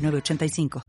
985. 0.00 0.82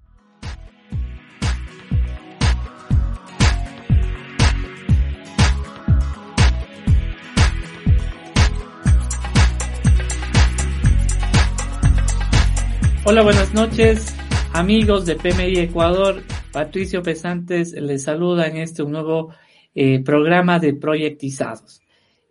Hola, 13.04 13.24
buenas 13.24 13.54
noches, 13.54 14.16
amigos 14.54 15.06
de 15.06 15.16
PMI 15.16 15.58
Ecuador. 15.60 16.22
Patricio 16.54 17.02
Pesantes 17.02 17.74
les 17.74 18.04
saluda 18.04 18.48
en 18.48 18.58
este 18.58 18.84
nuevo 18.86 19.34
eh, 19.74 20.04
programa 20.04 20.60
de 20.60 20.74
proyectizados. 20.74 21.82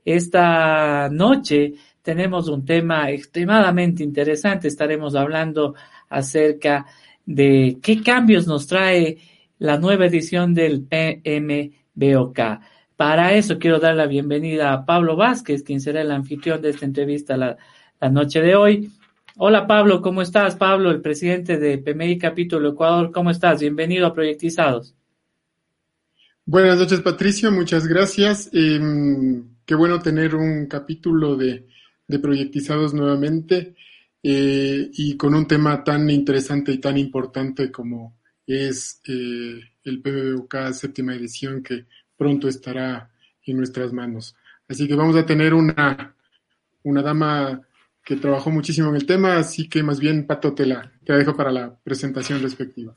Esta 0.05 1.09
noche 1.10 1.74
tenemos 2.02 2.49
un 2.49 2.65
tema 2.65 3.10
extremadamente 3.10 4.02
interesante. 4.02 4.69
Estaremos 4.69 5.15
hablando 5.15 5.74
acerca 6.11 6.87
de 7.25 7.79
qué 7.81 8.03
cambios 8.03 8.47
nos 8.47 8.67
trae 8.67 9.19
la 9.59 9.79
nueva 9.79 10.07
edición 10.07 10.53
del 10.53 10.83
PMBOK. 10.83 12.41
Para 12.97 13.35
eso 13.35 13.59
quiero 13.59 13.79
dar 13.79 13.95
la 13.95 14.07
bienvenida 14.07 14.73
a 14.73 14.85
Pablo 14.85 15.17
Vázquez, 15.17 15.63
quien 15.63 15.80
será 15.80 16.02
el 16.02 16.11
anfitrión 16.11 16.61
de 16.61 16.71
esta 16.71 16.85
entrevista 16.85 17.37
la, 17.37 17.57
noche 18.11 18.41
de 18.41 18.57
hoy. 18.57 18.91
Hola 19.37 19.67
Pablo, 19.67 20.02
¿cómo 20.02 20.21
estás? 20.21 20.57
Pablo, 20.57 20.91
el 20.91 21.01
presidente 21.01 21.59
de 21.59 21.79
PMI 21.79 22.19
Capítulo 22.19 22.71
Ecuador, 22.71 23.11
¿cómo 23.13 23.30
estás? 23.30 23.61
Bienvenido 23.61 24.07
a 24.07 24.13
Proyectizados. 24.13 24.95
Buenas 26.45 26.79
noches 26.79 27.01
Patricio, 27.01 27.52
muchas 27.52 27.87
gracias. 27.87 28.51
Em, 28.52 29.45
qué 29.65 29.74
bueno 29.74 30.01
tener 30.01 30.35
un 30.35 30.67
capítulo 30.67 31.37
de, 31.37 31.67
de 32.09 32.19
Proyectizados 32.19 32.93
nuevamente. 32.93 33.77
Eh, 34.23 34.90
y 34.93 35.16
con 35.16 35.35
un 35.35 35.46
tema 35.46 35.82
tan 35.82 36.10
interesante 36.10 36.73
y 36.73 36.79
tan 36.79 36.99
importante 36.99 37.73
como 37.73 38.18
es 38.46 39.01
eh, 39.07 39.60
el 39.85 40.02
PBBUK 40.02 40.73
séptima 40.73 41.15
edición 41.15 41.62
que 41.62 41.87
pronto 42.16 42.49
estará 42.49 43.10
en 43.46 43.57
nuestras 43.57 43.93
manos. 43.93 44.35
Así 44.68 44.87
que 44.87 44.95
vamos 44.95 45.16
a 45.16 45.24
tener 45.24 45.54
una, 45.54 46.15
una 46.82 47.02
dama 47.02 47.62
que 48.04 48.16
trabajó 48.16 48.51
muchísimo 48.51 48.88
en 48.90 48.96
el 48.96 49.07
tema, 49.07 49.37
así 49.37 49.68
que 49.68 49.82
más 49.82 50.01
bien, 50.01 50.27
Pato, 50.27 50.52
te 50.55 50.65
te 50.65 50.68
la 50.68 51.18
dejo 51.18 51.37
para 51.37 51.51
la 51.51 51.74
presentación 51.82 52.43
respectiva. 52.43 52.95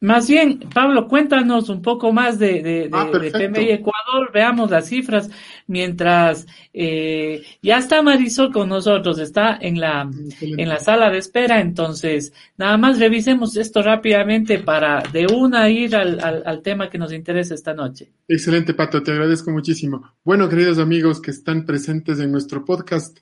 Más 0.00 0.28
bien, 0.28 0.60
Pablo, 0.72 1.08
cuéntanos 1.08 1.68
un 1.68 1.82
poco 1.82 2.12
más 2.12 2.38
de, 2.38 2.62
de, 2.62 2.88
ah, 2.92 3.10
PMI 3.10 3.72
Ecuador, 3.72 4.30
veamos 4.32 4.70
las 4.70 4.86
cifras, 4.86 5.28
mientras 5.66 6.46
eh, 6.72 7.42
ya 7.62 7.78
está 7.78 8.00
Marisol 8.00 8.52
con 8.52 8.68
nosotros, 8.68 9.18
está 9.18 9.58
en 9.60 9.80
la, 9.80 10.08
en 10.40 10.68
la 10.68 10.78
sala 10.78 11.10
de 11.10 11.18
espera, 11.18 11.60
entonces 11.60 12.32
nada 12.56 12.76
más 12.76 13.00
revisemos 13.00 13.56
esto 13.56 13.82
rápidamente 13.82 14.60
para 14.60 15.02
de 15.12 15.26
una 15.26 15.68
ir 15.68 15.96
al, 15.96 16.20
al, 16.20 16.62
tema 16.62 16.88
que 16.88 16.98
nos 16.98 17.12
interesa 17.12 17.54
esta 17.54 17.74
noche. 17.74 18.12
Excelente, 18.28 18.74
Pato, 18.74 19.02
te 19.02 19.10
agradezco 19.10 19.50
muchísimo. 19.50 20.14
Bueno, 20.22 20.48
queridos 20.48 20.78
amigos 20.78 21.20
que 21.20 21.32
están 21.32 21.66
presentes 21.66 22.20
en 22.20 22.30
nuestro 22.30 22.64
podcast, 22.64 23.18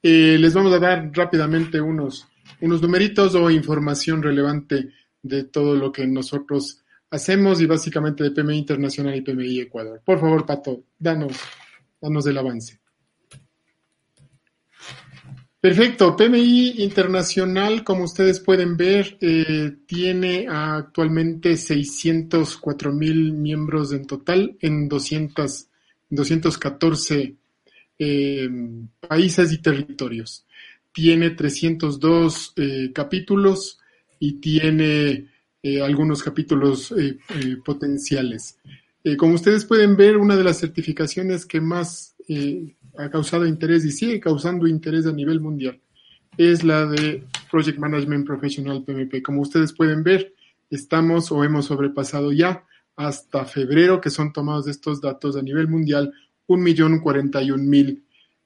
eh, 0.00 0.36
les 0.38 0.54
vamos 0.54 0.72
a 0.72 0.78
dar 0.78 1.10
rápidamente 1.12 1.80
unos, 1.80 2.28
unos 2.60 2.80
numeritos 2.80 3.34
o 3.34 3.50
información 3.50 4.22
relevante 4.22 4.90
de 5.22 5.44
todo 5.44 5.74
lo 5.76 5.92
que 5.92 6.06
nosotros 6.06 6.82
hacemos 7.10 7.60
y 7.60 7.66
básicamente 7.66 8.24
de 8.24 8.30
PMI 8.30 8.58
Internacional 8.58 9.14
y 9.16 9.22
PMI 9.22 9.60
Ecuador. 9.60 10.00
Por 10.04 10.20
favor, 10.20 10.46
Pato, 10.46 10.84
danos, 10.98 11.36
danos 12.00 12.26
el 12.26 12.38
avance. 12.38 12.80
Perfecto, 15.60 16.16
PMI 16.16 16.82
Internacional, 16.82 17.84
como 17.84 18.04
ustedes 18.04 18.40
pueden 18.40 18.78
ver, 18.78 19.18
eh, 19.20 19.76
tiene 19.84 20.46
actualmente 20.48 21.54
604 21.58 22.92
mil 22.94 23.34
miembros 23.34 23.92
en 23.92 24.06
total 24.06 24.56
en 24.60 24.88
200, 24.88 25.68
214 26.08 27.36
eh, 27.98 28.48
países 29.06 29.52
y 29.52 29.58
territorios. 29.58 30.46
Tiene 30.92 31.28
302 31.28 32.54
eh, 32.56 32.90
capítulos, 32.94 33.79
y 34.20 34.34
tiene 34.34 35.26
eh, 35.62 35.82
algunos 35.82 36.22
capítulos 36.22 36.92
eh, 36.92 37.18
eh, 37.30 37.56
potenciales. 37.64 38.58
como 39.16 39.34
ustedes 39.34 39.64
pueden 39.64 39.96
ver, 39.96 40.18
una 40.18 40.36
de 40.36 40.44
las 40.44 40.60
certificaciones 40.60 41.46
que 41.46 41.60
más 41.60 42.14
ha 42.96 43.10
causado 43.10 43.44
interés 43.44 43.84
y 43.84 43.90
sigue 43.90 44.20
causando 44.20 44.68
interés 44.68 45.06
a 45.06 45.12
nivel 45.12 45.40
mundial 45.40 45.80
es 46.36 46.62
la 46.62 46.86
de 46.86 47.24
Project 47.50 47.78
Management 47.78 48.24
Professional 48.24 48.84
PMP. 48.84 49.20
Como 49.20 49.40
ustedes 49.40 49.72
pueden 49.72 50.04
ver, 50.04 50.32
estamos 50.70 51.32
o 51.32 51.42
hemos 51.42 51.66
sobrepasado 51.66 52.30
ya 52.30 52.64
hasta 52.94 53.44
febrero, 53.46 54.00
que 54.00 54.10
son 54.10 54.32
tomados 54.32 54.68
estos 54.68 55.00
datos 55.00 55.36
a 55.36 55.42
nivel 55.42 55.66
mundial, 55.66 56.12
1.041.000 56.46 58.02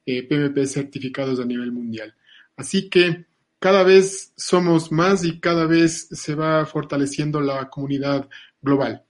PMP 0.07 0.67
certificados 0.67 1.41
a 1.41 1.45
nivel 1.45 1.73
mundial. 1.73 2.15
Así 2.57 2.89
que 2.89 3.27
cada 3.65 3.83
vez 3.83 4.35
somos 4.37 4.93
más 4.93 5.25
y 5.25 5.41
cada 5.41 5.65
vez 5.65 6.09
se 6.11 6.35
va 6.35 6.67
fortaleciendo 6.67 7.41
la 7.41 7.71
comunidad 7.71 8.29
global. 8.61 9.03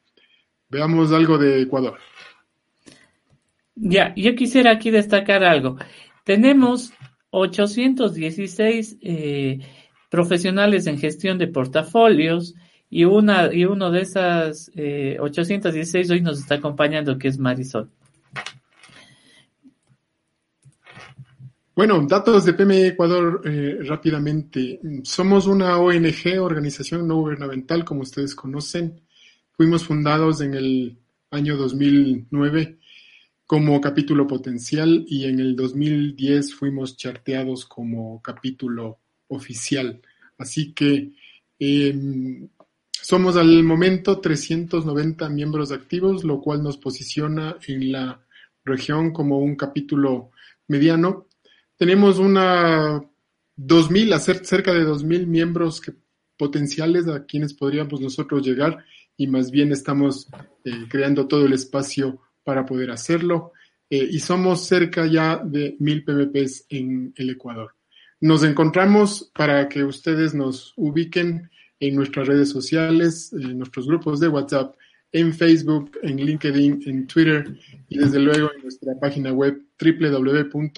Veamos 0.68 1.10
algo 1.10 1.38
de 1.38 1.62
Ecuador. 1.62 1.98
Ya, 3.74 4.14
yo 4.14 4.36
quisiera 4.36 4.70
aquí 4.70 4.92
destacar 4.92 5.42
algo. 5.42 5.76
Tenemos 6.22 6.92
816 7.30 8.98
eh, 9.00 9.58
profesionales 10.08 10.86
en 10.86 11.00
gestión 11.00 11.36
de 11.36 11.48
portafolios 11.48 12.54
y 12.88 13.06
una 13.06 13.52
y 13.52 13.64
uno 13.64 13.90
de 13.90 14.02
esas 14.02 14.70
816 15.18 16.08
eh, 16.08 16.12
hoy 16.12 16.20
nos 16.20 16.38
está 16.38 16.54
acompañando 16.54 17.18
que 17.18 17.26
es 17.26 17.40
Marisol. 17.40 17.90
Bueno, 21.76 22.06
datos 22.06 22.44
de 22.44 22.52
PMI 22.52 22.82
Ecuador 22.82 23.42
eh, 23.44 23.78
rápidamente. 23.82 24.78
Somos 25.02 25.48
una 25.48 25.76
ONG, 25.78 26.38
organización 26.40 27.08
no 27.08 27.16
gubernamental, 27.16 27.84
como 27.84 28.02
ustedes 28.02 28.36
conocen. 28.36 29.00
Fuimos 29.50 29.82
fundados 29.84 30.40
en 30.40 30.54
el 30.54 30.96
año 31.32 31.56
2009 31.56 32.78
como 33.44 33.80
capítulo 33.80 34.24
potencial 34.24 35.04
y 35.08 35.24
en 35.24 35.40
el 35.40 35.56
2010 35.56 36.54
fuimos 36.54 36.96
charteados 36.96 37.64
como 37.66 38.22
capítulo 38.22 39.00
oficial. 39.26 40.00
Así 40.38 40.72
que 40.74 41.12
em, 41.58 42.48
somos 42.92 43.36
al 43.36 43.64
momento 43.64 44.20
390 44.20 45.28
miembros 45.28 45.72
activos, 45.72 46.22
lo 46.22 46.40
cual 46.40 46.62
nos 46.62 46.76
posiciona 46.76 47.56
en 47.66 47.90
la 47.90 48.24
región 48.64 49.12
como 49.12 49.40
un 49.40 49.56
capítulo 49.56 50.30
mediano 50.68 51.26
tenemos 51.76 52.18
una 52.18 53.02
2.000, 53.56 54.18
cerca 54.44 54.72
de 54.72 54.84
2.000 54.84 55.26
miembros 55.26 55.82
potenciales 56.36 57.08
a 57.08 57.24
quienes 57.24 57.54
podríamos 57.54 58.00
nosotros 58.00 58.46
llegar 58.46 58.84
y 59.16 59.26
más 59.26 59.50
bien 59.50 59.72
estamos 59.72 60.28
eh, 60.64 60.86
creando 60.88 61.28
todo 61.28 61.46
el 61.46 61.52
espacio 61.52 62.20
para 62.42 62.66
poder 62.66 62.90
hacerlo. 62.90 63.52
Eh, 63.90 64.08
y 64.10 64.18
somos 64.18 64.66
cerca 64.66 65.06
ya 65.06 65.36
de 65.36 65.76
1.000 65.78 66.04
PMPs 66.04 66.66
en 66.70 67.12
el 67.16 67.30
Ecuador. 67.30 67.74
Nos 68.20 68.42
encontramos 68.42 69.30
para 69.34 69.68
que 69.68 69.84
ustedes 69.84 70.34
nos 70.34 70.72
ubiquen 70.76 71.50
en 71.78 71.94
nuestras 71.94 72.26
redes 72.26 72.48
sociales, 72.48 73.32
en 73.32 73.58
nuestros 73.58 73.86
grupos 73.86 74.18
de 74.20 74.28
WhatsApp, 74.28 74.74
en 75.14 75.32
Facebook, 75.32 75.92
en 76.02 76.16
LinkedIn, 76.16 76.82
en 76.86 77.06
Twitter 77.06 77.56
y 77.88 77.98
desde 77.98 78.18
luego 78.18 78.50
en 78.52 78.62
nuestra 78.62 78.98
página 78.98 79.32
web 79.32 79.62
www.pmi.org. 79.80 80.74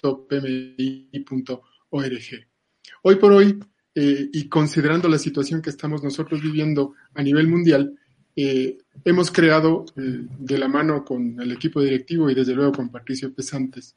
Hoy 3.02 3.16
por 3.16 3.32
hoy, 3.32 3.58
eh, 3.94 4.28
y 4.30 4.46
considerando 4.48 5.08
la 5.08 5.16
situación 5.18 5.62
que 5.62 5.70
estamos 5.70 6.04
nosotros 6.04 6.42
viviendo 6.42 6.92
a 7.14 7.22
nivel 7.22 7.48
mundial, 7.48 7.98
eh, 8.36 8.76
hemos 9.06 9.30
creado 9.30 9.86
eh, 9.96 10.26
de 10.38 10.58
la 10.58 10.68
mano 10.68 11.02
con 11.02 11.40
el 11.40 11.52
equipo 11.52 11.80
directivo 11.80 12.28
y 12.28 12.34
desde 12.34 12.54
luego 12.54 12.72
con 12.72 12.90
Patricio 12.90 13.32
Pesantes 13.34 13.96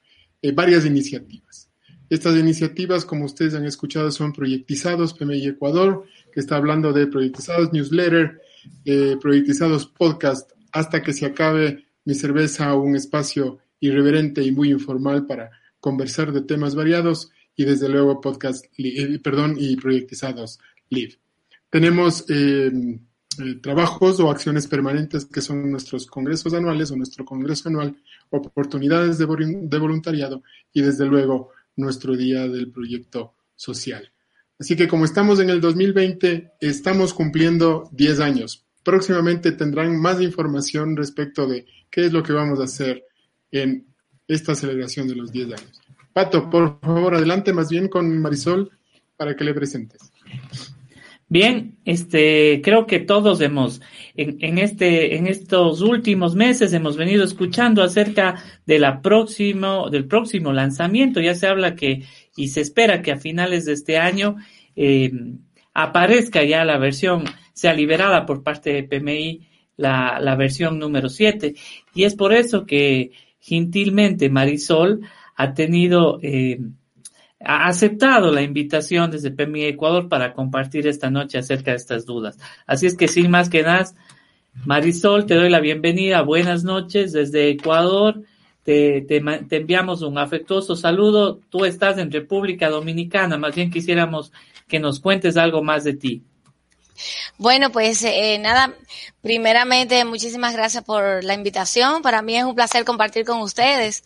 varias 0.53 0.85
iniciativas. 0.85 1.69
Estas 2.09 2.38
iniciativas, 2.38 3.03
como 3.03 3.25
ustedes 3.25 3.56
han 3.56 3.65
escuchado, 3.65 4.09
son 4.09 4.31
proyectizados 4.31 5.13
PMI 5.13 5.47
Ecuador, 5.47 6.06
que 6.31 6.39
está 6.39 6.56
hablando 6.56 6.94
de 6.94 7.07
proyectizados 7.07 7.74
newsletter, 7.74 8.39
eh, 8.85 9.17
proyectizados 9.21 9.88
podcast, 9.88 10.51
hasta 10.71 11.01
que 11.01 11.13
se 11.13 11.25
acabe 11.25 11.85
mi 12.06 12.15
cerveza, 12.15 12.75
un 12.75 12.95
espacio 12.95 13.59
irreverente 13.79 14.44
y 14.44 14.51
muy 14.51 14.71
informal 14.71 15.25
para 15.25 15.51
conversar 15.79 16.31
de 16.31 16.41
temas 16.41 16.75
variados 16.75 17.31
y 17.56 17.65
desde 17.65 17.89
luego 17.89 18.21
podcast, 18.21 18.65
eh, 18.77 19.19
perdón, 19.19 19.56
y 19.57 19.75
proyectizados 19.75 20.59
live. 20.89 21.19
Tenemos 21.69 22.25
eh, 22.29 22.71
eh, 23.39 23.56
trabajos 23.61 24.19
o 24.19 24.31
acciones 24.31 24.67
permanentes 24.67 25.25
que 25.25 25.41
son 25.41 25.69
nuestros 25.69 26.07
congresos 26.07 26.53
anuales 26.53 26.91
o 26.91 26.95
nuestro 26.95 27.25
congreso 27.25 27.69
anual, 27.69 27.95
oportunidades 28.29 29.17
de, 29.17 29.25
de 29.25 29.77
voluntariado 29.77 30.41
y 30.73 30.81
desde 30.81 31.06
luego 31.06 31.51
nuestro 31.75 32.17
día 32.17 32.47
del 32.47 32.71
proyecto 32.71 33.35
social. 33.56 34.11
Así 34.59 34.75
que 34.75 34.89
como 34.89 35.06
estamos 35.06 35.39
en 35.39 35.50
el 35.50 35.61
2020, 35.61 36.51
estamos 36.59 37.13
cumpliendo 37.13 37.89
10 37.94 38.19
años. 38.19 38.65
Próximamente 38.83 39.53
tendrán 39.53 40.00
más 40.00 40.21
información 40.21 40.97
respecto 40.97 41.47
de 41.47 41.65
qué 41.89 42.06
es 42.06 42.11
lo 42.11 42.23
que 42.23 42.33
vamos 42.33 42.59
a 42.59 42.63
hacer 42.63 43.06
en 43.51 43.88
esta 44.27 44.56
celebración 44.56 45.07
de 45.07 45.15
los 45.15 45.31
10 45.31 45.47
años. 45.47 45.81
Pato, 46.11 46.50
por 46.50 46.79
favor, 46.81 47.15
adelante 47.15 47.53
más 47.53 47.69
bien 47.69 47.88
con 47.88 48.21
Marisol 48.21 48.69
para 49.15 49.35
que 49.35 49.45
le 49.45 49.53
presentes. 49.53 50.11
Bien, 51.31 51.77
este, 51.85 52.59
creo 52.63 52.88
que 52.88 53.00
todos 53.00 53.39
hemos, 53.41 53.81
en, 54.15 54.38
en, 54.39 54.57
este, 54.57 55.15
en 55.15 55.27
estos 55.27 55.81
últimos 55.81 56.35
meses 56.35 56.73
hemos 56.73 56.97
venido 56.97 57.23
escuchando 57.23 57.83
acerca 57.83 58.44
de 58.65 58.79
la 58.79 59.01
próximo, 59.01 59.91
del 59.91 60.06
próximo 60.06 60.51
lanzamiento. 60.51 61.21
Ya 61.21 61.35
se 61.35 61.45
habla 61.45 61.75
que, 61.75 62.03
y 62.39 62.47
se 62.47 62.62
espera 62.62 63.01
que 63.01 63.12
a 63.12 63.18
finales 63.18 63.65
de 63.65 63.74
este 63.74 63.97
año, 63.97 64.38
eh, 64.74 65.12
aparezca 65.74 66.41
ya 66.45 66.63
la 66.63 66.77
versión, 66.77 67.25
sea 67.51 67.74
liberada 67.74 68.25
por 68.25 68.44
parte 68.44 68.71
de 68.71 68.83
PMI 68.83 69.45
la, 69.75 70.21
la 70.21 70.38
versión 70.38 70.80
número 70.80 71.09
7. 71.09 71.53
Y 71.94 72.03
es 72.06 72.15
por 72.15 72.31
eso 72.31 72.65
que 72.65 73.12
gentilmente 73.41 74.30
Marisol 74.30 75.01
ha 75.36 75.53
tenido, 75.53 76.19
eh, 76.21 76.62
ha 77.44 77.68
aceptado 77.68 78.31
la 78.31 78.42
invitación 78.42 79.12
desde 79.12 79.31
PMI 79.31 79.65
Ecuador 79.65 80.07
para 80.07 80.33
compartir 80.33 80.88
esta 80.88 81.09
noche 81.09 81.38
acerca 81.38 81.71
de 81.71 81.77
estas 81.77 82.06
dudas. 82.06 82.38
Así 82.65 82.85
es 82.85 82.95
que 82.95 83.09
sin 83.09 83.30
más 83.30 83.50
que 83.50 83.63
nada, 83.63 83.85
Marisol, 84.65 85.25
te 85.25 85.35
doy 85.35 85.50
la 85.50 85.59
bienvenida. 85.59 86.21
Buenas 86.21 86.63
noches 86.63 87.12
desde 87.12 87.50
Ecuador. 87.50 88.24
Te, 88.63 89.01
te, 89.01 89.17
enviamos 89.56 90.01
un 90.01 90.17
afectuoso 90.17 90.75
saludo. 90.75 91.39
Tú 91.50 91.65
estás 91.65 91.97
en 91.97 92.11
República 92.11 92.69
Dominicana. 92.69 93.38
Más 93.38 93.56
bien 93.56 93.71
quisiéramos 93.71 94.31
que 94.67 94.79
nos 94.79 95.00
cuentes 95.00 95.38
algo 95.38 95.63
más 95.63 95.83
de 95.83 95.94
ti. 95.94 96.23
Bueno, 97.38 97.71
pues 97.71 98.03
eh, 98.03 98.38
nada, 98.39 98.75
primeramente 99.21 100.03
muchísimas 100.06 100.53
gracias 100.53 100.83
por 100.83 101.23
la 101.23 101.33
invitación. 101.33 102.01
Para 102.01 102.21
mí 102.21 102.35
es 102.35 102.44
un 102.44 102.56
placer 102.56 102.85
compartir 102.85 103.25
con 103.25 103.39
ustedes. 103.41 104.03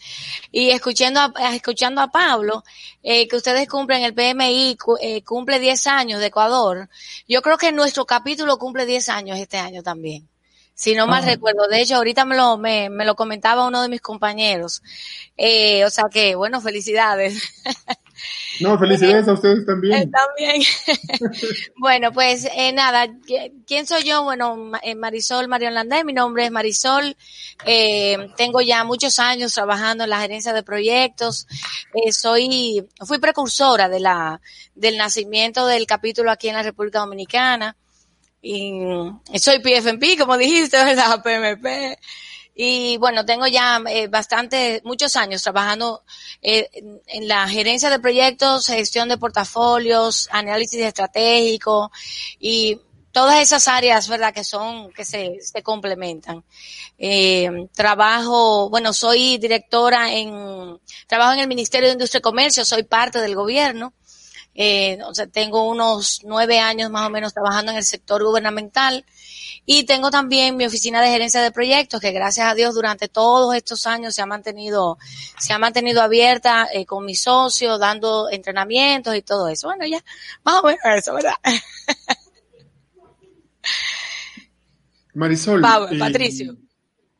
Y 0.51 0.69
escuchando 0.69 1.19
a, 1.19 1.55
escuchando 1.55 2.01
a 2.01 2.11
Pablo, 2.11 2.63
eh, 3.01 3.27
que 3.27 3.35
ustedes 3.35 3.67
cumplen 3.67 4.03
el 4.03 4.13
PMI, 4.13 4.77
eh, 5.01 5.23
cumple 5.23 5.59
10 5.59 5.87
años 5.87 6.19
de 6.19 6.27
Ecuador. 6.27 6.89
Yo 7.27 7.41
creo 7.41 7.57
que 7.57 7.71
nuestro 7.71 8.05
capítulo 8.05 8.57
cumple 8.57 8.85
10 8.85 9.09
años 9.09 9.39
este 9.39 9.57
año 9.57 9.81
también. 9.83 10.29
Si 10.75 10.95
no 10.95 11.07
mal 11.07 11.23
recuerdo. 11.23 11.67
De 11.67 11.81
hecho, 11.81 11.95
ahorita 11.95 12.25
me 12.25 12.35
lo, 12.35 12.57
me, 12.57 12.89
me, 12.89 13.05
lo 13.05 13.15
comentaba 13.15 13.67
uno 13.67 13.81
de 13.81 13.89
mis 13.89 14.01
compañeros. 14.01 14.81
Eh, 15.37 15.85
o 15.85 15.89
sea 15.89 16.05
que, 16.11 16.35
bueno, 16.35 16.61
felicidades. 16.61 17.41
No, 18.59 18.77
felicidades 18.77 19.27
a 19.27 19.33
ustedes 19.33 19.65
también. 19.65 20.11
También. 20.11 20.61
bueno, 21.77 22.11
pues 22.11 22.47
eh, 22.55 22.71
nada, 22.71 23.07
¿quién 23.65 23.87
soy 23.87 24.03
yo? 24.03 24.23
Bueno, 24.23 24.71
eh, 24.83 24.95
Marisol 24.95 25.47
Marion 25.47 25.73
Landé, 25.73 26.03
mi 26.03 26.13
nombre 26.13 26.45
es 26.45 26.51
Marisol. 26.51 27.17
Eh, 27.65 28.29
tengo 28.37 28.61
ya 28.61 28.83
muchos 28.83 29.19
años 29.19 29.53
trabajando 29.53 30.03
en 30.03 30.11
la 30.11 30.21
gerencia 30.21 30.53
de 30.53 30.63
proyectos. 30.63 31.47
Eh, 31.93 32.11
soy, 32.11 32.87
fui 33.05 33.17
precursora 33.19 33.89
de 33.89 33.99
la, 33.99 34.39
del 34.75 34.97
nacimiento 34.97 35.65
del 35.65 35.87
capítulo 35.87 36.31
aquí 36.31 36.49
en 36.49 36.55
la 36.55 36.63
República 36.63 36.99
Dominicana. 36.99 37.75
Y 38.45 39.39
soy 39.39 39.59
PFMP, 39.59 40.19
como 40.19 40.37
dijiste, 40.37 40.77
¿verdad? 40.83 41.21
PMP. 41.23 41.97
Y 42.53 42.97
bueno, 42.97 43.25
tengo 43.25 43.47
ya 43.47 43.81
eh, 43.87 44.07
bastante, 44.07 44.81
muchos 44.83 45.15
años 45.15 45.41
trabajando 45.41 46.03
eh, 46.41 46.69
en, 47.07 47.27
la 47.27 47.47
gerencia 47.47 47.89
de 47.89 47.99
proyectos, 47.99 48.67
gestión 48.67 49.07
de 49.09 49.17
portafolios, 49.17 50.27
análisis 50.31 50.81
estratégico 50.81 51.89
y 52.37 52.79
todas 53.13 53.41
esas 53.41 53.67
áreas, 53.67 54.09
¿verdad? 54.09 54.33
Que 54.33 54.43
son, 54.43 54.91
que 54.91 55.05
se, 55.05 55.37
se 55.39 55.63
complementan. 55.63 56.43
Eh, 56.99 57.69
trabajo, 57.73 58.69
bueno, 58.69 58.91
soy 58.91 59.37
directora 59.37 60.13
en, 60.13 60.79
trabajo 61.07 61.33
en 61.33 61.39
el 61.39 61.47
Ministerio 61.47 61.87
de 61.87 61.93
Industria 61.93 62.19
y 62.19 62.21
Comercio, 62.21 62.65
soy 62.65 62.83
parte 62.83 63.19
del 63.19 63.35
gobierno. 63.35 63.93
Eh, 64.55 64.99
o 65.05 65.13
sea, 65.13 65.27
tengo 65.27 65.67
unos 65.67 66.21
nueve 66.23 66.59
años 66.59 66.91
más 66.91 67.07
o 67.07 67.09
menos 67.09 67.33
trabajando 67.33 67.71
en 67.71 67.77
el 67.77 67.83
sector 67.83 68.23
gubernamental 68.23 69.03
y 69.65 69.85
tengo 69.85 70.11
también 70.11 70.57
mi 70.57 70.65
oficina 70.65 71.01
de 71.01 71.07
gerencia 71.07 71.41
de 71.41 71.51
proyectos 71.51 72.01
que 72.01 72.11
gracias 72.11 72.47
a 72.47 72.53
Dios 72.53 72.75
durante 72.75 73.07
todos 73.07 73.55
estos 73.55 73.87
años 73.87 74.13
se 74.13 74.21
ha 74.21 74.25
mantenido, 74.25 74.97
se 75.39 75.53
ha 75.53 75.59
mantenido 75.59 76.01
abierta 76.01 76.67
eh, 76.73 76.85
con 76.85 77.05
mis 77.05 77.21
socios, 77.21 77.79
dando 77.79 78.29
entrenamientos 78.29 79.15
y 79.15 79.21
todo 79.21 79.47
eso. 79.47 79.67
Bueno, 79.67 79.85
ya, 79.85 80.03
más 80.43 80.61
o 80.61 80.67
menos 80.67 80.81
eso, 80.97 81.13
¿verdad? 81.13 81.35
Marisol. 85.13 85.63
Eh, 85.91 85.97
Patricio. 85.97 86.57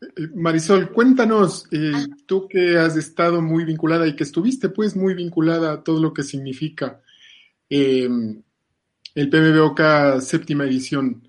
Eh, 0.01 0.27
Marisol, 0.35 0.91
cuéntanos, 0.91 1.65
eh, 1.71 1.91
ah. 1.95 2.06
tú 2.25 2.47
que 2.47 2.77
has 2.77 2.97
estado 2.97 3.41
muy 3.41 3.63
vinculada 3.65 4.07
y 4.07 4.15
que 4.15 4.24
estuviste 4.24 4.69
pues 4.69 4.95
muy 4.95 5.13
vinculada 5.13 5.74
a 5.74 5.83
todo 5.83 6.01
lo 6.01 6.13
que 6.13 6.24
significa 6.24 7.03
eh, 7.69 8.10
el 9.15 9.30
PBBOK 9.30 10.21
séptima 10.21 10.65
edición. 10.65 11.27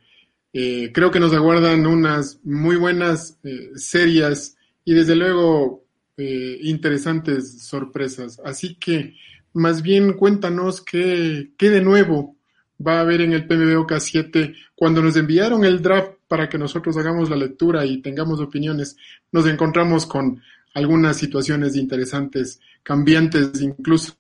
Eh, 0.52 0.92
creo 0.92 1.10
que 1.10 1.20
nos 1.20 1.32
aguardan 1.34 1.86
unas 1.86 2.38
muy 2.44 2.76
buenas, 2.76 3.38
eh, 3.42 3.70
serias 3.75 4.56
y 4.84 4.94
desde 4.94 5.16
luego 5.16 5.84
eh, 6.16 6.58
interesantes 6.62 7.62
sorpresas. 7.62 8.40
Así 8.44 8.76
que 8.76 9.16
más 9.52 9.82
bien 9.82 10.14
cuéntanos 10.14 10.81
qué, 10.81 11.50
qué 11.58 11.70
de 11.70 11.81
nuevo 11.81 12.37
va 12.84 12.98
a 12.98 13.00
haber 13.00 13.20
en 13.20 13.32
el 13.32 13.46
PBBOK 13.46 13.98
7. 13.98 14.54
Cuando 14.75 15.02
nos 15.02 15.16
enviaron 15.16 15.64
el 15.64 15.82
draft 15.82 16.12
para 16.28 16.48
que 16.48 16.58
nosotros 16.58 16.97
hagamos 16.97 17.30
la 17.30 17.37
lectura 17.37 17.85
y 17.85 18.00
tengamos 18.00 18.40
opiniones, 18.40 18.97
nos 19.32 19.47
encontramos 19.47 20.06
con 20.06 20.40
algunas 20.75 21.16
situaciones 21.16 21.76
interesantes, 21.76 22.61
cambiantes 22.82 23.61
incluso 23.61 24.14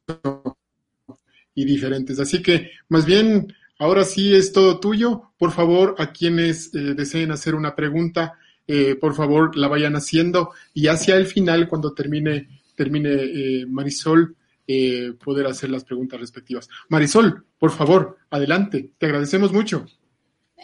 y 1.54 1.64
diferentes. 1.64 2.18
Así 2.18 2.42
que 2.42 2.70
más 2.88 3.06
bien 3.06 3.54
Ahora 3.78 4.04
sí 4.04 4.34
es 4.34 4.52
todo 4.52 4.78
tuyo. 4.78 5.32
Por 5.36 5.52
favor, 5.52 5.96
a 5.98 6.12
quienes 6.12 6.74
eh, 6.74 6.94
deseen 6.94 7.32
hacer 7.32 7.54
una 7.54 7.74
pregunta, 7.74 8.38
eh, 8.66 8.94
por 8.94 9.14
favor 9.14 9.56
la 9.56 9.68
vayan 9.68 9.96
haciendo 9.96 10.52
y 10.72 10.86
hacia 10.86 11.16
el 11.16 11.26
final, 11.26 11.68
cuando 11.68 11.92
termine, 11.92 12.48
termine 12.76 13.10
eh, 13.10 13.66
Marisol, 13.66 14.36
eh, 14.66 15.12
poder 15.22 15.46
hacer 15.46 15.70
las 15.70 15.84
preguntas 15.84 16.20
respectivas. 16.20 16.68
Marisol, 16.88 17.44
por 17.58 17.72
favor, 17.72 18.16
adelante. 18.30 18.90
Te 18.96 19.06
agradecemos 19.06 19.52
mucho. 19.52 19.86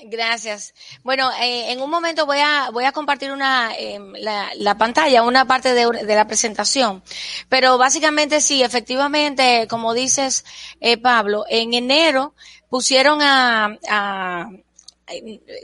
Gracias. 0.02 0.73
Bueno, 1.02 1.30
eh, 1.42 1.73
en 1.73 1.80
un 1.82 1.90
momento 1.90 2.25
voy 2.25 2.38
a 2.38 2.70
voy 2.70 2.85
a 2.85 2.92
compartir 2.92 3.32
una 3.32 3.75
eh, 3.76 3.99
la, 4.18 4.50
la, 4.56 4.78
pantalla, 4.78 5.23
una 5.23 5.47
parte 5.47 5.75
de, 5.75 5.85
de, 6.06 6.14
la 6.14 6.26
presentación, 6.26 7.02
pero 7.49 7.76
básicamente 7.76 8.40
sí, 8.40 8.62
efectivamente, 8.62 9.66
como 9.68 9.92
dices, 9.92 10.44
eh, 10.80 10.97
Pablo, 10.97 11.44
en 11.49 11.75
enero 11.75 12.35
pusieron 12.68 13.20
a, 13.20 13.76
a 13.88 14.50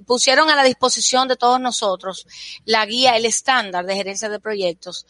pusieron 0.06 0.50
a 0.50 0.56
la 0.56 0.64
disposición 0.64 1.28
de 1.28 1.36
todos 1.36 1.60
nosotros 1.60 2.26
la 2.64 2.84
guía, 2.84 3.16
el 3.16 3.24
estándar 3.24 3.86
de 3.86 3.94
gerencia 3.94 4.28
de 4.28 4.40
proyectos. 4.40 5.06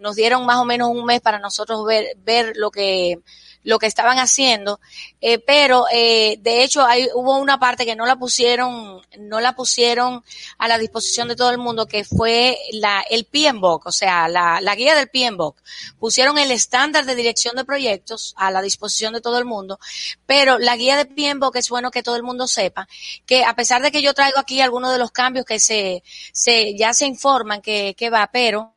Nos 0.00 0.14
dieron 0.14 0.44
más 0.44 0.58
o 0.58 0.64
menos 0.64 0.90
un 0.90 1.04
mes 1.04 1.20
para 1.20 1.38
nosotros 1.38 1.84
ver, 1.86 2.16
ver 2.18 2.52
lo 2.56 2.70
que 2.70 3.18
lo 3.66 3.80
que 3.80 3.86
estaban 3.86 4.20
haciendo, 4.20 4.78
eh, 5.20 5.40
pero 5.40 5.86
eh, 5.92 6.38
de 6.40 6.62
hecho 6.62 6.86
hay, 6.86 7.08
hubo 7.16 7.36
una 7.38 7.58
parte 7.58 7.84
que 7.84 7.96
no 7.96 8.06
la 8.06 8.14
pusieron, 8.14 9.02
no 9.18 9.40
la 9.40 9.56
pusieron 9.56 10.22
a 10.56 10.68
la 10.68 10.78
disposición 10.78 11.26
de 11.26 11.34
todo 11.34 11.50
el 11.50 11.58
mundo, 11.58 11.86
que 11.86 12.04
fue 12.04 12.56
la, 12.70 13.04
el 13.10 13.24
PMBOK, 13.24 13.86
o 13.86 13.92
sea, 13.92 14.28
la, 14.28 14.60
la 14.60 14.76
guía 14.76 14.94
del 14.94 15.08
PMBOK. 15.08 15.60
Pusieron 15.98 16.38
el 16.38 16.52
estándar 16.52 17.06
de 17.06 17.16
dirección 17.16 17.56
de 17.56 17.64
proyectos 17.64 18.34
a 18.36 18.52
la 18.52 18.62
disposición 18.62 19.14
de 19.14 19.20
todo 19.20 19.36
el 19.36 19.44
mundo, 19.44 19.80
pero 20.26 20.60
la 20.60 20.76
guía 20.76 20.96
de 20.96 21.06
PMBOK 21.06 21.56
es 21.56 21.68
bueno 21.68 21.90
que 21.90 22.04
todo 22.04 22.14
el 22.14 22.22
mundo 22.22 22.46
sepa 22.46 22.86
que 23.26 23.44
a 23.44 23.56
pesar 23.56 23.82
de 23.82 23.90
que 23.90 24.00
yo 24.00 24.14
traigo 24.14 24.38
aquí 24.38 24.60
algunos 24.60 24.92
de 24.92 24.98
los 24.98 25.10
cambios 25.10 25.44
que 25.44 25.58
se, 25.58 26.04
se 26.32 26.76
ya 26.76 26.94
se 26.94 27.06
informan 27.06 27.60
que, 27.60 27.96
que 27.98 28.10
va, 28.10 28.30
pero 28.32 28.75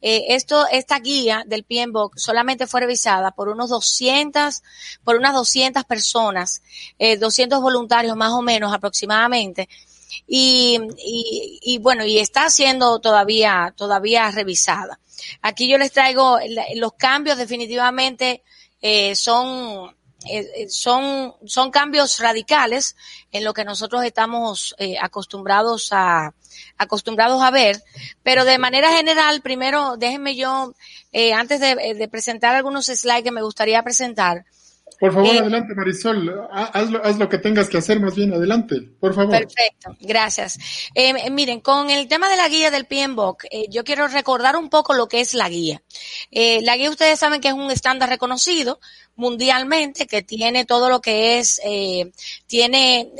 eh, 0.00 0.26
esto, 0.28 0.66
esta 0.70 0.98
guía 0.98 1.44
del 1.46 1.64
PMBOK 1.64 2.18
solamente 2.18 2.66
fue 2.66 2.80
revisada 2.80 3.30
por 3.32 3.48
unos 3.48 3.70
200, 3.70 4.62
por 5.04 5.16
unas 5.16 5.34
200 5.34 5.84
personas, 5.84 6.62
eh, 6.98 7.16
200 7.16 7.60
voluntarios 7.60 8.16
más 8.16 8.32
o 8.32 8.42
menos 8.42 8.72
aproximadamente. 8.72 9.68
Y, 10.26 10.78
y, 10.98 11.60
y, 11.62 11.78
bueno, 11.78 12.04
y 12.04 12.18
está 12.18 12.50
siendo 12.50 12.98
todavía, 13.00 13.72
todavía 13.76 14.30
revisada. 14.30 14.98
Aquí 15.42 15.68
yo 15.68 15.78
les 15.78 15.92
traigo 15.92 16.38
los 16.74 16.92
cambios 16.94 17.38
definitivamente 17.38 18.42
eh, 18.82 19.14
son 19.14 19.94
eh, 20.28 20.46
eh, 20.54 20.68
son, 20.68 21.34
son 21.46 21.70
cambios 21.70 22.18
radicales 22.18 22.96
en 23.32 23.44
lo 23.44 23.54
que 23.54 23.64
nosotros 23.64 24.04
estamos 24.04 24.74
eh, 24.78 24.96
acostumbrados 25.00 25.92
a 25.92 26.34
acostumbrados 26.76 27.42
a 27.42 27.50
ver, 27.50 27.82
pero 28.22 28.44
de 28.44 28.58
manera 28.58 28.92
general, 28.92 29.40
primero 29.40 29.96
déjenme 29.96 30.36
yo, 30.36 30.74
eh, 31.12 31.32
antes 31.32 31.60
de, 31.60 31.94
de, 31.94 32.08
presentar 32.08 32.54
algunos 32.54 32.86
slides 32.86 33.22
que 33.22 33.30
me 33.30 33.42
gustaría 33.42 33.82
presentar, 33.82 34.44
por 35.00 35.14
favor, 35.14 35.34
eh, 35.34 35.38
adelante, 35.38 35.74
Marisol. 35.74 36.46
Haz 36.52 36.90
lo, 36.90 37.02
haz 37.02 37.18
lo, 37.18 37.28
que 37.30 37.38
tengas 37.38 37.70
que 37.70 37.78
hacer, 37.78 37.98
más 37.98 38.14
bien 38.14 38.34
adelante, 38.34 38.82
por 39.00 39.14
favor. 39.14 39.30
Perfecto, 39.30 39.96
gracias. 39.98 40.58
Eh, 40.94 41.30
miren, 41.30 41.60
con 41.60 41.88
el 41.88 42.06
tema 42.06 42.28
de 42.28 42.36
la 42.36 42.48
guía 42.50 42.70
del 42.70 42.84
PMBOK, 42.84 43.44
eh, 43.50 43.66
yo 43.70 43.82
quiero 43.82 44.06
recordar 44.08 44.56
un 44.56 44.68
poco 44.68 44.92
lo 44.92 45.08
que 45.08 45.20
es 45.20 45.32
la 45.32 45.48
guía. 45.48 45.82
La 46.30 46.76
guía, 46.76 46.90
ustedes 46.90 47.18
saben 47.18 47.40
que 47.40 47.48
es 47.48 47.54
un 47.54 47.70
estándar 47.70 48.10
reconocido 48.10 48.78
mundialmente, 49.16 50.06
que 50.06 50.22
tiene 50.22 50.64
todo 50.64 50.88
lo 50.88 51.00
que 51.00 51.38
es, 51.38 51.60
eh, 51.64 52.10
tiene 52.46 53.10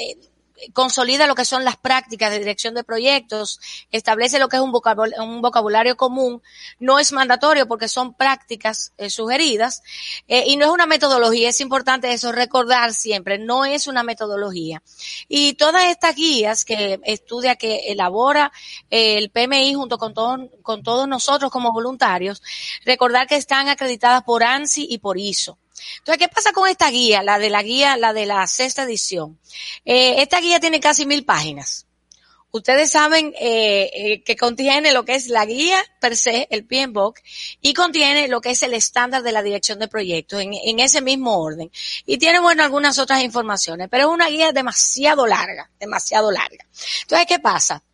consolida 0.72 1.26
lo 1.26 1.34
que 1.34 1.44
son 1.44 1.64
las 1.64 1.76
prácticas 1.76 2.30
de 2.30 2.38
dirección 2.38 2.74
de 2.74 2.84
proyectos, 2.84 3.60
establece 3.90 4.38
lo 4.38 4.48
que 4.48 4.56
es 4.56 4.62
un 4.62 4.72
vocabulario, 4.72 5.96
común, 5.96 6.42
no 6.78 6.98
es 6.98 7.12
mandatorio 7.12 7.66
porque 7.66 7.88
son 7.88 8.14
prácticas 8.14 8.92
eh, 8.96 9.10
sugeridas 9.10 9.82
eh, 10.28 10.44
y 10.46 10.56
no 10.56 10.66
es 10.66 10.70
una 10.70 10.86
metodología, 10.86 11.48
es 11.48 11.60
importante 11.60 12.12
eso 12.12 12.32
recordar 12.32 12.94
siempre, 12.94 13.38
no 13.38 13.64
es 13.64 13.86
una 13.86 14.02
metodología. 14.02 14.82
Y 15.28 15.54
todas 15.54 15.84
estas 15.86 16.14
guías 16.14 16.64
que 16.64 17.00
estudia, 17.04 17.56
que 17.56 17.90
elabora 17.90 18.52
eh, 18.90 19.18
el 19.18 19.30
PMI 19.30 19.74
junto 19.74 19.98
con, 19.98 20.14
con 20.62 20.82
todos 20.82 21.08
nosotros 21.08 21.50
como 21.50 21.72
voluntarios, 21.72 22.42
recordar 22.84 23.26
que 23.26 23.36
están 23.36 23.68
acreditadas 23.68 24.22
por 24.22 24.42
ANSI 24.42 24.86
y 24.90 24.98
por 24.98 25.18
ISO. 25.18 25.58
Entonces, 25.98 26.18
¿qué 26.18 26.28
pasa 26.28 26.52
con 26.52 26.68
esta 26.68 26.90
guía? 26.90 27.22
La 27.22 27.38
de 27.38 27.50
la 27.50 27.62
guía, 27.62 27.96
la 27.96 28.12
de 28.12 28.26
la 28.26 28.46
sexta 28.46 28.82
edición. 28.82 29.38
Eh, 29.84 30.22
esta 30.22 30.40
guía 30.40 30.60
tiene 30.60 30.80
casi 30.80 31.06
mil 31.06 31.24
páginas. 31.24 31.86
Ustedes 32.52 32.90
saben 32.90 33.32
eh, 33.38 33.90
eh, 33.94 34.22
que 34.24 34.36
contiene 34.36 34.92
lo 34.92 35.04
que 35.04 35.14
es 35.14 35.28
la 35.28 35.46
guía 35.46 35.78
per 36.00 36.16
se, 36.16 36.48
el 36.50 36.66
PMBOK, 36.66 37.20
y 37.60 37.74
contiene 37.74 38.26
lo 38.26 38.40
que 38.40 38.50
es 38.50 38.62
el 38.62 38.74
estándar 38.74 39.22
de 39.22 39.30
la 39.30 39.42
dirección 39.42 39.78
de 39.78 39.86
proyectos 39.86 40.40
en, 40.40 40.54
en, 40.54 40.80
ese 40.80 41.00
mismo 41.00 41.38
orden. 41.38 41.70
Y 42.06 42.18
tiene, 42.18 42.40
bueno, 42.40 42.64
algunas 42.64 42.98
otras 42.98 43.22
informaciones, 43.22 43.88
pero 43.88 44.08
es 44.08 44.14
una 44.14 44.28
guía 44.28 44.50
demasiado 44.50 45.28
larga, 45.28 45.70
demasiado 45.78 46.32
larga. 46.32 46.66
Entonces, 47.02 47.26
¿qué 47.28 47.38
pasa? 47.38 47.84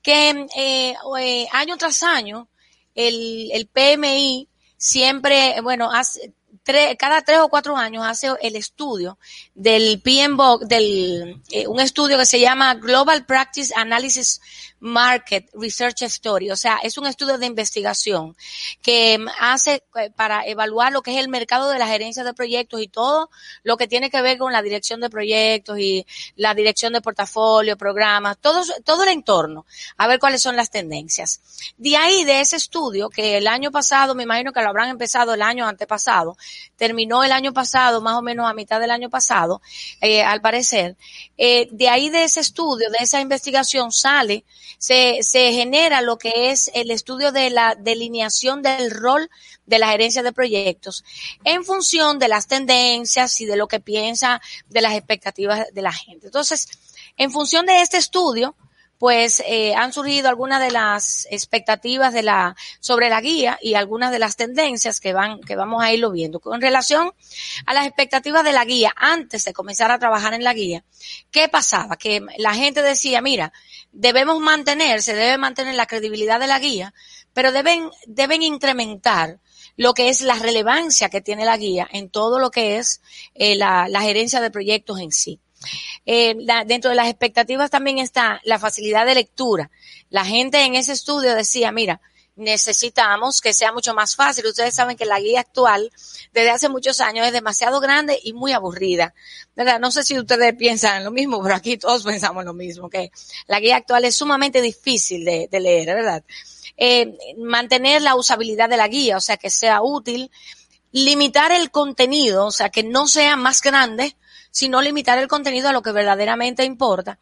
Que 0.00 0.46
eh, 0.56 1.48
año 1.50 1.76
tras 1.76 2.04
año, 2.04 2.48
el, 2.94 3.50
el 3.52 3.66
PMI 3.66 4.48
siempre, 4.76 5.60
bueno, 5.60 5.90
hace, 5.90 6.32
tres, 6.64 6.96
cada 6.98 7.22
tres 7.22 7.38
o 7.40 7.48
cuatro 7.48 7.76
años 7.76 8.04
hace 8.04 8.28
el 8.42 8.56
estudio 8.56 9.18
del 9.54 10.00
PMBOK, 10.02 10.64
del, 10.64 11.42
eh, 11.50 11.68
un 11.68 11.78
estudio 11.78 12.18
que 12.18 12.26
se 12.26 12.40
llama 12.40 12.74
Global 12.74 13.24
Practice 13.26 13.72
Analysis 13.76 14.40
Market 14.84 15.48
Research 15.54 16.02
Story, 16.02 16.50
o 16.50 16.56
sea, 16.56 16.78
es 16.82 16.98
un 16.98 17.06
estudio 17.06 17.38
de 17.38 17.46
investigación 17.46 18.36
que 18.82 19.18
hace 19.40 19.82
eh, 19.96 20.10
para 20.14 20.46
evaluar 20.46 20.92
lo 20.92 21.00
que 21.00 21.12
es 21.12 21.16
el 21.16 21.30
mercado 21.30 21.70
de 21.70 21.78
la 21.78 21.86
gerencia 21.86 22.22
de 22.22 22.34
proyectos 22.34 22.82
y 22.82 22.88
todo 22.88 23.30
lo 23.62 23.78
que 23.78 23.88
tiene 23.88 24.10
que 24.10 24.20
ver 24.20 24.36
con 24.36 24.52
la 24.52 24.60
dirección 24.60 25.00
de 25.00 25.08
proyectos 25.08 25.78
y 25.78 26.04
la 26.36 26.54
dirección 26.54 26.92
de 26.92 27.00
portafolio, 27.00 27.78
programas, 27.78 28.36
todo, 28.38 28.62
todo 28.84 29.04
el 29.04 29.08
entorno, 29.08 29.64
a 29.96 30.06
ver 30.06 30.18
cuáles 30.18 30.42
son 30.42 30.54
las 30.54 30.68
tendencias. 30.68 31.40
De 31.78 31.96
ahí, 31.96 32.24
de 32.24 32.40
ese 32.40 32.56
estudio, 32.56 33.08
que 33.08 33.38
el 33.38 33.46
año 33.46 33.70
pasado, 33.70 34.14
me 34.14 34.24
imagino 34.24 34.52
que 34.52 34.60
lo 34.60 34.68
habrán 34.68 34.90
empezado 34.90 35.32
el 35.32 35.40
año 35.40 35.66
antepasado, 35.66 36.36
terminó 36.76 37.24
el 37.24 37.32
año 37.32 37.54
pasado, 37.54 38.02
más 38.02 38.18
o 38.18 38.22
menos 38.22 38.50
a 38.50 38.52
mitad 38.52 38.80
del 38.80 38.90
año 38.90 39.08
pasado, 39.08 39.62
eh, 40.02 40.22
al 40.22 40.42
parecer, 40.42 40.98
eh, 41.38 41.68
de 41.70 41.88
ahí 41.88 42.10
de 42.10 42.24
ese 42.24 42.40
estudio, 42.40 42.90
de 42.90 42.98
esa 43.00 43.22
investigación 43.22 43.90
sale 43.90 44.44
se, 44.78 45.18
se 45.22 45.52
genera 45.52 46.02
lo 46.02 46.18
que 46.18 46.50
es 46.50 46.70
el 46.74 46.90
estudio 46.90 47.32
de 47.32 47.50
la 47.50 47.74
delineación 47.74 48.62
del 48.62 48.90
rol 48.90 49.30
de 49.66 49.78
la 49.78 49.88
gerencia 49.88 50.22
de 50.22 50.32
proyectos 50.32 51.04
en 51.44 51.64
función 51.64 52.18
de 52.18 52.28
las 52.28 52.46
tendencias 52.46 53.40
y 53.40 53.46
de 53.46 53.56
lo 53.56 53.68
que 53.68 53.80
piensa 53.80 54.40
de 54.68 54.80
las 54.80 54.94
expectativas 54.94 55.66
de 55.72 55.82
la 55.82 55.92
gente. 55.92 56.26
Entonces, 56.26 56.68
en 57.16 57.30
función 57.30 57.66
de 57.66 57.80
este 57.80 57.96
estudio, 57.96 58.54
pues 58.98 59.42
eh, 59.46 59.74
han 59.74 59.92
surgido 59.92 60.28
algunas 60.28 60.60
de 60.60 60.70
las 60.70 61.26
expectativas 61.30 62.14
de 62.14 62.22
la 62.22 62.56
sobre 62.80 63.10
la 63.10 63.20
guía 63.20 63.58
y 63.60 63.74
algunas 63.74 64.12
de 64.12 64.18
las 64.18 64.36
tendencias 64.36 65.00
que 65.00 65.12
van 65.12 65.40
que 65.40 65.56
vamos 65.56 65.82
a 65.82 65.92
irlo 65.92 66.10
viendo 66.10 66.40
con 66.40 66.60
relación 66.60 67.12
a 67.66 67.74
las 67.74 67.86
expectativas 67.86 68.44
de 68.44 68.52
la 68.52 68.64
guía 68.64 68.94
antes 68.96 69.44
de 69.44 69.52
comenzar 69.52 69.90
a 69.90 69.98
trabajar 69.98 70.32
en 70.32 70.44
la 70.44 70.54
guía 70.54 70.84
qué 71.30 71.48
pasaba 71.48 71.96
que 71.96 72.24
la 72.38 72.54
gente 72.54 72.82
decía 72.82 73.20
mira 73.20 73.52
debemos 73.94 74.40
mantener 74.40 75.02
se 75.02 75.14
debe 75.14 75.38
mantener 75.38 75.74
la 75.74 75.86
credibilidad 75.86 76.38
de 76.38 76.46
la 76.46 76.58
guía 76.58 76.92
pero 77.32 77.52
deben 77.52 77.90
deben 78.06 78.42
incrementar 78.42 79.38
lo 79.76 79.94
que 79.94 80.08
es 80.08 80.20
la 80.20 80.34
relevancia 80.34 81.08
que 81.08 81.20
tiene 81.20 81.44
la 81.44 81.56
guía 81.56 81.88
en 81.90 82.08
todo 82.10 82.38
lo 82.38 82.50
que 82.50 82.78
es 82.78 83.00
eh, 83.34 83.56
la, 83.56 83.88
la 83.88 84.02
gerencia 84.02 84.40
de 84.40 84.50
proyectos 84.50 85.00
en 85.00 85.10
sí. 85.10 85.40
Eh, 86.06 86.36
dentro 86.66 86.90
de 86.90 86.96
las 86.96 87.08
expectativas 87.08 87.70
también 87.70 87.98
está 87.98 88.40
la 88.44 88.58
facilidad 88.58 89.06
de 89.06 89.14
lectura. 89.14 89.70
La 90.10 90.24
gente 90.24 90.62
en 90.62 90.74
ese 90.74 90.92
estudio 90.92 91.34
decía, 91.34 91.72
mira, 91.72 92.00
necesitamos 92.36 93.40
que 93.40 93.52
sea 93.52 93.72
mucho 93.72 93.94
más 93.94 94.16
fácil. 94.16 94.46
Ustedes 94.46 94.74
saben 94.74 94.96
que 94.96 95.04
la 95.04 95.20
guía 95.20 95.40
actual 95.40 95.90
desde 96.32 96.50
hace 96.50 96.68
muchos 96.68 97.00
años 97.00 97.26
es 97.26 97.32
demasiado 97.32 97.80
grande 97.80 98.18
y 98.22 98.32
muy 98.32 98.52
aburrida. 98.52 99.14
¿verdad? 99.56 99.78
No 99.78 99.90
sé 99.90 100.02
si 100.02 100.18
ustedes 100.18 100.54
piensan 100.56 101.04
lo 101.04 101.10
mismo, 101.10 101.42
pero 101.42 101.54
aquí 101.54 101.76
todos 101.76 102.02
pensamos 102.02 102.44
lo 102.44 102.54
mismo, 102.54 102.90
que 102.90 103.10
la 103.46 103.60
guía 103.60 103.76
actual 103.76 104.04
es 104.04 104.16
sumamente 104.16 104.60
difícil 104.60 105.24
de, 105.24 105.48
leer, 105.60 105.94
¿verdad? 105.94 106.24
Eh, 106.76 107.16
mantener 107.38 108.02
la 108.02 108.16
usabilidad 108.16 108.68
de 108.68 108.76
la 108.76 108.88
guía, 108.88 109.16
o 109.16 109.20
sea, 109.20 109.36
que 109.36 109.50
sea 109.50 109.82
útil, 109.82 110.30
limitar 110.90 111.52
el 111.52 111.70
contenido, 111.70 112.46
o 112.46 112.50
sea, 112.50 112.70
que 112.70 112.82
no 112.82 113.06
sea 113.06 113.36
más 113.36 113.62
grande, 113.62 114.16
sino 114.54 114.80
limitar 114.80 115.18
el 115.18 115.26
contenido 115.26 115.68
a 115.68 115.72
lo 115.72 115.82
que 115.82 115.90
verdaderamente 115.90 116.64
importa. 116.64 117.18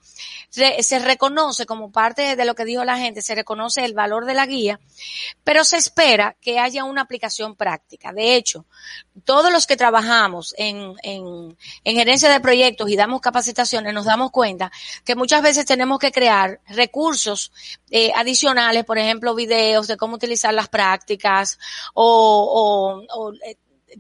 Se 0.51 0.99
reconoce 0.99 1.65
como 1.65 1.91
parte 1.91 2.37
de 2.37 2.45
lo 2.45 2.55
que 2.55 2.67
dijo 2.67 2.85
la 2.85 2.99
gente, 2.99 3.23
se 3.23 3.35
reconoce 3.35 3.87
el 3.87 3.95
valor 3.95 4.27
de 4.27 4.35
la 4.35 4.45
guía, 4.45 4.79
pero 5.43 5.65
se 5.65 5.79
espera 5.79 6.37
que 6.43 6.59
haya 6.59 6.85
una 6.85 7.01
aplicación 7.01 7.57
práctica. 7.57 8.13
De 8.13 8.37
hecho, 8.37 8.67
todos 9.25 9.51
los 9.51 9.67
que 9.67 9.79
trabajamos 9.79 10.55
en, 10.59 10.93
en, 11.03 11.57
en 11.85 11.97
gerencia 11.97 12.29
de 12.29 12.39
proyectos 12.41 12.91
y 12.91 12.97
damos 12.97 13.23
capacitaciones, 13.23 13.95
nos 13.95 14.05
damos 14.05 14.31
cuenta 14.31 14.71
que 15.03 15.15
muchas 15.15 15.41
veces 15.41 15.65
tenemos 15.65 15.99
que 15.99 16.13
crear 16.13 16.61
recursos 16.69 17.51
eh, 17.91 18.13
adicionales, 18.15 18.85
por 18.85 18.99
ejemplo, 18.99 19.35
videos 19.35 19.87
de 19.87 19.97
cómo 19.97 20.17
utilizar 20.17 20.53
las 20.53 20.69
prácticas 20.69 21.59
o, 21.95 23.07
o, 23.09 23.23
o 23.23 23.33
eh, 23.33 23.57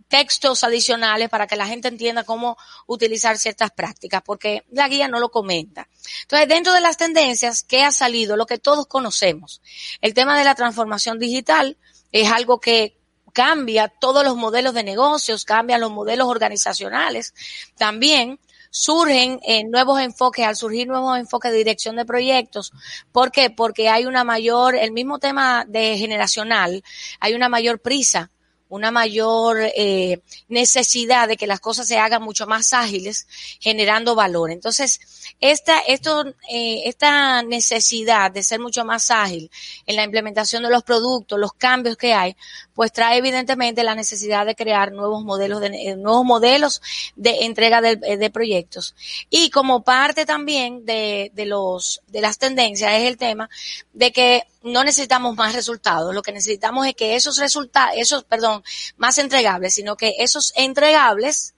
textos 0.08 0.64
adicionales 0.64 1.28
para 1.28 1.46
que 1.46 1.56
la 1.56 1.66
gente 1.66 1.88
entienda 1.88 2.24
cómo 2.24 2.56
utilizar 2.86 3.38
ciertas 3.38 3.70
prácticas, 3.70 4.22
porque 4.24 4.64
la 4.70 4.88
guía 4.88 5.08
no 5.08 5.20
lo 5.20 5.30
comenta. 5.30 5.88
Entonces, 6.22 6.48
dentro 6.48 6.72
de 6.72 6.80
las 6.80 6.96
tendencias 6.96 7.62
que 7.62 7.82
ha 7.82 7.92
salido, 7.92 8.36
lo 8.36 8.46
que 8.46 8.58
todos 8.58 8.86
conocemos, 8.86 9.62
el 10.00 10.14
tema 10.14 10.38
de 10.38 10.44
la 10.44 10.54
transformación 10.54 11.18
digital 11.18 11.76
es 12.10 12.30
algo 12.30 12.60
que 12.60 12.96
cambia 13.32 13.88
todos 13.88 14.24
los 14.24 14.36
modelos 14.36 14.74
de 14.74 14.84
negocios, 14.84 15.44
cambia 15.44 15.78
los 15.78 15.90
modelos 15.90 16.28
organizacionales. 16.28 17.34
También 17.76 18.38
surgen 18.70 19.38
eh, 19.46 19.64
nuevos 19.64 20.00
enfoques, 20.00 20.46
al 20.46 20.56
surgir 20.56 20.88
nuevos 20.88 21.18
enfoques 21.18 21.52
de 21.52 21.58
dirección 21.58 21.96
de 21.96 22.06
proyectos. 22.06 22.72
¿Por 23.12 23.30
qué? 23.30 23.50
Porque 23.50 23.88
hay 23.88 24.06
una 24.06 24.24
mayor, 24.24 24.76
el 24.76 24.92
mismo 24.92 25.18
tema 25.18 25.64
de 25.66 25.96
generacional, 25.98 26.82
hay 27.20 27.34
una 27.34 27.48
mayor 27.48 27.80
prisa 27.80 28.30
una 28.72 28.90
mayor 28.90 29.58
eh, 29.76 30.22
necesidad 30.48 31.28
de 31.28 31.36
que 31.36 31.46
las 31.46 31.60
cosas 31.60 31.86
se 31.86 31.98
hagan 31.98 32.22
mucho 32.22 32.46
más 32.46 32.72
ágiles, 32.72 33.26
generando 33.60 34.14
valor. 34.14 34.50
Entonces, 34.50 34.98
esta, 35.40 35.80
esto, 35.80 36.24
eh, 36.50 36.80
esta 36.86 37.42
necesidad 37.42 38.30
de 38.30 38.42
ser 38.42 38.60
mucho 38.60 38.82
más 38.86 39.10
ágil 39.10 39.50
en 39.84 39.96
la 39.96 40.04
implementación 40.04 40.62
de 40.62 40.70
los 40.70 40.84
productos, 40.84 41.38
los 41.38 41.52
cambios 41.52 41.98
que 41.98 42.14
hay, 42.14 42.34
pues 42.74 42.92
trae 42.92 43.18
evidentemente 43.18 43.84
la 43.84 43.94
necesidad 43.94 44.46
de 44.46 44.54
crear 44.54 44.92
nuevos 44.92 45.24
modelos 45.24 45.60
de, 45.60 45.68
eh, 45.68 45.96
nuevos 45.96 46.24
modelos 46.24 46.82
de 47.16 47.44
entrega 47.44 47.80
de, 47.80 47.98
eh, 48.02 48.16
de 48.16 48.30
proyectos. 48.30 48.94
Y 49.30 49.50
como 49.50 49.82
parte 49.82 50.26
también 50.26 50.84
de, 50.84 51.30
de 51.34 51.46
los, 51.46 52.02
de 52.08 52.20
las 52.20 52.38
tendencias 52.38 52.92
es 52.92 53.04
el 53.04 53.16
tema 53.16 53.48
de 53.92 54.12
que 54.12 54.44
no 54.62 54.84
necesitamos 54.84 55.36
más 55.36 55.54
resultados, 55.54 56.14
lo 56.14 56.22
que 56.22 56.32
necesitamos 56.32 56.86
es 56.86 56.94
que 56.94 57.16
esos 57.16 57.38
resultados, 57.38 57.94
esos, 57.96 58.24
perdón, 58.24 58.62
más 58.96 59.18
entregables, 59.18 59.74
sino 59.74 59.96
que 59.96 60.14
esos 60.18 60.52
entregables 60.56 61.54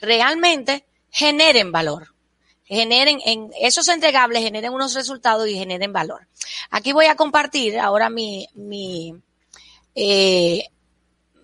realmente 0.00 0.84
generen 1.10 1.72
valor 1.72 2.08
generen, 2.70 3.20
en 3.24 3.50
esos 3.60 3.88
entregables 3.88 4.44
generen 4.44 4.72
unos 4.72 4.94
resultados 4.94 5.48
y 5.48 5.58
generen 5.58 5.92
valor. 5.92 6.28
Aquí 6.70 6.92
voy 6.92 7.06
a 7.06 7.16
compartir 7.16 7.78
ahora 7.78 8.10
mi, 8.10 8.46
mi, 8.54 9.14
eh, 9.94 10.64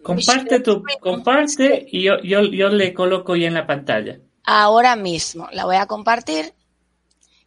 comparte 0.02 0.60
tu, 0.60 0.82
comparte 1.00 1.86
y 1.90 2.02
yo, 2.02 2.18
yo, 2.22 2.42
yo 2.42 2.68
le 2.68 2.94
coloco 2.94 3.36
ya 3.36 3.48
en 3.48 3.54
la 3.54 3.66
pantalla. 3.66 4.18
Ahora 4.44 4.96
mismo 4.96 5.48
la 5.52 5.64
voy 5.64 5.76
a 5.76 5.86
compartir, 5.86 6.54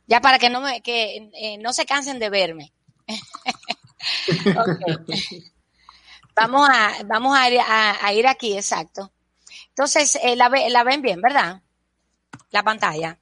ya 0.07 0.21
para 0.21 0.39
que 0.39 0.49
no 0.49 0.61
me, 0.61 0.81
que 0.81 1.29
eh, 1.33 1.57
no 1.59 1.73
se 1.73 1.85
cansen 1.85 2.19
de 2.19 2.29
verme. 2.29 2.73
Vamos 6.35 6.69
a, 6.69 6.93
vamos 7.03 7.37
a 7.37 7.49
ir, 7.49 7.59
a, 7.59 8.13
ir 8.13 8.25
aquí, 8.25 8.55
exacto. 8.55 9.11
Entonces, 9.69 10.17
eh, 10.23 10.37
la, 10.37 10.47
la 10.47 10.83
ven 10.85 11.01
bien, 11.01 11.21
¿verdad? 11.21 11.61
La 12.51 12.63
pantalla. 12.63 13.19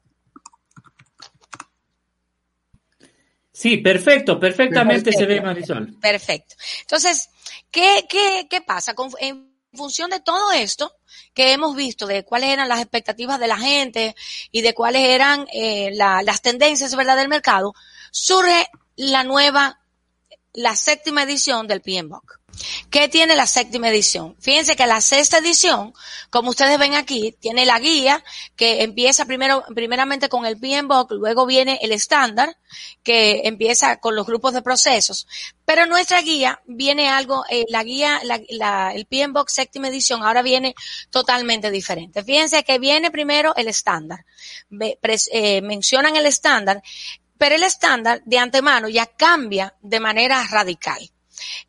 Sí, 3.57 3.77
perfecto, 3.77 4.39
perfectamente 4.39 5.11
se 5.11 5.25
ve 5.25 5.41
Marisol. 5.41 5.97
Perfecto. 5.99 6.53
Entonces, 6.81 7.27
¿qué, 7.71 8.05
qué, 8.07 8.45
qué 8.47 8.61
pasa? 8.61 8.93
en 9.19 9.51
función 9.73 10.11
de 10.11 10.19
todo 10.19 10.51
esto 10.51 10.93
que 11.33 11.53
hemos 11.53 11.75
visto, 11.75 12.05
de 12.05 12.23
cuáles 12.23 12.51
eran 12.51 12.69
las 12.69 12.81
expectativas 12.81 13.39
de 13.39 13.47
la 13.47 13.57
gente 13.57 14.15
y 14.51 14.61
de 14.61 14.75
cuáles 14.75 15.05
eran 15.05 15.47
eh, 15.51 15.89
las 15.91 16.41
tendencias 16.43 16.95
¿verdad? 16.95 17.17
del 17.17 17.29
mercado, 17.29 17.73
surge 18.11 18.67
la 18.95 19.23
nueva, 19.23 19.79
la 20.57 20.75
séptima 20.75 21.21
edición 21.21 21.67
del 21.67 21.81
PMBOK. 21.81 22.39
¿Qué 22.89 23.07
tiene 23.07 23.35
la 23.35 23.45
séptima 23.45 23.89
edición? 23.89 24.35
Fíjense 24.39 24.75
que 24.75 24.87
la 24.87 25.01
sexta 25.01 25.37
edición, 25.37 25.93
como 26.31 26.49
ustedes 26.49 26.79
ven 26.79 26.95
aquí, 26.95 27.35
tiene 27.39 27.67
la 27.67 27.77
guía 27.77 28.23
que 28.55 28.81
empieza 28.81 29.25
primero, 29.25 29.63
primeramente 29.75 30.29
con 30.29 30.47
el 30.47 30.57
PMBOK, 30.57 31.11
luego 31.11 31.45
viene 31.45 31.77
el 31.83 31.91
estándar 31.91 32.57
que 33.03 33.41
empieza 33.43 33.97
con 33.97 34.15
los 34.15 34.25
grupos 34.25 34.53
de 34.53 34.63
procesos. 34.63 35.27
Pero 35.63 35.85
nuestra 35.85 36.23
guía 36.23 36.59
viene 36.65 37.07
algo, 37.07 37.43
eh, 37.51 37.65
la 37.69 37.83
guía, 37.83 38.19
la, 38.23 38.93
el 38.95 39.05
PMBOK 39.05 39.49
séptima 39.49 39.89
edición 39.89 40.23
ahora 40.23 40.41
viene 40.41 40.73
totalmente 41.11 41.69
diferente. 41.69 42.23
Fíjense 42.23 42.63
que 42.63 42.79
viene 42.79 43.11
primero 43.11 43.55
el 43.55 43.67
estándar. 43.67 44.25
Eh, 45.31 45.61
mencionan 45.61 46.15
el 46.15 46.25
estándar, 46.25 46.81
pero 47.37 47.55
el 47.55 47.63
estándar 47.63 48.21
de 48.25 48.39
antemano 48.39 48.89
ya 48.89 49.05
cambia 49.05 49.73
de 49.81 49.99
manera 49.99 50.45
radical. 50.49 50.99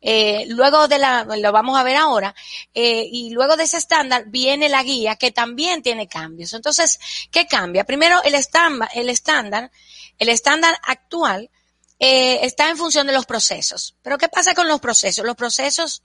Eh, 0.01 0.45
luego 0.47 0.87
de 0.87 0.97
la, 0.97 1.25
lo 1.25 1.51
vamos 1.51 1.77
a 1.77 1.83
ver 1.83 1.95
ahora, 1.95 2.33
eh, 2.73 3.07
y 3.11 3.29
luego 3.31 3.55
de 3.55 3.63
ese 3.63 3.77
estándar 3.77 4.25
viene 4.27 4.67
la 4.67 4.83
guía 4.83 5.15
que 5.15 5.31
también 5.31 5.83
tiene 5.83 6.07
cambios. 6.07 6.53
Entonces, 6.53 6.99
¿qué 7.31 7.47
cambia? 7.47 7.83
Primero, 7.83 8.21
el 8.23 8.35
estándar, 8.35 8.89
el 8.93 9.09
estándar, 9.09 9.71
el 10.17 10.29
estándar 10.29 10.79
actual 10.83 11.49
eh, 11.99 12.39
está 12.43 12.69
en 12.69 12.77
función 12.77 13.07
de 13.07 13.13
los 13.13 13.25
procesos. 13.25 13.95
Pero 14.01 14.17
¿qué 14.17 14.29
pasa 14.29 14.53
con 14.55 14.67
los 14.67 14.79
procesos? 14.79 15.25
Los 15.25 15.35
procesos 15.35 16.03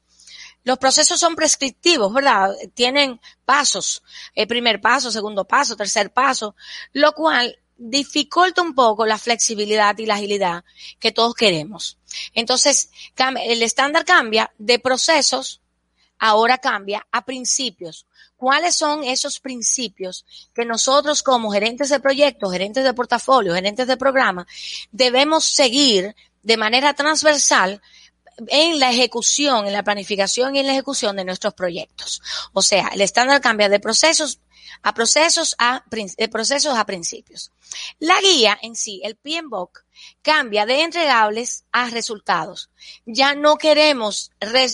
los 0.64 0.78
procesos 0.78 1.21
son 1.21 1.37
prescriptivos, 1.37 2.11
¿verdad? 2.12 2.50
Tienen 2.73 3.21
pasos, 3.44 4.02
el 4.35 4.47
primer 4.47 4.80
paso, 4.80 5.11
segundo 5.11 5.44
paso, 5.44 5.76
tercer 5.76 6.11
paso, 6.11 6.56
lo 6.94 7.12
cual 7.12 7.59
dificulta 7.76 8.62
un 8.62 8.75
poco 8.75 9.07
la 9.07 9.19
flexibilidad 9.19 9.97
y 9.99 10.07
la 10.07 10.14
agilidad 10.14 10.64
que 10.99 11.12
todos 11.12 11.35
queremos. 11.35 11.99
Entonces, 12.33 12.90
el 13.16 13.62
estándar 13.62 14.04
cambia 14.04 14.52
de 14.59 14.78
procesos, 14.78 15.61
ahora 16.19 16.59
cambia 16.59 17.07
a 17.11 17.25
principios. 17.25 18.07
¿Cuáles 18.37 18.75
son 18.75 19.04
esos 19.04 19.40
principios 19.40 20.26
que 20.54 20.64
nosotros 20.64 21.23
como 21.23 21.50
gerentes 21.50 21.88
de 21.88 22.00
proyectos, 22.00 22.52
gerentes 22.52 22.85
de 22.85 22.95
portafolio, 22.95 23.54
gerentes 23.54 23.87
de 23.87 23.97
programa, 23.97 24.47
debemos 24.90 25.45
seguir 25.45 26.14
de 26.43 26.57
manera 26.57 26.95
transversal 26.95 27.81
en 28.49 28.78
la 28.78 28.90
ejecución, 28.90 29.66
en 29.66 29.73
la 29.73 29.82
planificación 29.82 30.54
y 30.54 30.60
en 30.60 30.66
la 30.66 30.73
ejecución 30.73 31.16
de 31.16 31.25
nuestros 31.25 31.54
proyectos. 31.54 32.23
O 32.52 32.62
sea, 32.62 32.88
el 32.88 33.00
estándar 33.00 33.40
cambia 33.40 33.68
de 33.68 33.80
procesos 33.80 34.40
a 34.82 34.92
procesos 34.92 35.54
a, 35.58 35.84
de 35.90 36.28
procesos 36.28 36.76
a 36.76 36.84
principios. 36.84 37.52
La 37.99 38.20
guía 38.20 38.58
en 38.60 38.76
sí, 38.76 39.00
el 39.04 39.16
PMBOK, 39.16 39.84
cambia 40.23 40.66
de 40.66 40.82
entregables 40.82 41.64
a 41.73 41.88
resultados. 41.88 42.70
Ya 43.06 43.34
no 43.34 43.56
queremos, 43.56 44.30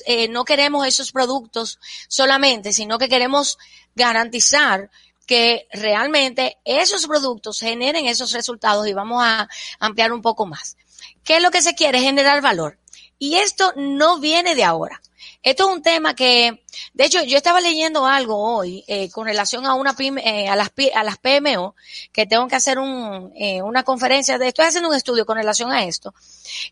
eh, 0.07 0.29
no 0.29 0.45
queremos 0.45 0.87
esos 0.87 1.13
productos 1.13 1.79
solamente, 2.09 2.73
sino 2.73 2.99
que 2.99 3.09
queremos 3.09 3.59
garantizar 3.95 4.91
que 5.27 5.69
realmente 5.73 6.59
esos 6.65 7.07
productos 7.07 7.61
generen 7.61 8.07
esos 8.07 8.33
resultados 8.33 8.89
y 8.89 8.93
vamos 8.93 9.23
a 9.23 9.49
ampliar 9.79 10.13
un 10.13 10.23
poco 10.23 10.45
más. 10.45 10.77
¿Qué 11.23 11.37
es 11.37 11.43
lo 11.43 11.53
que 11.53 11.63
se 11.63 11.77
quiere? 11.77 12.01
Generar 12.01 12.41
valor. 12.43 12.80
Y 13.21 13.37
esto 13.37 13.73
no 13.77 14.19
viene 14.19 14.55
de 14.55 14.65
ahora. 14.65 15.01
Esto 15.43 15.69
es 15.69 15.77
un 15.77 15.83
tema 15.83 16.15
que, 16.15 16.65
de 16.95 17.05
hecho, 17.05 17.23
yo 17.23 17.37
estaba 17.37 17.61
leyendo 17.61 18.07
algo 18.07 18.37
hoy 18.39 18.83
eh, 18.89 19.11
con 19.11 19.27
relación 19.27 19.67
a 19.67 19.75
una 19.75 19.95
eh, 19.99 20.49
a 20.49 20.57
las 20.57 20.71
a 20.95 21.05
las 21.05 21.19
PMO 21.19 21.77
que 22.13 22.25
tengo 22.27 22.49
que 22.49 22.57
hacer 22.57 22.79
un, 22.79 23.31
eh, 23.37 23.61
una 23.61 23.83
conferencia. 23.83 24.39
De, 24.39 24.49
estoy 24.49 24.65
haciendo 24.65 24.89
un 24.89 24.97
estudio 24.97 25.27
con 25.27 25.37
relación 25.37 25.71
a 25.71 25.85
esto 25.85 26.15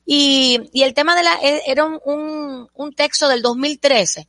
y, 0.07 0.61
y 0.73 0.85
el 0.85 0.95
tema 0.95 1.15
de 1.15 1.23
la 1.23 1.35
e, 1.43 1.63
era 1.67 1.85
un, 1.85 2.69
un 2.73 2.95
texto 2.95 3.29
del 3.29 3.43
2013 3.43 4.27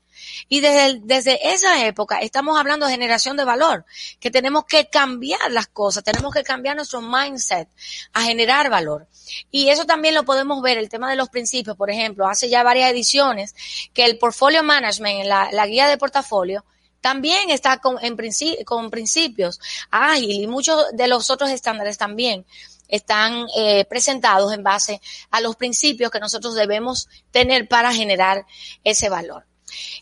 y 0.48 0.62
desde, 0.62 1.00
desde 1.04 1.54
esa 1.54 1.86
época 1.86 2.20
estamos 2.20 2.58
hablando 2.58 2.86
de 2.86 2.92
generación 2.92 3.38
de 3.38 3.44
valor, 3.44 3.86
que 4.20 4.32
tenemos 4.32 4.66
que 4.66 4.90
cambiar 4.90 5.52
las 5.52 5.68
cosas, 5.68 6.04
tenemos 6.04 6.34
que 6.34 6.44
cambiar 6.44 6.76
nuestro 6.76 7.02
mindset 7.02 7.68
a 8.14 8.24
generar 8.24 8.70
valor. 8.70 9.08
Y 9.52 9.70
eso 9.70 9.86
también 9.86 10.16
lo 10.16 10.24
podemos 10.24 10.62
ver, 10.62 10.78
el 10.78 10.90
tema 10.90 11.10
de 11.10 11.16
los 11.16 11.30
principios, 11.30 11.76
por 11.76 11.90
ejemplo, 11.90 12.28
hace 12.28 12.50
ya 12.50 12.64
varias 12.64 12.92
ediciones 12.92 13.56
que 13.94 14.06
el 14.06 14.18
portfolio 14.18 14.64
management, 14.64 15.26
la, 15.26 15.50
la 15.52 15.68
guía 15.68 15.88
de 15.88 15.98
portafolio, 15.98 16.64
también 17.02 17.50
está 17.50 17.78
con, 17.78 17.98
en 18.02 18.18
con 18.66 18.90
principios 18.90 19.60
ágil 19.90 20.44
y 20.44 20.48
muchos 20.48 20.86
de 20.94 21.08
los 21.08 21.30
otros 21.30 21.50
estándares 21.50 21.98
también 21.98 22.46
están 22.90 23.46
eh, 23.56 23.86
presentados 23.86 24.52
en 24.54 24.64
base 24.64 25.00
a 25.30 25.42
los 25.42 25.56
principios 25.56 26.12
que 26.12 26.20
nosotros 26.20 26.56
debemos 26.56 27.08
tener 27.32 27.68
para 27.68 27.94
generar 27.94 28.46
ese 28.84 29.10
valor. 29.10 29.46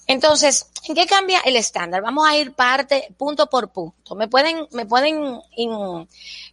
Entonces, 0.07 0.67
¿en 0.87 0.95
qué 0.95 1.05
cambia 1.05 1.39
el 1.41 1.55
estándar? 1.55 2.01
Vamos 2.01 2.27
a 2.27 2.37
ir 2.37 2.53
parte, 2.53 3.07
punto 3.17 3.49
por 3.49 3.69
punto. 3.69 4.15
Me 4.15 4.27
pueden, 4.27 4.67
me 4.71 4.85
pueden, 4.85 5.39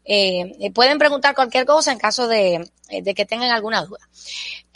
eh, 0.04 0.70
pueden 0.72 0.98
preguntar 0.98 1.34
cualquier 1.34 1.66
cosa 1.66 1.92
en 1.92 1.98
caso 1.98 2.28
de 2.28 2.70
que 2.88 3.24
tengan 3.26 3.50
alguna 3.50 3.84
duda. 3.84 4.08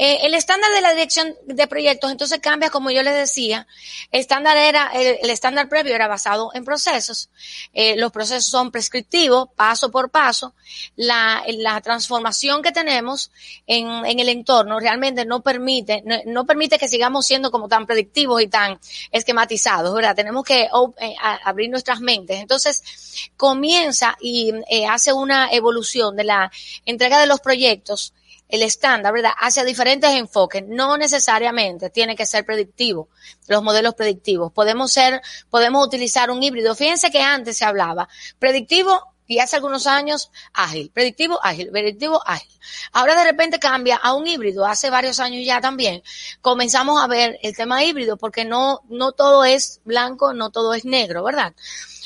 Eh, 0.01 0.21
el 0.23 0.35
estándar 0.35 0.71
de 0.71 0.81
la 0.81 0.93
dirección 0.93 1.35
de 1.45 1.67
proyectos 1.67 2.13
entonces 2.13 2.39
cambia, 2.39 2.71
como 2.71 2.93
yo 2.93 3.03
les 3.03 3.15
decía, 3.15 3.67
el 4.13 4.21
estándar 4.21 4.57
era, 4.57 4.93
el, 4.95 5.29
estándar 5.29 5.69
previo 5.69 5.93
era 5.93 6.07
basado 6.07 6.53
en 6.55 6.65
procesos, 6.65 7.31
eh, 7.75 7.97
los 7.97 8.13
procesos 8.13 8.47
son 8.47 8.71
prescriptivos, 8.71 9.49
paso 9.57 9.91
por 9.91 10.11
paso, 10.11 10.55
la, 10.95 11.43
la 11.49 11.81
transformación 11.81 12.63
que 12.63 12.71
tenemos 12.71 13.33
en, 13.67 13.89
en 14.07 14.21
el 14.21 14.29
entorno 14.29 14.79
realmente 14.79 15.25
no 15.25 15.41
permite, 15.43 16.05
no, 16.27 16.47
permite 16.47 16.79
que 16.79 16.87
sigamos 16.87 17.27
siendo 17.27 17.51
como 17.51 17.67
tan 17.67 17.85
predictivos 17.85 18.41
y 18.41 18.47
tan 18.47 18.79
esquematizados, 19.11 19.93
¿verdad? 19.93 20.15
Tenemos 20.15 20.45
que 20.45 20.69
eh, 21.01 21.15
abrir 21.45 21.71
nuestras 21.71 22.01
mentes. 22.01 22.41
Entonces, 22.41 23.31
comienza 23.37 24.17
y 24.21 24.53
hace 24.89 25.13
una 25.13 25.51
evolución 25.51 26.15
de 26.15 26.23
la 26.23 26.53
entrega 26.87 27.19
de 27.19 27.27
los 27.27 27.41
proyectos 27.41 28.13
el 28.49 28.63
estándar, 28.63 29.13
¿verdad? 29.13 29.33
Hacia 29.39 29.65
diferentes 29.65 30.11
enfoques. 30.11 30.65
No 30.67 30.97
necesariamente 30.97 31.91
tiene 31.91 32.17
que 32.17 32.27
ser 32.27 32.45
predictivo, 32.45 33.09
los 33.47 33.63
modelos 33.63 33.95
predictivos. 33.95 34.53
Podemos 34.53 34.91
ser, 34.91 35.21
podemos 35.51 35.87
utilizar 35.87 36.31
un 36.31 36.43
híbrido. 36.43 36.75
Fíjense 36.75 37.11
que 37.11 37.21
antes 37.21 37.59
se 37.59 37.65
hablaba 37.65 38.09
predictivo 38.39 39.15
y 39.29 39.41
hace 39.41 39.57
algunos 39.57 39.87
años 39.87 40.31
ágil, 40.55 40.91
predictivo, 40.91 41.39
ágil, 41.45 41.71
predictivo, 41.71 42.23
ágil. 42.27 42.51
Ahora 42.93 43.15
de 43.15 43.25
repente 43.25 43.59
cambia 43.59 43.97
a 43.97 44.15
un 44.15 44.27
híbrido, 44.27 44.65
hace 44.65 44.89
varios 44.89 45.21
años 45.21 45.45
ya 45.45 45.61
también. 45.61 46.03
Comenzamos 46.41 47.03
a 47.03 47.07
ver 47.07 47.39
el 47.43 47.55
tema 47.55 47.85
híbrido 47.85 48.17
porque 48.17 48.47
no, 48.47 48.81
no 48.89 49.13
todo 49.13 49.45
es 49.45 49.83
blanco, 49.85 50.33
no 50.33 50.51
todo 50.51 50.73
es 50.73 50.87
negro, 50.87 51.23
¿verdad? 51.23 51.55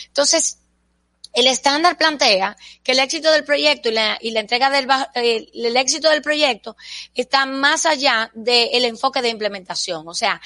Entonces, 0.08 0.58
el 1.32 1.46
estándar 1.46 1.96
plantea 1.96 2.56
que 2.82 2.92
el 2.92 2.98
éxito 2.98 3.30
del 3.30 3.44
proyecto 3.44 3.88
y 3.88 3.92
la, 3.92 4.18
y 4.20 4.32
la 4.32 4.40
entrega 4.40 4.70
del 4.70 4.86
eh, 5.14 5.48
el 5.54 5.76
éxito 5.76 6.10
del 6.10 6.22
proyecto 6.22 6.76
está 7.14 7.46
más 7.46 7.86
allá 7.86 8.30
del 8.34 8.84
enfoque 8.84 9.22
de 9.22 9.30
implementación. 9.30 10.06
O 10.06 10.14
sea, 10.14 10.40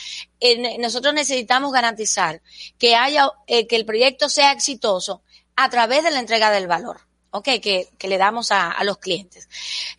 nosotros 0.79 1.13
necesitamos 1.15 1.73
garantizar 1.73 2.41
que 2.79 2.95
haya 2.95 3.31
eh, 3.47 3.67
que 3.67 3.77
el 3.77 3.85
proyecto 3.85 4.29
sea 4.29 4.53
exitoso 4.53 5.23
a 5.57 5.69
través 5.71 6.05
de 6.05 6.11
la 6.11 6.21
entrega 6.21 6.51
del 6.51 6.67
valor. 6.67 7.01
Okay, 7.29 7.61
que, 7.61 7.91
que 7.99 8.09
le 8.09 8.17
damos 8.17 8.51
a, 8.51 8.71
a 8.71 8.83
los 8.83 8.97
clientes. 8.97 9.47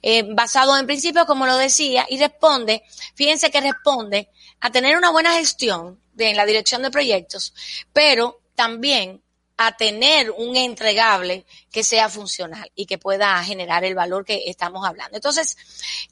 Eh, 0.02 0.24
basado 0.24 0.76
en 0.76 0.88
principios, 0.88 1.26
como 1.26 1.46
lo 1.46 1.56
decía, 1.56 2.08
y 2.10 2.18
responde, 2.18 2.82
fíjense 3.14 3.52
que 3.52 3.62
responde 3.62 4.30
a 4.60 4.72
tener 4.72 4.98
una 4.98 5.12
buena 5.12 5.34
gestión 5.34 6.02
de, 6.14 6.32
en 6.32 6.38
la 6.38 6.48
dirección 6.48 6.82
de 6.82 6.90
proyectos, 6.90 7.54
pero 7.94 8.42
también 8.56 9.22
a 9.58 9.76
tener 9.76 10.32
un 10.32 10.56
entregable 10.56 11.46
que 11.72 11.84
sea 11.84 12.10
funcional 12.10 12.72
y 12.76 12.86
que 12.86 13.00
pueda 13.00 13.44
generar 13.44 13.84
el 13.84 13.96
valor 13.96 14.24
que 14.24 14.44
estamos 14.46 14.86
hablando. 14.86 15.18
Entonces, 15.18 15.58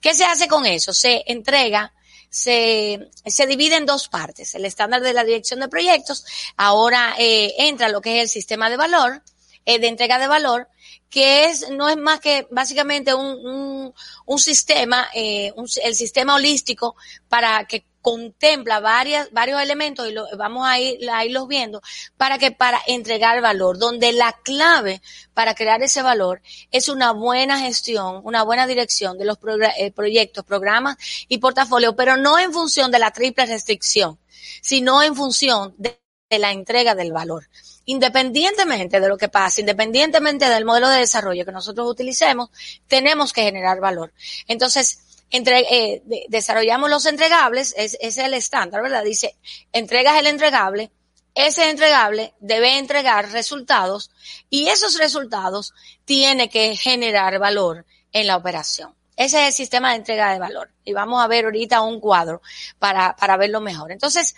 ¿qué 0.01 0.13
se 0.15 0.25
hace 0.25 0.47
con 0.47 0.65
eso? 0.65 0.93
Se 0.93 1.23
entrega, 1.27 1.93
se, 2.29 3.07
se 3.25 3.45
divide 3.45 3.75
en 3.75 3.85
dos 3.85 4.07
partes. 4.07 4.55
El 4.55 4.65
estándar 4.65 5.01
de 5.01 5.13
la 5.13 5.23
dirección 5.23 5.59
de 5.59 5.67
proyectos, 5.67 6.25
ahora 6.57 7.15
eh, 7.19 7.53
entra 7.59 7.89
lo 7.89 8.01
que 8.01 8.17
es 8.17 8.23
el 8.23 8.29
sistema 8.29 8.69
de 8.69 8.77
valor, 8.77 9.21
eh, 9.65 9.77
de 9.79 9.87
entrega 9.87 10.17
de 10.17 10.27
valor, 10.27 10.67
que 11.09 11.45
es, 11.45 11.69
no 11.69 11.87
es 11.87 11.97
más 11.97 12.19
que 12.19 12.47
básicamente 12.49 13.13
un, 13.13 13.25
un, 13.25 13.93
un 14.25 14.39
sistema, 14.39 15.07
eh, 15.13 15.53
un, 15.55 15.67
el 15.83 15.95
sistema 15.95 16.35
holístico 16.35 16.95
para 17.29 17.65
que 17.65 17.85
contempla 18.05 18.79
varias, 18.81 19.31
varios 19.31 19.59
elementos 19.59 20.07
y 20.07 20.11
lo, 20.11 20.27
vamos 20.37 20.67
a, 20.67 20.79
ir, 20.79 21.09
a 21.09 21.25
irlos 21.25 21.47
viendo 21.47 21.81
para 22.17 22.37
que 22.37 22.51
para 22.51 22.79
entregar 22.85 23.41
valor, 23.41 23.79
donde 23.79 24.13
la 24.13 24.31
clave 24.43 25.01
para 25.33 25.55
crear 25.55 25.81
ese 25.81 26.03
valor 26.03 26.43
es 26.69 26.87
una 26.87 27.13
buena 27.13 27.57
gestión, 27.57 28.21
una 28.23 28.43
buena 28.43 28.67
dirección 28.67 29.17
de 29.17 29.25
los 29.25 29.39
eh, 29.79 29.89
proyectos, 29.89 30.45
programas 30.45 30.97
y 31.27 31.39
portafolios, 31.39 31.95
pero 31.97 32.15
no 32.15 32.37
en 32.37 32.53
función 32.53 32.91
de 32.91 32.99
la 32.99 33.09
triple 33.09 33.47
restricción, 33.47 34.19
sino 34.61 35.01
en 35.01 35.15
función 35.15 35.73
de, 35.79 35.99
de 36.29 36.37
la 36.37 36.51
entrega 36.51 36.93
del 36.93 37.11
valor 37.11 37.49
independientemente 37.87 38.99
de 38.99 39.07
lo 39.07 39.15
que 39.15 39.29
pase, 39.29 39.61
independientemente 39.61 40.49
del 40.49 40.65
modelo 40.65 40.89
de 40.89 40.99
desarrollo 40.99 41.45
que 41.45 41.51
nosotros 41.51 41.87
utilicemos, 41.87 42.49
tenemos 42.87 43.31
que 43.31 43.43
generar 43.43 43.79
valor. 43.79 44.11
Entonces, 44.47 45.04
entre, 45.35 45.59
eh, 45.59 46.03
desarrollamos 46.29 46.89
los 46.89 47.05
entregables, 47.05 47.73
es, 47.77 47.97
es 47.99 48.17
el 48.17 48.33
estándar, 48.33 48.81
¿verdad? 48.81 49.03
Dice, 49.03 49.35
entregas 49.71 50.17
el 50.17 50.27
entregable, 50.27 50.91
ese 51.35 51.69
entregable 51.69 52.33
debe 52.39 52.77
entregar 52.77 53.31
resultados 53.31 54.09
y 54.49 54.67
esos 54.67 54.97
resultados 54.97 55.73
tiene 56.05 56.49
que 56.49 56.77
generar 56.77 57.37
valor 57.39 57.85
en 58.13 58.27
la 58.27 58.37
operación. 58.37 58.95
Ese 59.17 59.41
es 59.41 59.47
el 59.47 59.53
sistema 59.53 59.91
de 59.91 59.97
entrega 59.97 60.31
de 60.31 60.39
valor. 60.39 60.71
Y 60.83 60.93
vamos 60.93 61.21
a 61.21 61.27
ver 61.27 61.45
ahorita 61.45 61.81
un 61.81 61.99
cuadro 61.99 62.41
para, 62.79 63.15
para 63.15 63.37
verlo 63.37 63.61
mejor. 63.61 63.91
Entonces, 63.91 64.35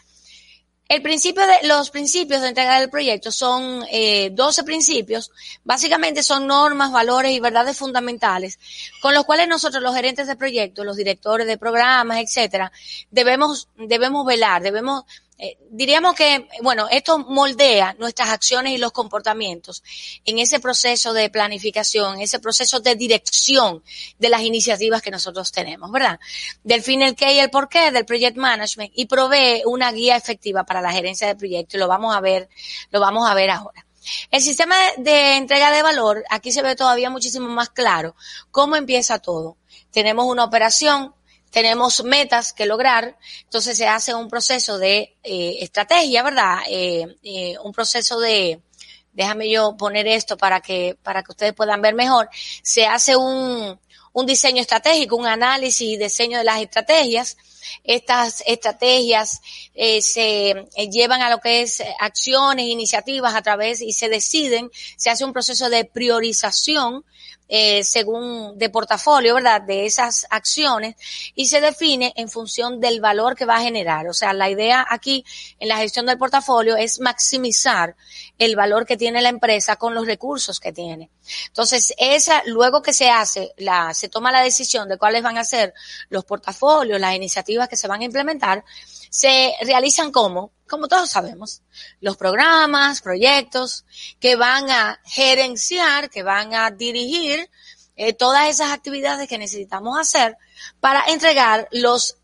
el 0.90 1.02
principio 1.02 1.46
de, 1.46 1.68
los 1.68 1.90
principios 1.90 2.42
de 2.42 2.50
entrega 2.50 2.80
del 2.80 2.90
proyecto 2.90 3.32
son 3.32 3.84
eh, 3.92 4.30
12 4.32 4.64
principios, 4.64 5.32
básicamente 5.64 6.24
son 6.24 6.48
normas, 6.48 6.92
valores 6.92 7.34
y 7.34 7.40
verdades 7.40 7.78
fundamentales, 7.78 8.58
con 9.02 9.14
los 9.14 9.26
cuales 9.26 9.48
nosotros 9.48 9.84
los 9.84 9.96
gerentes 9.96 10.28
de 10.28 10.36
proyectos, 10.36 10.86
los 10.86 10.96
directores 10.96 11.46
de 11.46 11.58
programas, 11.58 12.20
etcétera, 12.20 12.72
debemos, 13.12 13.68
debemos 13.78 14.26
velar, 14.26 14.62
debemos 14.62 15.04
eh, 15.40 15.58
diríamos 15.70 16.16
que, 16.16 16.48
bueno, 16.64 16.88
esto 16.90 17.20
moldea 17.20 17.96
nuestras 18.00 18.30
acciones 18.30 18.74
y 18.74 18.78
los 18.80 18.92
comportamientos 18.92 19.84
en 20.26 20.40
ese 20.40 20.60
proceso 20.60 21.14
de 21.14 21.30
planificación, 21.30 22.20
ese 22.20 22.40
proceso 22.40 22.80
de 22.80 22.96
dirección 22.96 23.84
de 24.18 24.30
las 24.30 24.42
iniciativas 24.42 25.02
que 25.02 25.12
nosotros 25.12 25.52
tenemos, 25.52 25.92
¿verdad? 25.92 26.20
Del 26.64 26.82
fin, 26.82 27.04
el 27.04 27.16
qué 27.16 27.34
y 27.34 27.40
el 27.40 27.52
por 27.52 27.70
qué 27.70 27.92
del 27.92 28.06
project 28.06 28.38
management 28.38 28.92
y 28.96 29.06
provee 29.06 29.62
una 29.66 29.92
guía 29.92 30.16
efectiva 30.16 30.64
para 30.64 30.82
la 30.82 30.92
gerencia 30.92 31.28
de 31.28 31.36
proyectos 31.36 31.76
y 31.76 31.78
lo 31.78 31.88
vamos 31.88 32.16
a 32.16 32.20
ver, 32.20 32.50
lo 32.90 33.00
vamos 33.00 33.30
a 33.30 33.36
ver 33.36 33.52
ahora. 33.52 33.86
El 34.32 34.42
sistema 34.42 34.76
de 34.98 35.36
entrega 35.36 35.72
de 35.72 35.84
valor, 35.84 36.24
aquí 36.30 36.52
se 36.52 36.62
ve 36.62 36.76
todavía 36.76 37.10
muchísimo 37.10 37.48
más 37.50 37.70
claro 37.70 38.16
cómo 38.52 38.76
empieza 38.76 39.20
todo. 39.20 39.58
Tenemos 39.92 40.26
una 40.26 40.44
operación, 40.44 41.14
tenemos 41.52 42.04
metas 42.04 42.54
que 42.54 42.66
lograr, 42.66 43.18
entonces 43.44 43.78
se 43.78 43.88
hace 43.88 44.14
un 44.14 44.30
proceso 44.30 44.78
de 44.78 45.16
eh, 45.24 45.58
estrategia, 45.62 46.24
¿verdad? 46.24 46.60
Eh, 46.70 47.18
eh, 47.24 47.56
un 47.64 47.72
proceso 47.72 48.20
de, 48.20 48.62
déjame 49.14 49.50
yo 49.50 49.76
poner 49.78 50.08
esto 50.08 50.38
para 50.38 50.62
que, 50.62 50.98
para 51.02 51.24
que 51.24 51.32
ustedes 51.32 51.54
puedan 51.54 51.82
ver 51.82 51.96
mejor, 51.96 52.30
se 52.62 52.86
hace 52.86 53.16
un, 53.16 53.80
un 54.14 54.26
diseño 54.26 54.62
estratégico, 54.62 55.16
un 55.16 55.28
análisis 55.28 55.88
y 55.88 55.98
diseño 55.98 56.40
de 56.40 56.44
las 56.44 56.62
estrategias. 56.62 57.38
Estas 57.84 58.44
estrategias 58.46 59.42
eh, 59.74 60.02
se 60.02 60.50
eh, 60.50 60.90
llevan 60.92 61.22
a 61.22 61.30
lo 61.30 61.40
que 61.40 61.62
es 61.62 61.84
acciones, 62.00 62.66
iniciativas 62.66 63.36
a 63.36 63.42
través 63.42 63.82
y 63.82 63.94
se 63.94 64.10
deciden, 64.10 64.70
se 64.96 65.10
hace 65.10 65.26
un 65.26 65.34
proceso 65.34 65.70
de 65.70 65.86
priorización 65.86 67.04
eh, 67.50 67.86
según 67.86 68.58
de 68.58 68.70
portafolio, 68.70 69.36
¿verdad? 69.36 69.62
De 69.62 69.86
esas 69.86 70.28
acciones 70.30 70.98
y 71.34 71.46
se 71.46 71.62
define 71.62 72.12
en 72.18 72.28
función 72.28 72.82
del 72.82 73.00
valor 73.00 73.38
que 73.38 73.46
va 73.46 73.56
a 73.56 73.62
generar. 73.62 74.10
O 74.10 74.14
sea, 74.14 74.34
la 74.34 74.50
idea 74.50 74.86
aquí 74.90 75.24
en 75.58 75.70
la 75.70 75.78
gestión 75.78 76.06
del 76.06 76.18
portafolio 76.18 76.76
es 76.76 77.00
maximizar 77.00 77.96
el 78.38 78.58
valor 78.58 78.86
que 78.86 78.98
tiene 78.98 79.22
la 79.22 79.30
empresa 79.30 79.78
con 79.78 79.96
los 79.96 80.06
recursos 80.06 80.60
que 80.60 80.74
tiene. 80.74 81.10
Entonces, 81.48 81.94
esa, 81.98 82.44
luego 82.46 82.82
que 82.82 82.92
se 82.92 83.10
hace, 83.10 83.54
la, 83.56 83.94
se 83.94 84.10
toma 84.10 84.34
la 84.34 84.42
decisión 84.42 84.90
de 84.90 84.98
cuáles 84.98 85.24
van 85.24 85.38
a 85.38 85.46
ser 85.46 85.74
los 86.10 86.26
portafolios, 86.26 87.00
las 87.00 87.16
iniciativas 87.16 87.57
que 87.66 87.78
se 87.78 87.88
van 87.88 88.02
a 88.02 88.06
implementar, 88.06 88.64
se 89.10 89.54
realizan 89.62 90.12
como, 90.12 90.52
como 90.70 90.88
todos 90.88 91.10
sabemos, 91.10 91.62
los 92.00 92.18
programas, 92.18 93.02
proyectos 93.02 93.86
que 94.20 94.36
van 94.36 94.70
a 94.70 95.00
gerenciar, 95.06 96.10
que 96.10 96.24
van 96.24 96.54
a 96.54 96.70
dirigir 96.70 97.50
eh, 97.96 98.14
todas 98.14 98.48
esas 98.50 98.72
actividades 98.72 99.28
que 99.28 99.40
necesitamos 99.40 99.98
hacer 100.00 100.38
para 100.80 101.06
entregar 101.08 101.68
los 101.72 102.18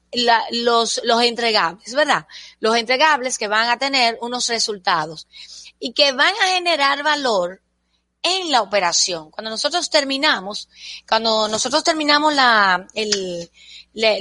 los, 0.51 1.01
los 1.03 1.21
entregables, 1.23 1.93
¿verdad? 1.93 2.27
Los 2.59 2.75
entregables 2.75 3.37
que 3.37 3.47
van 3.47 3.69
a 3.69 3.79
tener 3.79 4.17
unos 4.21 4.47
resultados 4.47 5.27
y 5.79 5.93
que 5.93 6.11
van 6.11 6.33
a 6.43 6.53
generar 6.53 7.03
valor 7.03 7.61
en 8.21 8.51
la 8.51 8.61
operación. 8.61 9.31
Cuando 9.31 9.49
nosotros 9.51 9.89
terminamos, 9.89 10.69
cuando 11.07 11.47
nosotros 11.47 11.83
terminamos 11.83 12.33
la, 12.33 12.87
el, 12.93 13.49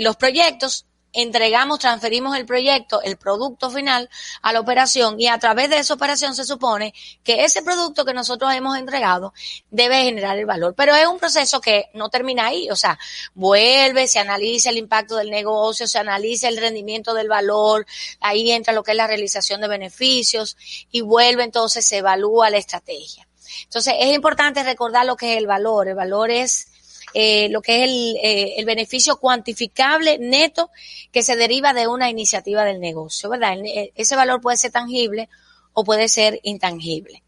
los 0.01 0.16
proyectos, 0.16 0.87
entregamos, 1.12 1.79
transferimos 1.79 2.37
el 2.37 2.46
proyecto, 2.46 3.03
el 3.03 3.16
producto 3.16 3.70
final 3.70 4.09
a 4.40 4.53
la 4.53 4.61
operación 4.61 5.20
y 5.20 5.29
a 5.29 5.38
través 5.38 5.68
de 5.70 5.79
esa 5.79 5.94
operación 5.94 6.35
se 6.35 6.44
supone 6.44 6.94
que 7.22 7.44
ese 7.44 7.62
producto 7.62 8.05
que 8.05 8.14
nosotros 8.14 8.53
hemos 8.55 8.79
entregado 8.79 9.35
debe 9.70 10.05
generar 10.05 10.38
el 10.38 10.46
valor. 10.46 10.75
Pero 10.75 10.94
es 10.94 11.07
un 11.07 11.18
proceso 11.18 11.61
que 11.61 11.90
no 11.94 12.09
termina 12.09 12.46
ahí, 12.46 12.70
o 12.70 12.77
sea, 12.77 12.98
vuelve, 13.35 14.09
se 14.09 14.18
analiza 14.18 14.70
el 14.70 14.79
impacto 14.79 15.16
del 15.16 15.31
negocio, 15.31 15.87
se 15.87 15.98
analiza 15.98 16.48
el 16.48 16.57
rendimiento 16.57 17.14
del 17.14 17.29
valor, 17.29 17.87
ahí 18.20 18.51
entra 18.51 18.72
lo 18.72 18.83
que 18.83 18.92
es 18.92 18.96
la 18.96 19.07
realización 19.07 19.61
de 19.61 19.68
beneficios 19.68 20.57
y 20.90 21.03
vuelve 21.03 21.44
entonces, 21.44 21.87
se 21.87 21.98
evalúa 21.98 22.51
la 22.51 22.59
estrategia. 22.59 23.29
Entonces, 23.64 23.94
es 23.98 24.14
importante 24.14 24.62
recordar 24.62 25.05
lo 25.05 25.16
que 25.16 25.33
es 25.33 25.38
el 25.38 25.46
valor. 25.46 25.88
El 25.88 25.94
valor 25.94 26.31
es 26.31 26.71
eh, 27.14 27.48
lo 27.51 27.61
que 27.61 27.77
es 27.77 27.90
el, 27.90 28.16
eh, 28.22 28.55
el, 28.57 28.64
beneficio 28.64 29.16
cuantificable 29.16 30.18
neto 30.18 30.70
que 31.11 31.22
se 31.22 31.37
deriva 31.37 31.72
de 31.72 31.87
una 31.87 32.09
iniciativa 32.11 32.64
del 32.64 32.81
negocio, 32.81 33.29
¿verdad? 33.29 33.59
Eh, 33.64 33.92
ese 33.94 34.16
valor 34.16 34.40
puede 34.40 34.57
ser 34.57 34.72
tangible 34.72 35.29
o 35.72 35.85
puede 35.85 36.09
ser 36.09 36.40
intangible. 36.42 37.22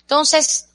Entonces, 0.00 0.68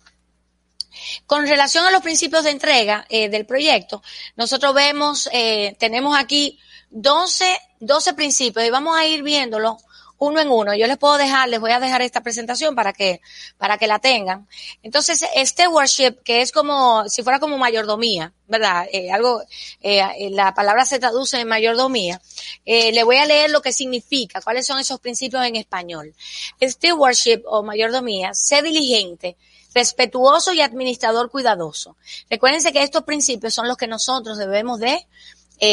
con 1.26 1.48
relación 1.48 1.86
a 1.86 1.92
los 1.92 2.02
principios 2.02 2.44
de 2.44 2.52
entrega 2.52 3.06
eh, 3.10 3.30
del 3.30 3.46
proyecto, 3.46 4.04
nosotros 4.36 4.74
vemos, 4.74 5.30
eh, 5.32 5.76
tenemos 5.80 6.18
aquí 6.18 6.60
12, 6.92 7.46
12 7.80 8.14
principios 8.14 8.66
y 8.66 8.70
vamos 8.70 8.98
a 8.98 9.06
ir 9.06 9.24
viéndolo 9.24 9.78
uno 10.18 10.40
en 10.40 10.50
uno. 10.50 10.74
Yo 10.76 10.88
les 10.88 10.98
puedo 10.98 11.18
dejar, 11.18 11.50
les 11.50 11.60
voy 11.60 11.72
a 11.72 11.80
dejar 11.80 12.02
esta 12.02 12.22
presentación 12.22 12.76
para 12.76 12.94
que, 12.94 13.22
para 13.58 13.78
que 13.78 13.88
la 13.88 14.00
tengan. 14.00 14.48
Entonces, 14.82 15.26
este 15.36 15.68
worship, 15.68 16.22
que 16.24 16.42
es 16.42 16.52
como, 16.52 17.08
si 17.10 17.24
fuera 17.24 17.40
como 17.40 17.58
mayordomía, 17.58 18.34
¿verdad? 18.48 18.88
Eh, 18.92 19.12
algo, 19.12 19.42
eh, 19.82 20.02
eh, 20.18 20.30
la 20.30 20.54
palabra 20.54 20.86
se 20.86 21.00
traduce 21.00 21.40
en 21.40 21.48
mayordomía. 21.48 22.22
Eh, 22.66 22.92
le 22.92 23.04
voy 23.04 23.18
a 23.18 23.26
leer 23.26 23.50
lo 23.50 23.62
que 23.62 23.74
significa, 23.74 24.42
cuáles 24.42 24.66
son 24.66 24.80
esos 24.80 25.00
principios 25.00 25.46
en 25.46 25.56
español. 25.56 26.14
Stewardship 26.62 27.44
o 27.46 27.64
mayordomía, 27.64 28.34
sé 28.34 28.62
diligente, 28.62 29.36
respetuoso 29.74 30.54
y 30.54 30.62
administrador 30.62 31.30
cuidadoso. 31.32 31.98
Recuérdense 32.30 32.72
que 32.72 32.84
estos 32.84 33.04
principios 33.04 33.54
son 33.54 33.68
los 33.68 33.78
que 33.78 33.88
nosotros 33.88 34.38
debemos 34.38 34.80
de 34.80 35.06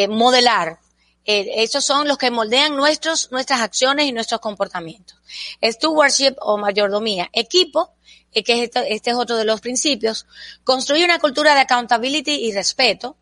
modelar 0.09 0.79
Eh, 1.24 1.62
estos 1.62 1.85
son 1.85 2.09
los 2.09 2.18
que 2.18 2.30
moldean 2.30 2.76
nuestros, 2.76 3.30
nuestras 3.30 3.61
acciones 3.61 4.06
y 4.06 4.12
nuestros 4.12 4.40
comportamientos. 4.40 5.18
Stewardship 5.62 6.35
o 6.40 6.56
mayordomía. 6.56 7.28
Equipo, 7.33 7.94
eh, 8.33 8.42
que 8.42 8.64
este, 8.64 8.94
este, 8.94 9.11
es 9.11 9.16
otro 9.16 9.37
de 9.37 9.44
los 9.44 9.61
principios. 9.61 10.26
Construye 10.64 11.04
una 11.04 11.18
cultura 11.18 11.54
de 11.54 11.61
accountability 11.61 12.33
y 12.33 12.52
respeto. 12.52 13.16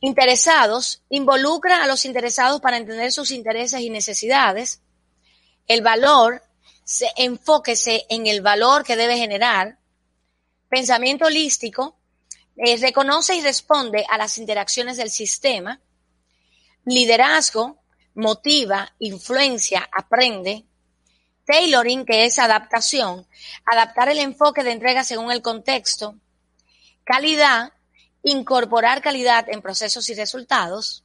Interesados, 0.00 1.02
involucra 1.10 1.82
a 1.82 1.86
los 1.86 2.04
interesados 2.04 2.60
para 2.60 2.76
entender 2.76 3.12
sus 3.12 3.30
intereses 3.30 3.80
y 3.80 3.90
necesidades. 3.90 4.80
El 5.68 5.82
valor, 5.82 6.42
se, 6.84 7.08
enfóquese 7.16 8.06
en 8.08 8.26
el 8.26 8.40
valor 8.42 8.84
que 8.84 8.96
debe 8.96 9.16
generar. 9.16 9.78
Pensamiento 10.68 11.26
holístico, 11.26 11.96
eh, 12.56 12.76
reconoce 12.78 13.34
y 13.34 13.42
responde 13.42 14.04
a 14.08 14.18
las 14.18 14.38
interacciones 14.38 14.96
del 14.96 15.10
sistema 15.10 15.80
liderazgo, 16.84 17.82
motiva, 18.14 18.94
influencia, 18.98 19.88
aprende. 19.92 20.64
Tailoring, 21.44 22.04
que 22.04 22.24
es 22.24 22.38
adaptación, 22.38 23.26
adaptar 23.64 24.08
el 24.08 24.18
enfoque 24.18 24.62
de 24.62 24.72
entrega 24.72 25.02
según 25.02 25.32
el 25.32 25.42
contexto. 25.42 26.16
Calidad, 27.04 27.72
incorporar 28.22 29.02
calidad 29.02 29.48
en 29.48 29.62
procesos 29.62 30.08
y 30.08 30.14
resultados. 30.14 31.04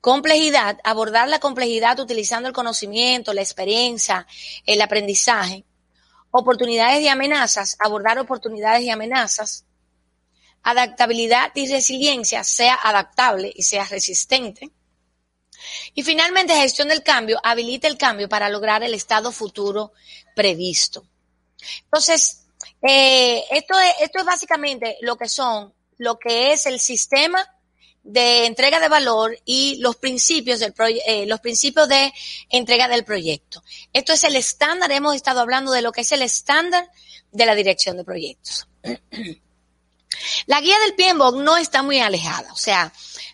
Complejidad, 0.00 0.78
abordar 0.84 1.28
la 1.28 1.38
complejidad 1.38 1.98
utilizando 2.00 2.48
el 2.48 2.54
conocimiento, 2.54 3.32
la 3.32 3.42
experiencia, 3.42 4.26
el 4.64 4.80
aprendizaje. 4.80 5.64
Oportunidades 6.30 7.02
y 7.02 7.08
amenazas, 7.08 7.76
abordar 7.78 8.18
oportunidades 8.18 8.82
y 8.82 8.90
amenazas. 8.90 9.65
Adaptabilidad 10.62 11.52
y 11.54 11.70
resiliencia, 11.70 12.42
sea 12.44 12.78
adaptable 12.82 13.52
y 13.54 13.62
sea 13.62 13.84
resistente. 13.84 14.70
Y 15.94 16.02
finalmente, 16.02 16.54
gestión 16.54 16.88
del 16.88 17.02
cambio, 17.02 17.40
habilita 17.42 17.88
el 17.88 17.96
cambio 17.96 18.28
para 18.28 18.48
lograr 18.48 18.82
el 18.82 18.94
estado 18.94 19.32
futuro 19.32 19.92
previsto. 20.34 21.06
Entonces, 21.84 22.46
eh, 22.82 23.44
esto, 23.50 23.74
es, 23.78 24.24
básicamente 24.24 24.98
lo 25.00 25.16
que 25.16 25.28
son, 25.28 25.72
lo 25.98 26.18
que 26.18 26.52
es 26.52 26.66
el 26.66 26.80
sistema 26.80 27.46
de 28.02 28.46
entrega 28.46 28.78
de 28.78 28.88
valor 28.88 29.36
y 29.44 29.76
los 29.80 29.96
principios 29.96 30.60
del 30.60 30.72
eh, 31.06 31.26
los 31.26 31.40
principios 31.40 31.88
de 31.88 32.12
entrega 32.50 32.86
del 32.86 33.04
proyecto. 33.04 33.64
Esto 33.92 34.12
es 34.12 34.22
el 34.24 34.36
estándar, 34.36 34.92
hemos 34.92 35.16
estado 35.16 35.40
hablando 35.40 35.72
de 35.72 35.82
lo 35.82 35.90
que 35.90 36.02
es 36.02 36.12
el 36.12 36.22
estándar 36.22 36.88
de 37.32 37.46
la 37.46 37.54
dirección 37.54 37.96
de 37.96 38.04
proyectos. 38.04 38.68
La 40.46 40.60
guía 40.60 40.76
del 40.80 40.94
PMBOK 40.94 41.36
no 41.36 41.56
está 41.56 41.82
muy 41.82 42.00
alejada, 42.00 42.52
o 42.52 42.56
sea, 42.56 42.92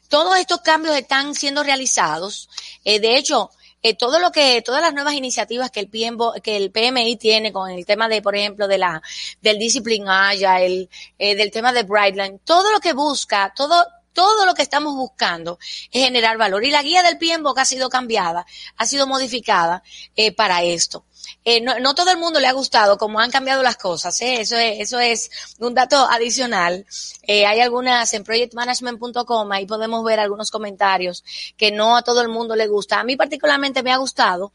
todos 0.09 0.37
estos 0.37 0.61
cambios 0.61 0.97
están 0.97 1.35
siendo 1.35 1.63
realizados. 1.63 2.49
Eh, 2.85 3.01
de 3.01 3.17
hecho, 3.17 3.51
eh, 3.85 3.95
todo 3.97 4.21
lo 4.21 4.31
que, 4.31 4.63
todas 4.63 4.81
las 4.81 4.95
nuevas 4.95 5.15
iniciativas 5.15 5.73
que 5.73 5.81
el 5.81 5.89
PMI, 5.89 6.41
que 6.41 6.57
el 6.57 6.71
PMI 6.71 7.17
tiene 7.17 7.53
con 7.53 7.69
el 7.69 7.85
tema 7.85 8.09
de, 8.09 8.23
por 8.23 8.37
ejemplo, 8.37 8.69
de 8.69 8.79
la, 8.79 9.03
del 9.41 9.59
Discipline 9.59 10.09
Agile, 10.09 10.89
eh, 11.19 11.35
del 11.35 11.51
tema 11.51 11.73
de 11.73 11.83
Brightline, 11.83 12.39
todo 12.45 12.71
lo 12.71 12.79
que 12.79 12.93
busca, 12.93 13.53
todo, 13.57 13.85
todo 14.13 14.47
lo 14.47 14.55
que 14.55 14.63
estamos 14.63 14.95
buscando 14.95 15.59
es 15.91 16.05
generar 16.05 16.39
valor. 16.39 16.65
Y 16.65 16.71
la 16.71 16.83
guía 16.83 17.03
del 17.03 17.19
PMBOK 17.19 17.59
ha 17.59 17.65
sido 17.65 17.89
cambiada, 17.89 18.47
ha 18.77 18.87
sido 18.87 19.09
modificada 19.09 19.83
eh, 20.15 20.33
para 20.33 20.63
esto. 20.63 21.05
Eh, 21.45 21.61
no, 21.61 21.95
todo 21.95 22.11
el 22.13 22.19
mundo 22.19 22.39
le 22.39 22.47
ha 22.47 22.53
gustado 22.53 22.97
cómo 22.99 23.19
han 23.19 23.31
cambiado 23.31 23.63
las 23.63 23.77
cosas. 23.77 24.21
¿eh? 24.21 24.41
Eso, 24.41 24.57
es, 24.57 24.81
eso 24.81 25.01
es 25.01 25.31
un 25.59 25.75
dato 25.75 25.97
adicional. 25.97 26.87
Eh, 27.23 27.47
hay 27.47 27.61
algunas 27.61 28.13
en 28.15 28.25
projectmanagement.com, 28.25 29.53
ahí 29.53 29.67
podemos 29.67 30.05
ver 30.05 30.21
algunos 30.21 30.51
comentarios 30.51 31.25
que 31.57 31.73
no 31.73 31.97
a 31.97 32.03
todo 32.03 32.21
el 32.23 32.29
mundo 32.29 32.55
le 32.55 32.69
gusta. 32.69 33.01
A 33.01 33.05
mí 33.05 33.17
particularmente 33.17 33.83
me 33.83 33.93
ha 33.93 33.97
gustado 33.97 34.53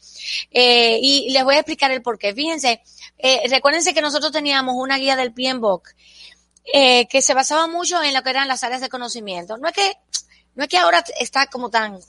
y 0.51 1.29
les 1.31 1.43
voy 1.43 1.55
a 1.55 1.59
explicar 1.59 1.91
el 1.91 2.01
por 2.01 2.17
qué. 2.17 2.33
Fíjense, 2.33 2.81
recuérdense 3.49 3.93
que 3.93 4.01
nosotros 4.01 4.31
teníamos 4.31 4.75
una 4.77 4.97
guía 4.97 5.15
del 5.15 5.33
PMBOK 5.33 5.89
que 7.09 7.21
se 7.21 7.33
basaba 7.33 7.67
mucho 7.67 8.01
en 8.03 8.13
lo 8.13 8.23
que 8.23 8.29
eran 8.29 8.47
las 8.47 8.63
áreas 8.63 8.81
de 8.81 8.89
conocimiento. 8.89 9.57
No 9.57 9.67
es 9.67 9.73
que, 9.73 9.97
no 10.55 10.63
es 10.63 10.69
que 10.69 10.77
ahora 10.77 11.03
está 11.19 11.47
como 11.47 11.69
tan 11.69 11.99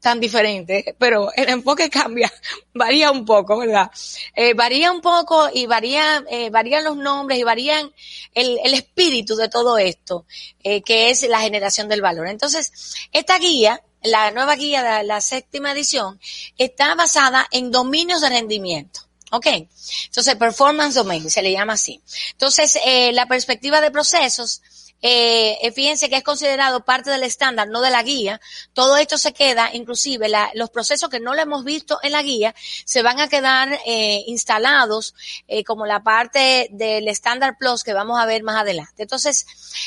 tan 0.00 0.20
diferente, 0.20 0.94
pero 0.98 1.32
el 1.34 1.48
enfoque 1.48 1.90
cambia, 1.90 2.32
varía 2.74 3.10
un 3.10 3.24
poco, 3.24 3.58
¿verdad? 3.58 3.90
Eh, 4.34 4.54
varía 4.54 4.92
un 4.92 5.00
poco 5.00 5.48
y 5.52 5.66
varía, 5.66 6.24
eh, 6.30 6.50
varían 6.50 6.84
los 6.84 6.96
nombres 6.96 7.38
y 7.38 7.42
varían 7.42 7.92
el, 8.34 8.58
el 8.62 8.74
espíritu 8.74 9.36
de 9.36 9.48
todo 9.48 9.78
esto, 9.78 10.26
eh, 10.62 10.82
que 10.82 11.10
es 11.10 11.28
la 11.28 11.40
generación 11.40 11.88
del 11.88 12.02
valor. 12.02 12.28
Entonces, 12.28 12.72
esta 13.12 13.38
guía, 13.38 13.82
la 14.02 14.30
nueva 14.30 14.54
guía 14.54 14.82
de 14.82 15.04
la 15.04 15.20
séptima 15.20 15.72
edición, 15.72 16.20
está 16.56 16.94
basada 16.94 17.46
en 17.50 17.70
dominios 17.70 18.20
de 18.20 18.28
rendimiento. 18.28 19.00
¿Ok? 19.30 19.46
Entonces, 19.46 20.36
performance 20.36 20.94
domain 20.94 21.28
se 21.28 21.42
le 21.42 21.52
llama 21.52 21.74
así. 21.74 22.00
Entonces, 22.32 22.78
la 23.12 23.26
perspectiva 23.26 23.78
de 23.82 23.90
procesos 23.90 24.62
eh, 25.00 25.58
eh, 25.62 25.72
fíjense 25.72 26.08
que 26.08 26.16
es 26.16 26.24
considerado 26.24 26.84
parte 26.84 27.10
del 27.10 27.22
estándar, 27.22 27.68
no 27.68 27.80
de 27.80 27.90
la 27.90 28.02
guía. 28.02 28.40
Todo 28.72 28.96
esto 28.96 29.18
se 29.18 29.32
queda, 29.32 29.70
inclusive 29.72 30.28
los 30.54 30.70
procesos 30.70 31.08
que 31.08 31.20
no 31.20 31.34
lo 31.34 31.42
hemos 31.42 31.64
visto 31.64 31.98
en 32.02 32.12
la 32.12 32.22
guía, 32.22 32.54
se 32.84 33.02
van 33.02 33.20
a 33.20 33.28
quedar 33.28 33.78
eh, 33.86 34.24
instalados 34.26 35.14
eh, 35.46 35.64
como 35.64 35.86
la 35.86 36.02
parte 36.02 36.68
del 36.72 37.08
estándar 37.08 37.56
plus 37.58 37.84
que 37.84 37.92
vamos 37.92 38.20
a 38.20 38.26
ver 38.26 38.42
más 38.42 38.56
adelante. 38.56 39.02
Entonces, 39.02 39.46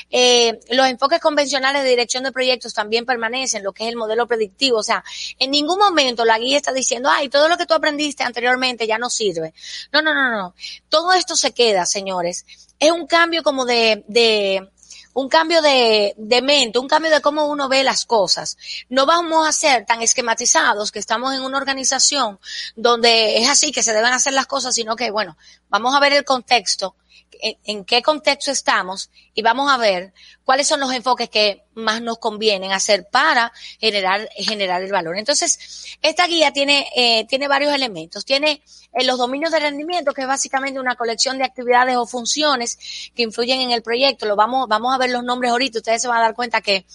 eh, 0.10 0.60
los 0.70 0.88
enfoques 0.88 1.20
convencionales 1.20 1.84
de 1.84 1.90
dirección 1.90 2.24
de 2.24 2.32
proyectos 2.32 2.74
también 2.74 3.06
permanecen, 3.06 3.64
lo 3.64 3.74
que 3.74 3.84
es 3.84 3.90
el 3.90 3.98
modelo 3.98 4.28
predictivo. 4.28 4.78
O 4.78 4.84
sea, 4.84 5.04
en 5.40 5.52
ningún 5.52 5.80
momento 5.80 6.26
la 6.26 6.40
guía 6.40 6.58
está 6.58 6.72
diciendo, 6.72 7.10
ay, 7.12 7.30
todo 7.30 7.50
lo 7.50 7.58
que 7.58 7.66
tú 7.66 7.74
aprendiste 7.74 8.24
anteriormente 8.24 8.88
ya 8.88 8.98
no 8.98 9.10
sirve. 9.10 9.54
No, 9.92 10.02
no, 10.02 10.14
no, 10.14 10.30
no. 10.30 10.56
Todo 10.90 11.14
esto 11.14 11.36
se 11.36 11.54
queda, 11.54 11.86
señores. 11.86 12.46
Es 12.80 12.92
un 12.92 13.06
cambio 13.06 13.44
como 13.44 13.66
de, 13.66 14.04
de 14.08 14.70
un 15.14 15.30
cambio 15.30 15.62
de, 15.62 16.14
de, 16.18 16.42
mente, 16.42 16.80
un 16.80 16.88
cambio 16.88 17.12
de 17.12 17.22
cómo 17.22 17.46
uno 17.46 17.68
ve 17.68 17.84
las 17.84 18.06
cosas. 18.06 18.58
No 18.90 19.06
vamos 19.06 19.48
a 19.48 19.52
ser 19.52 19.86
tan 19.86 20.02
esquematizados 20.02 20.92
que 20.92 21.00
estamos 21.00 21.34
en 21.34 21.42
una 21.42 21.58
organización 21.58 22.40
donde 22.76 23.38
es 23.38 23.50
así 23.50 23.72
que 23.72 23.84
se 23.84 23.94
deben 23.94 24.14
hacer 24.14 24.34
las 24.34 24.48
cosas, 24.48 24.76
sino 24.76 24.96
que, 24.96 25.12
bueno, 25.12 25.38
vamos 25.70 25.94
a 25.96 26.00
ver 26.00 26.14
el 26.14 26.24
contexto, 26.24 26.96
en, 27.42 27.86
qué 27.86 28.02
contexto 28.02 28.52
estamos 28.52 29.10
y 29.34 29.42
vamos 29.42 29.72
a 29.72 29.78
ver 29.78 30.14
cuáles 30.44 30.68
son 30.68 30.80
los 30.80 30.92
enfoques 30.94 31.30
que 31.30 31.64
más 31.74 32.02
nos 32.02 32.18
convienen 32.18 32.72
hacer 32.72 33.08
para 33.10 33.52
generar, 33.80 34.30
generar 34.36 34.82
el 34.84 34.92
valor. 34.92 35.18
Entonces, 35.18 35.98
esta 36.02 36.28
guía 36.28 36.52
tiene, 36.52 36.88
eh, 36.96 37.26
tiene 37.28 37.48
varios 37.48 37.74
elementos. 37.74 38.26
Tiene 38.26 38.62
eh, 38.94 39.06
los 39.06 39.18
dominios 39.18 39.52
de 39.52 39.60
rendimiento, 39.60 40.14
que 40.14 40.22
es 40.22 40.28
básicamente 40.28 40.80
una 40.80 40.96
colección 40.96 41.38
de 41.38 41.46
actividades 41.46 41.96
o 41.96 42.06
funciones 42.06 42.78
que 43.16 43.24
influyen 43.24 43.62
en 43.62 43.72
el 43.72 43.82
proyecto. 43.82 44.26
Lo 44.26 44.36
vamos, 44.36 44.68
vamos 44.68 44.94
a 44.94 44.98
ver 44.98 45.10
los 45.10 45.24
nombres 45.24 45.52
ahorita. 45.52 45.80
Ustedes 45.80 46.02
se 46.02 46.08
van 46.08 46.20
a 46.20 46.22
dar 46.22 46.36
cuenta 46.36 46.62
que 46.62 46.86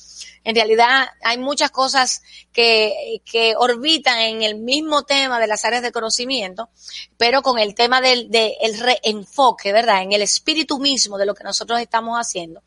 en 0.44 0.54
realidad 0.54 1.08
hay 1.22 1.38
muchas 1.38 1.70
cosas 1.70 2.22
que, 2.52 3.20
que 3.24 3.54
orbitan 3.56 4.18
en 4.20 4.42
el 4.42 4.56
mismo 4.56 5.02
tema 5.02 5.40
de 5.40 5.46
las 5.46 5.64
áreas 5.64 5.82
de 5.82 5.90
conocimiento, 5.90 6.68
pero 7.16 7.42
con 7.42 7.58
el 7.58 7.74
tema 7.74 8.00
del, 8.00 8.30
del 8.30 8.78
reenfoque, 8.78 9.72
¿verdad? 9.72 10.02
En 10.06 10.12
el 10.12 10.22
espíritu 10.22 10.78
mismo 10.78 11.18
de 11.18 11.26
lo 11.26 11.34
que 11.34 11.42
nosotros 11.42 11.80
estamos 11.80 12.16
haciendo. 12.16 12.62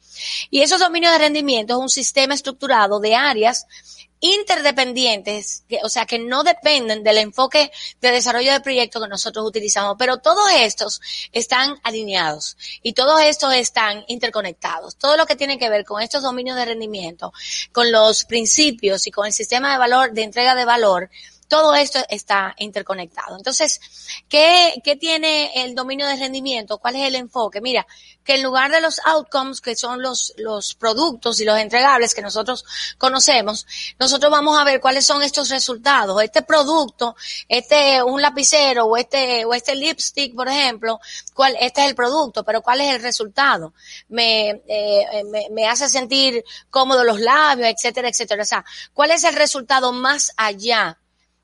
Y 0.50 0.62
esos 0.62 0.80
dominios 0.80 1.14
de 1.14 1.20
rendimiento 1.20 1.74
es 1.74 1.80
un 1.80 1.90
sistema 1.90 2.34
estructurado 2.34 3.00
de 3.00 3.16
áreas 3.16 3.66
interdependientes, 4.20 5.64
o 5.82 5.90
sea, 5.90 6.06
que 6.06 6.20
no 6.20 6.44
dependen 6.44 7.04
del 7.04 7.20
enfoque 7.20 7.72
de 8.02 8.12
desarrollo 8.12 8.52
del 8.52 8.62
proyecto 8.62 9.00
que 9.00 9.08
nosotros 9.08 9.46
utilizamos, 9.46 9.96
pero 9.98 10.18
todos 10.18 10.52
estos 10.58 11.00
están 11.32 11.80
alineados 11.84 12.58
y 12.84 12.94
todos 12.94 13.22
estos 13.22 13.54
están 13.54 14.04
interconectados. 14.08 14.98
Todo 14.98 15.16
lo 15.16 15.26
que 15.26 15.38
tiene 15.38 15.58
que 15.58 15.70
ver 15.70 15.86
con 15.86 16.02
estos 16.02 16.22
dominios 16.22 16.58
de 16.58 16.66
rendimiento, 16.66 17.32
con 17.72 17.92
los 17.92 18.26
principios 18.26 19.08
y 19.08 19.12
con 19.12 19.26
el 19.26 19.34
sistema 19.34 19.72
de 19.72 19.78
valor, 19.78 20.12
de 20.12 20.24
entrega 20.24 20.54
de 20.54 20.66
valor, 20.66 21.10
todo 21.50 21.74
esto 21.74 22.00
está 22.10 22.54
interconectado. 22.60 23.36
Entonces, 23.36 23.82
¿qué, 24.30 24.80
¿qué 24.84 24.96
tiene 24.96 25.52
el 25.64 25.74
dominio 25.74 26.08
de 26.08 26.16
rendimiento? 26.16 26.78
¿Cuál 26.78 26.96
es 26.96 27.08
el 27.08 27.16
enfoque? 27.16 27.60
Mira, 27.60 27.88
que 28.24 28.36
en 28.36 28.44
lugar 28.44 28.72
de 28.72 28.80
los 28.80 29.02
outcomes, 29.04 29.60
que 29.60 29.76
son 29.76 30.04
los, 30.04 30.32
los 30.38 30.76
productos 30.76 31.42
y 31.42 31.46
los 31.46 31.58
entregables 31.58 32.14
que 32.14 32.22
nosotros 32.22 32.64
conocemos, 33.00 33.66
nosotros 33.98 34.32
vamos 34.32 34.60
a 34.60 34.64
ver 34.64 34.80
cuáles 34.80 35.08
son 35.08 35.24
estos 35.24 35.50
resultados. 35.50 36.22
Este 36.22 36.44
producto, 36.44 37.16
este, 37.48 38.04
un 38.04 38.22
lapicero 38.22 38.86
o 38.86 38.96
este, 38.96 39.44
o 39.44 39.54
este 39.56 39.74
lipstick, 39.74 40.36
por 40.36 40.48
ejemplo, 40.48 41.00
cuál, 41.34 41.58
este 41.60 41.82
es 41.82 41.88
el 41.88 41.96
producto, 41.96 42.44
pero 42.44 42.62
cuál 42.62 42.82
es 42.82 42.94
el 42.94 43.02
resultado. 43.02 43.74
Me, 44.08 44.62
eh, 44.68 45.24
me, 45.26 45.48
me 45.50 45.68
hace 45.68 45.90
sentir 45.90 46.44
cómodo 46.70 47.04
los 47.04 47.20
labios, 47.20 47.70
etcétera, 47.70 48.10
etcétera. 48.10 48.44
O 48.44 48.46
sea, 48.46 48.64
¿cuál 48.94 49.10
es 49.10 49.24
el 49.24 49.34
resultado 49.34 49.92
más 49.92 50.32
allá 50.38 50.99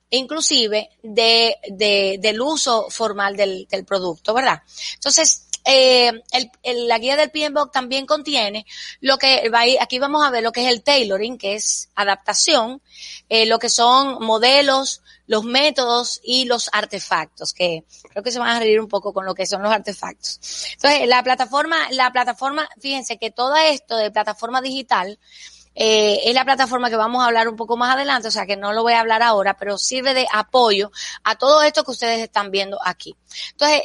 inclusive 0.10 0.90
de, 1.02 1.56
de, 1.70 2.18
del 2.22 2.42
uso 2.42 2.90
formal 2.90 3.36
del, 3.36 3.68
del 3.70 3.86
producto, 3.86 4.34
¿verdad? 4.34 4.62
Entonces, 4.96 5.46
eh, 5.68 6.12
el, 6.64 6.88
la 6.88 7.00
guía 7.00 7.18
del 7.18 7.32
PMBOK 7.32 7.72
también 7.72 8.06
contiene 8.06 8.68
lo 9.02 9.18
que 9.18 9.50
va 9.50 9.62
aquí 9.82 9.98
vamos 9.98 10.24
a 10.24 10.30
ver 10.30 10.44
lo 10.44 10.52
que 10.52 10.64
es 10.64 10.72
el 10.72 10.84
tailoring, 10.84 11.40
que 11.40 11.56
es 11.56 11.90
adaptación, 11.96 12.84
eh, 13.30 13.48
lo 13.48 13.58
que 13.58 13.70
son 13.70 14.24
modelos, 14.24 15.02
los 15.26 15.44
métodos 15.44 16.22
y 16.24 16.46
los 16.46 16.70
artefactos, 16.72 17.52
que 17.54 17.84
creo 18.12 18.24
que 18.24 18.32
se 18.32 18.38
van 18.38 18.50
a 18.50 18.60
reír 18.60 18.80
un 18.80 18.88
poco 18.88 19.12
con 19.12 19.26
lo 19.26 19.34
que 19.34 19.48
son 19.48 19.64
los 19.64 19.72
artefactos. 19.72 20.40
Entonces, 20.74 21.08
la 21.08 21.24
plataforma, 21.24 21.90
la 21.90 22.12
plataforma, 22.12 22.70
fíjense 22.80 23.18
que 23.18 23.32
todo 23.32 23.56
esto 23.56 23.98
de 23.98 24.12
plataforma 24.12 24.62
digital, 24.62 25.18
eh, 25.76 26.22
es 26.24 26.34
la 26.34 26.46
plataforma 26.46 26.90
que 26.90 26.96
vamos 26.96 27.22
a 27.22 27.28
hablar 27.28 27.50
un 27.50 27.58
poco 27.58 27.76
más 27.76 27.94
adelante, 27.94 28.30
o 28.30 28.32
sea 28.32 28.46
que 28.46 28.56
no 28.56 28.72
lo 28.72 28.82
voy 28.82 28.94
a 28.94 29.02
hablar 29.02 29.22
ahora, 29.22 29.58
pero 29.58 29.78
sirve 29.78 30.14
de 30.14 30.26
apoyo 30.32 30.92
a 31.24 31.36
todo 31.36 31.62
esto 31.64 31.84
que 31.84 31.92
ustedes 31.92 32.22
están 32.22 32.50
viendo 32.50 32.80
aquí. 32.84 33.16
Entonces, 33.52 33.82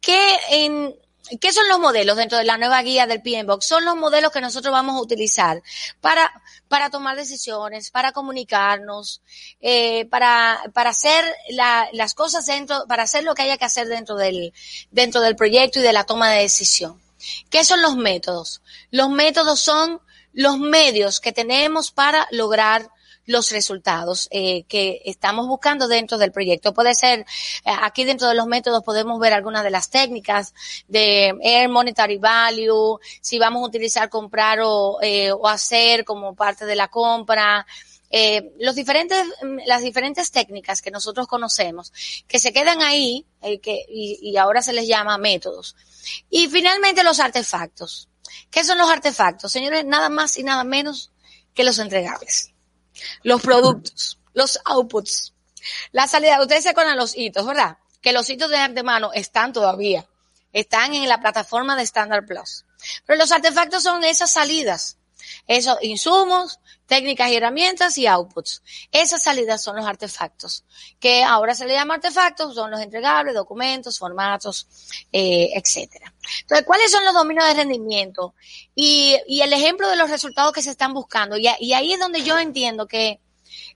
¿qué, 0.00 0.38
en, 0.50 0.96
¿qué 1.40 1.52
son 1.52 1.68
los 1.68 1.80
modelos 1.80 2.16
dentro 2.16 2.38
de 2.38 2.44
la 2.44 2.56
nueva 2.56 2.82
guía 2.82 3.06
del 3.06 3.20
PMBOK? 3.20 3.62
Son 3.62 3.84
los 3.84 3.96
modelos 3.96 4.30
que 4.30 4.40
nosotros 4.40 4.72
vamos 4.72 4.96
a 4.96 5.00
utilizar 5.00 5.60
para, 6.00 6.30
para 6.68 6.88
tomar 6.88 7.16
decisiones, 7.16 7.90
para 7.90 8.12
comunicarnos, 8.12 9.22
eh, 9.60 10.06
para, 10.06 10.62
para 10.72 10.90
hacer 10.90 11.24
la, 11.50 11.88
las 11.92 12.14
cosas 12.14 12.46
dentro, 12.46 12.84
para 12.86 13.02
hacer 13.02 13.24
lo 13.24 13.34
que 13.34 13.42
haya 13.42 13.56
que 13.56 13.64
hacer 13.64 13.88
dentro 13.88 14.16
del, 14.16 14.52
dentro 14.92 15.20
del 15.20 15.34
proyecto 15.36 15.80
y 15.80 15.82
de 15.82 15.92
la 15.92 16.04
toma 16.04 16.30
de 16.30 16.42
decisión. 16.42 17.00
¿Qué 17.50 17.64
son 17.64 17.82
los 17.82 17.96
métodos? 17.96 18.62
Los 18.90 19.08
métodos 19.10 19.60
son 19.60 20.00
los 20.32 20.58
medios 20.58 21.20
que 21.20 21.32
tenemos 21.32 21.90
para 21.90 22.26
lograr 22.30 22.90
los 23.24 23.50
resultados 23.50 24.28
eh, 24.30 24.64
que 24.64 25.00
estamos 25.04 25.46
buscando 25.46 25.86
dentro 25.86 26.18
del 26.18 26.32
proyecto. 26.32 26.74
Puede 26.74 26.94
ser, 26.94 27.20
eh, 27.20 27.24
aquí 27.64 28.04
dentro 28.04 28.28
de 28.28 28.34
los 28.34 28.46
métodos 28.46 28.82
podemos 28.82 29.20
ver 29.20 29.32
algunas 29.32 29.62
de 29.62 29.70
las 29.70 29.90
técnicas 29.90 30.54
de 30.88 31.34
Air 31.40 31.68
Monetary 31.68 32.18
Value, 32.18 32.98
si 33.20 33.38
vamos 33.38 33.62
a 33.62 33.66
utilizar 33.66 34.08
comprar 34.08 34.60
o, 34.62 34.98
eh, 35.02 35.30
o 35.32 35.46
hacer 35.46 36.04
como 36.04 36.34
parte 36.34 36.66
de 36.66 36.76
la 36.76 36.88
compra. 36.88 37.66
Eh, 38.14 38.52
los 38.58 38.74
diferentes, 38.74 39.24
las 39.64 39.80
diferentes 39.80 40.30
técnicas 40.30 40.82
que 40.82 40.90
nosotros 40.90 41.26
conocemos, 41.26 41.92
que 42.28 42.38
se 42.38 42.52
quedan 42.52 42.82
ahí, 42.82 43.24
eh, 43.40 43.58
que, 43.58 43.86
y, 43.88 44.18
y 44.20 44.36
ahora 44.36 44.60
se 44.60 44.74
les 44.74 44.86
llama 44.86 45.16
métodos. 45.16 45.76
Y 46.28 46.48
finalmente 46.48 47.04
los 47.04 47.20
artefactos. 47.20 48.08
¿Qué 48.50 48.64
son 48.64 48.78
los 48.78 48.90
artefactos? 48.90 49.52
Señores, 49.52 49.84
nada 49.84 50.08
más 50.08 50.36
y 50.36 50.42
nada 50.42 50.64
menos 50.64 51.10
que 51.54 51.64
los 51.64 51.78
entregables. 51.78 52.52
Los 53.22 53.42
productos, 53.42 54.18
los 54.34 54.60
outputs. 54.64 55.34
La 55.92 56.06
salida, 56.08 56.40
ustedes 56.40 56.64
se 56.64 56.70
acuerdan 56.70 56.96
los 56.96 57.16
hitos, 57.16 57.46
¿verdad? 57.46 57.78
Que 58.00 58.12
los 58.12 58.28
hitos 58.28 58.50
de 58.50 58.56
antemano 58.56 59.12
están 59.12 59.52
todavía. 59.52 60.06
Están 60.52 60.94
en 60.94 61.08
la 61.08 61.20
plataforma 61.20 61.76
de 61.76 61.82
Standard 61.82 62.26
Plus. 62.26 62.64
Pero 63.06 63.18
los 63.18 63.32
artefactos 63.32 63.82
son 63.82 64.04
esas 64.04 64.32
salidas. 64.32 64.98
Esos 65.46 65.78
insumos, 65.82 66.58
técnicas 66.86 67.30
y 67.30 67.36
herramientas 67.36 67.96
y 67.98 68.06
outputs. 68.06 68.62
Esas 68.90 69.22
salidas 69.22 69.62
son 69.62 69.76
los 69.76 69.86
artefactos, 69.86 70.64
que 71.00 71.22
ahora 71.22 71.54
se 71.54 71.66
le 71.66 71.74
llama 71.74 71.94
artefactos, 71.94 72.54
son 72.54 72.70
los 72.70 72.80
entregables, 72.80 73.34
documentos, 73.34 73.98
formatos, 73.98 74.66
eh, 75.12 75.50
etcétera. 75.54 76.12
Entonces, 76.40 76.66
¿cuáles 76.66 76.90
son 76.90 77.04
los 77.04 77.14
dominios 77.14 77.46
de 77.46 77.54
rendimiento? 77.54 78.34
Y, 78.74 79.18
el 79.42 79.52
ejemplo 79.52 79.88
de 79.88 79.96
los 79.96 80.10
resultados 80.10 80.52
que 80.52 80.62
se 80.62 80.70
están 80.70 80.94
buscando. 80.94 81.36
Y, 81.36 81.48
y 81.60 81.72
ahí 81.72 81.92
es 81.92 81.98
donde 81.98 82.22
yo 82.22 82.38
entiendo 82.38 82.86
que 82.86 83.20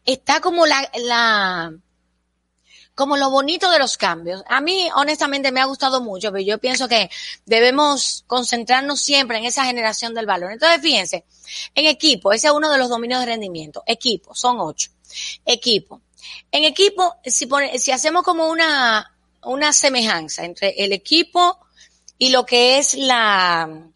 está 0.05 0.41
como 0.41 0.67
la, 0.67 0.89
la, 0.95 1.73
como 2.97 3.19
lo 3.19 3.31
bonito 3.31 3.71
de 3.71 3.79
los 3.79 3.99
cambios. 3.99 4.43
A 4.49 4.61
mí, 4.61 4.89
honestamente, 4.97 5.53
me 5.53 5.61
ha 5.61 5.67
gustado 5.67 6.01
mucho, 6.01 6.33
pero 6.33 6.43
yo 6.43 6.59
pienso 6.59 6.89
que 6.89 7.11
debemos 7.45 8.25
concentrarnos 8.27 9.01
siempre 9.01 9.39
en 9.39 9.45
esa 9.45 9.67
generación 9.67 10.15
del 10.15 10.25
valor. 10.25 10.51
Entonces, 10.53 10.81
fíjense, 10.81 11.25
en 11.75 11.87
equipo, 11.87 12.33
ese 12.33 12.49
es 12.49 12.53
uno 12.53 12.71
de 12.71 12.79
los 12.79 12.89
dominios 12.89 13.21
de 13.21 13.27
rendimiento. 13.27 13.83
Equipo, 13.87 14.35
son 14.35 14.61
ocho. 14.61 14.91
Equipo. 15.45 16.03
En 16.51 16.65
equipo, 16.65 17.17
si, 17.25 17.47
pone, 17.47 17.79
si 17.79 17.93
hacemos 17.93 18.23
como 18.23 18.49
una, 18.49 19.17
una 19.43 19.73
semejanza 19.73 20.45
entre 20.45 20.75
el 20.79 20.93
equipo 20.93 21.59
y 22.19 22.31
lo 22.31 22.45
que 22.45 22.79
es 22.79 22.95
la, 22.95 23.89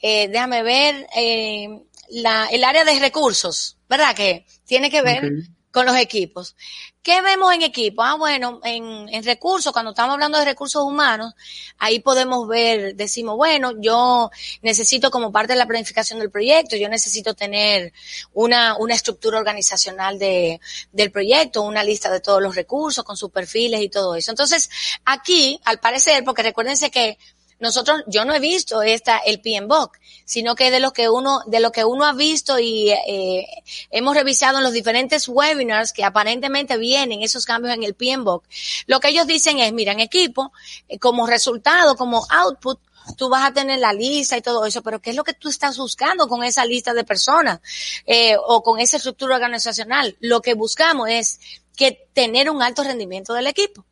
eh, 0.00 0.28
déjame 0.28 0.62
ver, 0.62 1.06
eh, 1.16 1.68
la, 2.10 2.46
el 2.46 2.64
área 2.64 2.84
de 2.84 2.98
recursos, 2.98 3.76
¿verdad? 3.88 4.14
Que 4.14 4.44
tiene 4.66 4.90
que 4.90 5.02
ver 5.02 5.30
con 5.72 5.86
los 5.86 5.96
equipos. 5.96 6.54
¿Qué 7.02 7.20
vemos 7.22 7.52
en 7.52 7.62
equipo? 7.62 8.02
Ah, 8.02 8.14
bueno, 8.14 8.60
en, 8.62 9.08
en, 9.08 9.24
recursos, 9.24 9.72
cuando 9.72 9.90
estamos 9.90 10.12
hablando 10.12 10.38
de 10.38 10.44
recursos 10.44 10.84
humanos, 10.84 11.34
ahí 11.78 11.98
podemos 11.98 12.46
ver, 12.46 12.94
decimos, 12.94 13.36
bueno, 13.36 13.72
yo 13.80 14.30
necesito 14.60 15.10
como 15.10 15.32
parte 15.32 15.54
de 15.54 15.58
la 15.58 15.66
planificación 15.66 16.20
del 16.20 16.30
proyecto, 16.30 16.76
yo 16.76 16.88
necesito 16.88 17.34
tener 17.34 17.92
una, 18.34 18.76
una 18.76 18.94
estructura 18.94 19.38
organizacional 19.38 20.18
de, 20.18 20.60
del 20.92 21.10
proyecto, 21.10 21.62
una 21.62 21.82
lista 21.82 22.10
de 22.10 22.20
todos 22.20 22.40
los 22.40 22.54
recursos 22.54 23.02
con 23.02 23.16
sus 23.16 23.30
perfiles 23.30 23.80
y 23.80 23.88
todo 23.88 24.14
eso. 24.14 24.30
Entonces, 24.30 24.70
aquí, 25.04 25.58
al 25.64 25.80
parecer, 25.80 26.22
porque 26.22 26.42
recuérdense 26.42 26.90
que 26.90 27.18
nosotros, 27.62 28.02
yo 28.08 28.24
no 28.24 28.34
he 28.34 28.40
visto 28.40 28.82
esta, 28.82 29.18
el 29.18 29.40
PMBOK, 29.40 29.96
sino 30.24 30.56
que 30.56 30.72
de 30.72 30.80
lo 30.80 30.92
que 30.92 31.08
uno, 31.08 31.42
de 31.46 31.60
lo 31.60 31.70
que 31.70 31.84
uno 31.84 32.04
ha 32.04 32.12
visto 32.12 32.58
y 32.58 32.90
eh, 32.90 33.46
hemos 33.92 34.16
revisado 34.16 34.58
en 34.58 34.64
los 34.64 34.72
diferentes 34.72 35.28
webinars 35.28 35.92
que 35.92 36.02
aparentemente 36.02 36.76
vienen 36.76 37.22
esos 37.22 37.46
cambios 37.46 37.72
en 37.72 37.84
el 37.84 37.94
PMBOK, 37.94 38.44
lo 38.86 38.98
que 38.98 39.10
ellos 39.10 39.28
dicen 39.28 39.60
es, 39.60 39.72
mira, 39.72 39.92
en 39.92 40.00
equipo, 40.00 40.52
eh, 40.88 40.98
como 40.98 41.24
resultado, 41.24 41.94
como 41.94 42.26
output, 42.28 42.80
tú 43.16 43.28
vas 43.28 43.48
a 43.48 43.52
tener 43.52 43.78
la 43.78 43.92
lista 43.92 44.36
y 44.36 44.42
todo 44.42 44.66
eso, 44.66 44.82
pero 44.82 45.00
¿qué 45.00 45.10
es 45.10 45.16
lo 45.16 45.22
que 45.22 45.32
tú 45.32 45.48
estás 45.48 45.78
buscando 45.78 46.26
con 46.26 46.42
esa 46.42 46.66
lista 46.66 46.94
de 46.94 47.04
personas 47.04 47.60
eh, 48.06 48.34
o 48.44 48.64
con 48.64 48.80
esa 48.80 48.96
estructura 48.96 49.36
organizacional? 49.36 50.16
Lo 50.18 50.42
que 50.42 50.54
buscamos 50.54 51.08
es 51.10 51.38
que 51.76 52.08
tener 52.12 52.50
un 52.50 52.60
alto 52.60 52.82
rendimiento 52.82 53.34
del 53.34 53.46
equipo. 53.46 53.84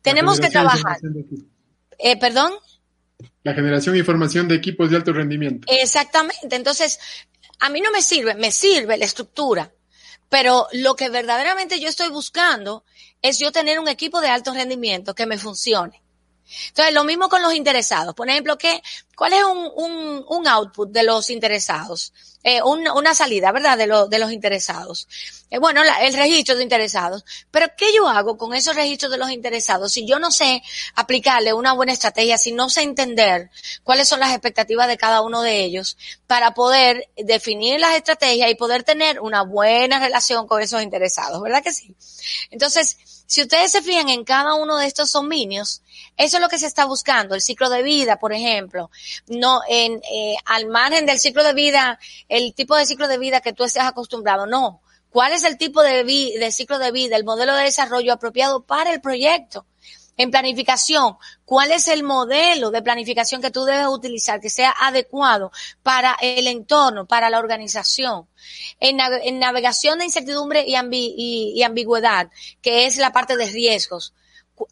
Tenemos 0.00 0.38
que 0.38 0.48
trabajar. 0.48 0.98
Eh, 1.98 2.16
Perdón 2.18 2.52
la 3.46 3.54
generación 3.54 3.94
e 3.94 3.98
información 3.98 4.48
de 4.48 4.56
equipos 4.56 4.90
de 4.90 4.96
alto 4.96 5.12
rendimiento. 5.12 5.68
Exactamente. 5.70 6.56
Entonces, 6.56 6.98
a 7.60 7.70
mí 7.70 7.80
no 7.80 7.92
me 7.92 8.02
sirve, 8.02 8.34
me 8.34 8.50
sirve 8.50 8.96
la 8.96 9.04
estructura, 9.04 9.72
pero 10.28 10.66
lo 10.72 10.96
que 10.96 11.10
verdaderamente 11.10 11.78
yo 11.78 11.88
estoy 11.88 12.08
buscando 12.08 12.84
es 13.22 13.38
yo 13.38 13.52
tener 13.52 13.78
un 13.78 13.86
equipo 13.86 14.20
de 14.20 14.30
alto 14.30 14.52
rendimiento 14.52 15.14
que 15.14 15.26
me 15.26 15.38
funcione. 15.38 16.02
Entonces, 16.68 16.94
lo 16.94 17.04
mismo 17.04 17.28
con 17.28 17.42
los 17.42 17.54
interesados. 17.54 18.14
Por 18.14 18.28
ejemplo, 18.28 18.56
¿qué, 18.58 18.82
¿cuál 19.16 19.32
es 19.32 19.44
un, 19.44 19.70
un, 19.76 20.24
un 20.28 20.48
output 20.48 20.90
de 20.90 21.02
los 21.02 21.30
interesados? 21.30 22.12
Eh, 22.48 22.62
un, 22.62 22.86
una 22.88 23.12
salida, 23.12 23.50
¿verdad? 23.50 23.76
De, 23.76 23.88
lo, 23.88 24.06
de 24.06 24.20
los 24.20 24.30
interesados. 24.30 25.08
Eh, 25.50 25.58
bueno, 25.58 25.82
la, 25.82 26.04
el 26.04 26.14
registro 26.14 26.54
de 26.54 26.62
interesados. 26.62 27.24
Pero, 27.50 27.66
¿qué 27.76 27.92
yo 27.92 28.06
hago 28.08 28.38
con 28.38 28.54
esos 28.54 28.76
registros 28.76 29.10
de 29.10 29.18
los 29.18 29.30
interesados 29.30 29.90
si 29.90 30.06
yo 30.06 30.20
no 30.20 30.30
sé 30.30 30.62
aplicarle 30.94 31.52
una 31.52 31.72
buena 31.72 31.92
estrategia, 31.92 32.38
si 32.38 32.52
no 32.52 32.70
sé 32.70 32.82
entender 32.82 33.50
cuáles 33.82 34.08
son 34.08 34.20
las 34.20 34.30
expectativas 34.30 34.86
de 34.86 34.96
cada 34.96 35.22
uno 35.22 35.42
de 35.42 35.64
ellos 35.64 35.98
para 36.28 36.54
poder 36.54 37.08
definir 37.16 37.80
las 37.80 37.96
estrategias 37.96 38.48
y 38.48 38.54
poder 38.54 38.84
tener 38.84 39.18
una 39.20 39.42
buena 39.42 39.98
relación 39.98 40.46
con 40.46 40.62
esos 40.62 40.82
interesados, 40.82 41.42
¿verdad 41.42 41.64
que 41.64 41.72
sí? 41.72 41.96
Entonces, 42.50 42.96
si 43.26 43.42
ustedes 43.42 43.72
se 43.72 43.82
fijan 43.82 44.08
en 44.08 44.24
cada 44.24 44.54
uno 44.54 44.78
de 44.78 44.86
estos 44.86 45.12
dominios, 45.12 45.82
eso 46.16 46.36
es 46.36 46.40
lo 46.40 46.48
que 46.48 46.58
se 46.58 46.66
está 46.66 46.84
buscando, 46.84 47.34
el 47.34 47.40
ciclo 47.40 47.68
de 47.68 47.82
vida, 47.82 48.18
por 48.18 48.32
ejemplo. 48.32 48.90
No, 49.26 49.60
en, 49.68 50.00
eh, 50.10 50.36
al 50.44 50.66
margen 50.66 51.06
del 51.06 51.18
ciclo 51.18 51.42
de 51.42 51.52
vida, 51.52 51.98
el 52.28 52.54
tipo 52.54 52.76
de 52.76 52.86
ciclo 52.86 53.08
de 53.08 53.18
vida 53.18 53.40
que 53.40 53.52
tú 53.52 53.64
estés 53.64 53.82
acostumbrado, 53.82 54.46
no. 54.46 54.80
¿Cuál 55.10 55.32
es 55.32 55.44
el 55.44 55.56
tipo 55.56 55.82
de, 55.82 56.04
de 56.04 56.52
ciclo 56.52 56.78
de 56.78 56.92
vida, 56.92 57.16
el 57.16 57.24
modelo 57.24 57.54
de 57.54 57.64
desarrollo 57.64 58.12
apropiado 58.12 58.62
para 58.64 58.92
el 58.92 59.00
proyecto? 59.00 59.66
En 60.18 60.30
planificación, 60.30 61.16
¿cuál 61.44 61.72
es 61.72 61.88
el 61.88 62.02
modelo 62.02 62.70
de 62.70 62.80
planificación 62.80 63.42
que 63.42 63.50
tú 63.50 63.64
debes 63.64 63.86
utilizar 63.86 64.40
que 64.40 64.48
sea 64.48 64.74
adecuado 64.80 65.52
para 65.82 66.16
el 66.22 66.46
entorno, 66.46 67.06
para 67.06 67.28
la 67.28 67.38
organización? 67.38 68.26
En, 68.80 68.96
navegación 69.38 69.98
de 69.98 70.06
incertidumbre 70.06 70.64
y 70.66 71.62
ambigüedad, 71.62 72.30
que 72.62 72.86
es 72.86 72.96
la 72.96 73.12
parte 73.12 73.36
de 73.36 73.46
riesgos. 73.46 74.14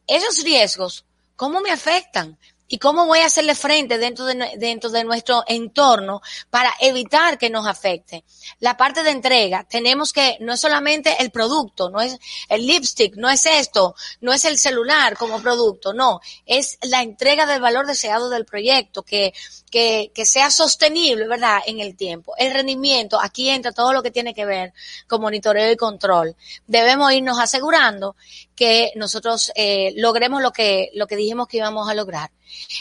Esos 0.06 0.42
riesgos, 0.44 1.04
¿cómo 1.36 1.60
me 1.60 1.70
afectan? 1.70 2.38
Y 2.74 2.78
cómo 2.78 3.06
voy 3.06 3.20
a 3.20 3.26
hacerle 3.26 3.54
frente 3.54 3.98
dentro 3.98 4.24
de, 4.24 4.34
dentro 4.56 4.90
de 4.90 5.04
nuestro 5.04 5.44
entorno 5.46 6.20
para 6.50 6.74
evitar 6.80 7.38
que 7.38 7.48
nos 7.48 7.68
afecte. 7.68 8.24
La 8.58 8.76
parte 8.76 9.04
de 9.04 9.12
entrega, 9.12 9.62
tenemos 9.62 10.12
que, 10.12 10.38
no 10.40 10.54
es 10.54 10.60
solamente 10.60 11.22
el 11.22 11.30
producto, 11.30 11.88
no 11.88 12.00
es 12.00 12.18
el 12.48 12.66
lipstick, 12.66 13.14
no 13.14 13.30
es 13.30 13.46
esto, 13.46 13.94
no 14.22 14.32
es 14.32 14.44
el 14.44 14.58
celular 14.58 15.16
como 15.16 15.40
producto, 15.40 15.92
no, 15.94 16.20
es 16.46 16.76
la 16.82 17.00
entrega 17.02 17.46
del 17.46 17.60
valor 17.60 17.86
deseado 17.86 18.28
del 18.28 18.44
proyecto, 18.44 19.04
que, 19.04 19.32
que, 19.74 20.12
que 20.14 20.24
sea 20.24 20.52
sostenible, 20.52 21.26
¿verdad? 21.26 21.58
En 21.66 21.80
el 21.80 21.96
tiempo. 21.96 22.32
El 22.38 22.54
rendimiento, 22.54 23.20
aquí 23.20 23.50
entra 23.50 23.72
todo 23.72 23.92
lo 23.92 24.04
que 24.04 24.12
tiene 24.12 24.32
que 24.32 24.44
ver 24.44 24.72
con 25.08 25.20
monitoreo 25.20 25.72
y 25.72 25.76
control. 25.76 26.36
Debemos 26.68 27.12
irnos 27.12 27.40
asegurando 27.40 28.14
que 28.54 28.92
nosotros 28.94 29.50
eh, 29.56 29.92
logremos 29.96 30.40
lo 30.42 30.52
que, 30.52 30.90
lo 30.94 31.08
que 31.08 31.16
dijimos 31.16 31.48
que 31.48 31.56
íbamos 31.56 31.90
a 31.90 31.94
lograr. 31.94 32.30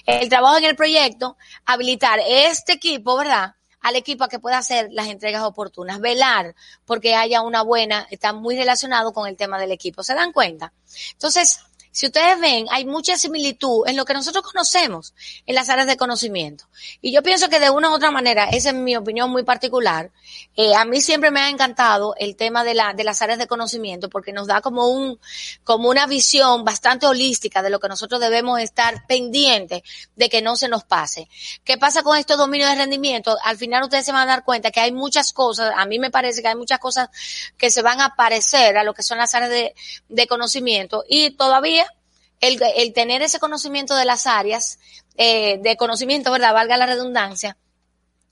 El 0.05 0.29
trabajo 0.29 0.59
en 0.59 0.65
el 0.65 0.75
proyecto, 0.75 1.35
habilitar 1.65 2.19
este 2.27 2.73
equipo, 2.73 3.17
¿verdad? 3.17 3.55
al 3.81 3.95
equipo 3.95 4.23
a 4.23 4.29
que 4.29 4.39
pueda 4.39 4.59
hacer 4.59 4.89
las 4.91 5.07
entregas 5.07 5.43
oportunas, 5.43 5.99
velar 5.99 6.55
porque 6.85 7.15
haya 7.15 7.41
una 7.41 7.63
buena, 7.63 8.07
está 8.11 8.33
muy 8.33 8.55
relacionado 8.55 9.13
con 9.13 9.27
el 9.27 9.35
tema 9.35 9.59
del 9.59 9.71
equipo. 9.71 10.03
¿Se 10.03 10.13
dan 10.13 10.31
cuenta? 10.31 10.71
Entonces, 11.13 11.59
si 11.93 12.07
ustedes 12.07 12.39
ven, 12.39 12.65
hay 12.71 12.85
mucha 12.85 13.19
similitud 13.19 13.87
en 13.87 13.95
lo 13.95 14.03
que 14.03 14.15
nosotros 14.15 14.43
conocemos 14.43 15.13
en 15.45 15.53
las 15.53 15.69
áreas 15.69 15.85
de 15.85 15.95
conocimiento. 15.95 16.65
Y 17.01 17.13
yo 17.13 17.21
pienso 17.21 17.49
que 17.49 17.59
de 17.59 17.69
una 17.69 17.91
u 17.91 17.93
otra 17.93 18.09
manera, 18.09 18.45
esa 18.45 18.69
es 18.69 18.75
mi 18.75 18.95
opinión 18.95 19.29
muy 19.29 19.43
particular, 19.43 20.09
eh, 20.55 20.73
a 20.73 20.85
mí 20.85 21.01
siempre 21.01 21.29
me 21.29 21.41
ha 21.41 21.49
encantado 21.49 22.15
el 22.17 22.35
tema 22.35 22.63
de, 22.63 22.73
la, 22.73 22.93
de 22.93 23.03
las 23.03 23.21
áreas 23.21 23.37
de 23.37 23.45
conocimiento 23.45 24.09
porque 24.09 24.33
nos 24.33 24.47
da 24.47 24.59
como 24.59 24.87
un, 24.87 25.19
como 25.63 25.87
una 25.87 26.07
visión 26.07 26.65
bastante 26.65 27.05
holística 27.05 27.61
de 27.61 27.69
lo 27.69 27.79
que 27.79 27.87
nosotros 27.87 28.19
debemos 28.19 28.59
estar 28.59 29.05
pendientes 29.05 29.83
de 30.15 30.29
que 30.29 30.41
no 30.41 30.55
se 30.55 30.69
nos 30.69 30.83
pase. 30.85 31.29
¿Qué 31.63 31.77
pasa 31.77 32.01
con 32.01 32.17
estos 32.17 32.39
dominios 32.39 32.71
de 32.71 32.75
rendimiento? 32.75 33.37
Al 33.43 33.57
final 33.57 33.83
ustedes 33.83 34.03
se 34.03 34.11
van 34.11 34.23
a 34.23 34.31
dar 34.31 34.43
cuenta 34.43 34.71
que 34.71 34.79
hay 34.79 34.91
muchas 34.91 35.31
cosas, 35.31 35.71
a 35.77 35.85
mí 35.85 35.99
me 35.99 36.09
parece 36.09 36.41
que 36.41 36.47
hay 36.47 36.55
muchas 36.55 36.79
cosas 36.79 37.09
que 37.55 37.69
se 37.69 37.83
van 37.83 38.01
a 38.01 38.15
parecer 38.15 38.77
a 38.77 38.83
lo 38.83 38.95
que 38.95 39.03
son 39.03 39.19
las 39.19 39.35
áreas 39.35 39.51
de, 39.51 39.75
de 40.09 40.27
conocimiento 40.27 41.03
y 41.07 41.29
todavía 41.31 41.82
el, 42.43 42.93
tener 42.93 43.21
ese 43.21 43.39
conocimiento 43.39 43.95
de 43.95 44.05
las 44.05 44.27
áreas 44.27 44.79
eh, 45.15 45.59
de 45.61 45.77
conocimiento, 45.77 46.31
¿verdad? 46.31 46.53
Valga 46.53 46.77
la 46.77 46.85
redundancia, 46.85 47.57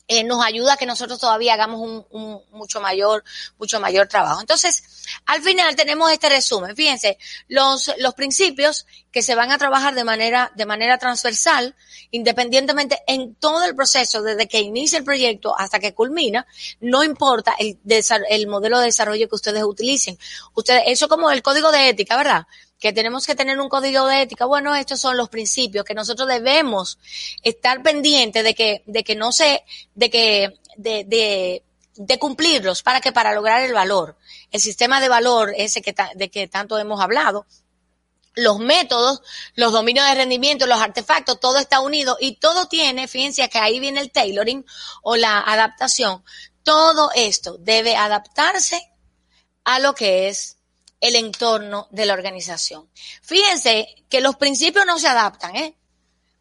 eh, 0.07 0.25
nos 0.25 0.43
ayuda 0.43 0.73
a 0.73 0.77
que 0.77 0.85
nosotros 0.85 1.19
todavía 1.19 1.53
hagamos 1.53 2.05
un, 2.09 2.41
mucho 2.51 2.81
mayor, 2.81 3.23
mucho 3.57 3.79
mayor 3.79 4.09
trabajo. 4.09 4.41
Entonces, 4.41 4.83
al 5.25 5.41
final 5.41 5.73
tenemos 5.77 6.11
este 6.11 6.27
resumen. 6.27 6.75
Fíjense, 6.75 7.17
los, 7.47 7.89
los 7.97 8.13
principios 8.13 8.85
que 9.11 9.21
se 9.21 9.35
van 9.35 9.53
a 9.53 9.57
trabajar 9.57 9.95
de 9.95 10.03
manera, 10.03 10.51
de 10.55 10.65
manera 10.65 10.97
transversal, 10.97 11.75
independientemente 12.09 13.01
en 13.07 13.35
todo 13.35 13.63
el 13.63 13.73
proceso, 13.73 14.21
desde 14.21 14.49
que 14.49 14.59
inicia 14.59 14.97
el 14.97 15.05
proyecto 15.05 15.57
hasta 15.57 15.79
que 15.79 15.93
culmina, 15.93 16.45
no 16.81 17.05
importa 17.05 17.55
el, 17.57 17.79
el 18.29 18.47
modelo 18.47 18.79
de 18.79 18.87
desarrollo 18.87 19.29
que 19.29 19.35
ustedes 19.35 19.63
utilicen. 19.63 20.19
Ustedes, 20.53 20.83
eso 20.87 21.07
como 21.07 21.31
el 21.31 21.41
código 21.41 21.71
de 21.71 21.87
ética, 21.87 22.17
¿verdad? 22.17 22.47
Que 22.81 22.91
tenemos 22.91 23.27
que 23.27 23.35
tener 23.35 23.59
un 23.59 23.69
código 23.69 24.07
de 24.07 24.23
ética. 24.23 24.45
Bueno, 24.45 24.75
estos 24.75 24.99
son 24.99 25.15
los 25.15 25.29
principios 25.29 25.85
que 25.85 25.93
nosotros 25.93 26.27
debemos 26.27 26.97
estar 27.43 27.83
pendientes 27.83 28.43
de 28.43 28.55
que, 28.55 28.83
de 28.87 29.03
que 29.03 29.15
no 29.15 29.31
se, 29.31 29.63
de 29.93 30.09
que, 30.09 30.59
de, 30.77 31.03
de, 31.05 31.63
de 31.95 32.19
cumplirlos 32.19 32.81
para 32.81 32.99
que 32.99 33.11
para 33.11 33.33
lograr 33.33 33.61
el 33.61 33.73
valor, 33.73 34.17
el 34.51 34.59
sistema 34.59 34.99
de 34.99 35.09
valor 35.09 35.53
ese 35.55 35.83
que 35.83 35.93
de 36.15 36.31
que 36.31 36.47
tanto 36.47 36.79
hemos 36.79 36.99
hablado, 36.99 37.45
los 38.33 38.57
métodos, 38.57 39.21
los 39.53 39.71
dominios 39.73 40.07
de 40.07 40.15
rendimiento, 40.15 40.65
los 40.65 40.81
artefactos, 40.81 41.39
todo 41.39 41.59
está 41.59 41.81
unido 41.81 42.17
y 42.19 42.37
todo 42.37 42.65
tiene, 42.65 43.07
fíjense 43.07 43.47
que 43.47 43.59
ahí 43.59 43.79
viene 43.79 43.99
el 43.99 44.11
tailoring 44.11 44.65
o 45.03 45.17
la 45.17 45.39
adaptación. 45.39 46.23
Todo 46.63 47.11
esto 47.13 47.57
debe 47.59 47.95
adaptarse 47.95 48.91
a 49.65 49.77
lo 49.77 49.93
que 49.93 50.29
es 50.29 50.57
el 51.01 51.15
entorno 51.15 51.87
de 51.91 52.05
la 52.05 52.13
organización. 52.13 52.87
Fíjense 53.21 53.87
que 54.07 54.21
los 54.21 54.37
principios 54.37 54.85
no 54.85 54.99
se 54.99 55.07
adaptan, 55.07 55.55
¿eh? 55.55 55.75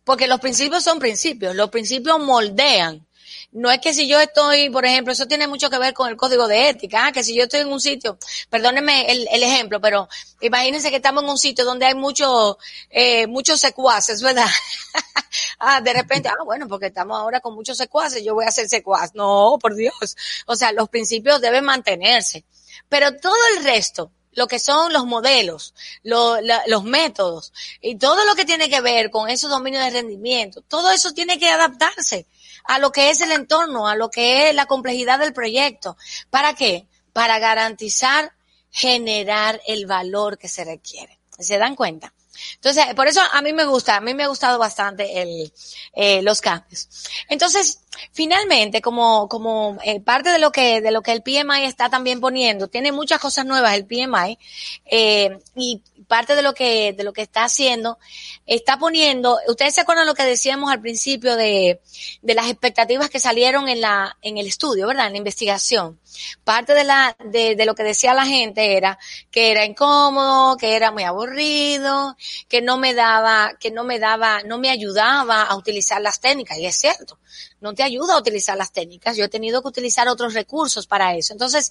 Porque 0.04 0.26
los 0.26 0.40
principios 0.40 0.84
son 0.84 0.98
principios, 0.98 1.54
los 1.56 1.70
principios 1.70 2.20
moldean. 2.20 3.06
No 3.52 3.70
es 3.70 3.80
que 3.80 3.92
si 3.92 4.06
yo 4.06 4.20
estoy, 4.20 4.70
por 4.70 4.84
ejemplo, 4.84 5.12
eso 5.12 5.26
tiene 5.26 5.48
mucho 5.48 5.70
que 5.70 5.78
ver 5.78 5.92
con 5.92 6.08
el 6.08 6.16
código 6.16 6.46
de 6.46 6.68
ética, 6.68 7.08
¿eh? 7.08 7.12
que 7.12 7.24
si 7.24 7.34
yo 7.34 7.44
estoy 7.44 7.60
en 7.60 7.72
un 7.72 7.80
sitio, 7.80 8.16
perdónenme 8.48 9.10
el, 9.10 9.42
ejemplo, 9.42 9.80
pero 9.80 10.08
imagínense 10.40 10.90
que 10.90 10.96
estamos 10.96 11.24
en 11.24 11.30
un 11.30 11.38
sitio 11.38 11.64
donde 11.64 11.86
hay 11.86 11.94
muchos, 11.94 12.56
eh, 12.90 13.26
muchos 13.26 13.60
secuaces, 13.60 14.22
¿verdad? 14.22 14.46
ah, 15.58 15.80
de 15.80 15.92
repente, 15.92 16.28
ah, 16.28 16.44
bueno, 16.44 16.68
porque 16.68 16.86
estamos 16.86 17.18
ahora 17.18 17.40
con 17.40 17.54
muchos 17.54 17.76
secuaces, 17.76 18.22
yo 18.24 18.34
voy 18.34 18.44
a 18.44 18.52
ser 18.52 18.68
secuaz. 18.68 19.14
No, 19.14 19.58
por 19.60 19.74
Dios. 19.74 20.16
O 20.46 20.54
sea, 20.54 20.70
los 20.72 20.88
principios 20.88 21.40
deben 21.40 21.64
mantenerse. 21.64 22.44
Pero 22.88 23.16
todo 23.16 23.36
el 23.56 23.64
resto, 23.64 24.12
lo 24.40 24.48
que 24.48 24.58
son 24.58 24.90
los 24.90 25.04
modelos, 25.04 25.74
los 26.02 26.84
métodos 26.84 27.52
y 27.82 27.96
todo 27.96 28.24
lo 28.24 28.34
que 28.34 28.46
tiene 28.46 28.70
que 28.70 28.80
ver 28.80 29.10
con 29.10 29.28
esos 29.28 29.50
dominios 29.50 29.84
de 29.84 29.90
rendimiento, 29.90 30.62
todo 30.62 30.90
eso 30.90 31.12
tiene 31.12 31.38
que 31.38 31.50
adaptarse 31.50 32.24
a 32.64 32.78
lo 32.78 32.90
que 32.90 33.10
es 33.10 33.20
el 33.20 33.32
entorno, 33.32 33.86
a 33.86 33.96
lo 33.96 34.10
que 34.10 34.48
es 34.48 34.54
la 34.54 34.64
complejidad 34.64 35.18
del 35.18 35.34
proyecto. 35.34 35.98
¿Para 36.30 36.54
qué? 36.54 36.86
Para 37.12 37.38
garantizar 37.38 38.32
generar 38.70 39.60
el 39.66 39.84
valor 39.84 40.38
que 40.38 40.48
se 40.48 40.64
requiere. 40.64 41.18
¿Se 41.38 41.58
dan 41.58 41.76
cuenta? 41.76 42.14
Entonces, 42.54 42.84
por 42.94 43.08
eso 43.08 43.20
a 43.32 43.42
mí 43.42 43.52
me 43.52 43.64
gusta, 43.64 43.96
a 43.96 44.00
mí 44.00 44.14
me 44.14 44.24
ha 44.24 44.28
gustado 44.28 44.58
bastante 44.58 45.22
el, 45.22 45.52
eh, 45.94 46.22
los 46.22 46.40
cambios. 46.40 46.88
Entonces, 47.28 47.80
finalmente, 48.12 48.80
como, 48.80 49.28
como 49.28 49.78
eh, 49.84 50.00
parte 50.00 50.30
de 50.30 50.38
lo 50.38 50.50
que, 50.50 50.80
de 50.80 50.90
lo 50.90 51.02
que 51.02 51.12
el 51.12 51.22
PMI 51.22 51.64
está 51.64 51.88
también 51.88 52.20
poniendo, 52.20 52.68
tiene 52.68 52.92
muchas 52.92 53.20
cosas 53.20 53.46
nuevas 53.46 53.74
el 53.74 53.86
PMI, 53.86 54.38
eh, 54.86 55.38
y 55.54 55.82
parte 56.08 56.34
de 56.34 56.42
lo 56.42 56.54
que, 56.54 56.92
de 56.92 57.04
lo 57.04 57.12
que 57.12 57.22
está 57.22 57.44
haciendo, 57.44 57.98
está 58.46 58.78
poniendo, 58.78 59.38
ustedes 59.46 59.74
se 59.74 59.82
acuerdan 59.82 60.06
lo 60.06 60.14
que 60.14 60.24
decíamos 60.24 60.72
al 60.72 60.80
principio 60.80 61.36
de, 61.36 61.80
de 62.22 62.34
las 62.34 62.50
expectativas 62.50 63.10
que 63.10 63.20
salieron 63.20 63.68
en 63.68 63.80
la, 63.80 64.16
en 64.22 64.38
el 64.38 64.48
estudio, 64.48 64.88
¿verdad? 64.88 65.06
En 65.06 65.12
la 65.12 65.18
investigación. 65.18 65.99
Parte 66.44 66.74
de 66.74 66.84
la, 66.84 67.16
de, 67.24 67.56
de 67.56 67.64
lo 67.66 67.74
que 67.74 67.82
decía 67.82 68.14
la 68.14 68.26
gente 68.26 68.76
era 68.76 68.98
que 69.30 69.50
era 69.50 69.64
incómodo, 69.64 70.56
que 70.56 70.74
era 70.74 70.90
muy 70.90 71.04
aburrido, 71.04 72.16
que 72.48 72.62
no 72.62 72.78
me 72.78 72.94
daba, 72.94 73.52
que 73.58 73.70
no 73.70 73.84
me 73.84 73.98
daba, 73.98 74.42
no 74.42 74.58
me 74.58 74.70
ayudaba 74.70 75.42
a 75.42 75.56
utilizar 75.56 76.00
las 76.00 76.20
técnicas. 76.20 76.58
Y 76.58 76.66
es 76.66 76.76
cierto, 76.76 77.18
no 77.60 77.74
te 77.74 77.82
ayuda 77.82 78.14
a 78.14 78.18
utilizar 78.18 78.56
las 78.56 78.72
técnicas. 78.72 79.16
Yo 79.16 79.24
he 79.24 79.28
tenido 79.28 79.62
que 79.62 79.68
utilizar 79.68 80.08
otros 80.08 80.34
recursos 80.34 80.86
para 80.86 81.14
eso. 81.14 81.32
Entonces, 81.32 81.70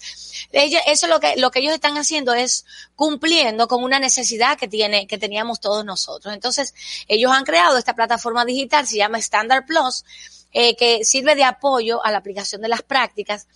eso 0.51 1.05
es 1.05 1.09
lo 1.09 1.19
que, 1.19 1.35
lo 1.37 1.51
que 1.51 1.59
ellos 1.59 1.73
están 1.73 1.97
haciendo 1.97 2.33
es 2.33 2.65
cumpliendo 2.95 3.67
con 3.67 3.83
una 3.83 3.99
necesidad 3.99 4.57
que 4.57 4.67
tiene, 4.67 5.07
que 5.07 5.17
teníamos 5.17 5.59
todos 5.59 5.83
nosotros. 5.83 6.33
Entonces, 6.33 6.73
ellos 7.07 7.31
han 7.31 7.43
creado 7.43 7.77
esta 7.77 7.95
plataforma 7.95 8.45
digital, 8.45 8.87
se 8.87 8.97
llama 8.97 9.17
Standard 9.17 9.65
Plus, 9.65 10.03
eh, 10.51 10.75
que 10.75 11.03
sirve 11.05 11.35
de 11.35 11.43
apoyo 11.43 12.03
a 12.03 12.11
la 12.11 12.17
aplicación 12.17 12.61
de 12.61 12.67
las 12.67 12.81
prácticas. 12.81 13.47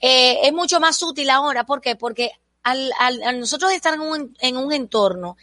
Eh, 0.00 0.40
es 0.42 0.52
mucho 0.52 0.80
más 0.80 1.02
útil 1.02 1.30
ahora, 1.30 1.64
¿por 1.64 1.80
qué? 1.80 1.96
Porque 1.96 2.32
al, 2.62 2.92
al, 2.98 3.40
nosotros 3.40 3.72
estar 3.72 3.94
en 3.94 4.00
un, 4.00 4.36
en 4.40 4.56
un 4.56 4.72
entorno 4.72 5.36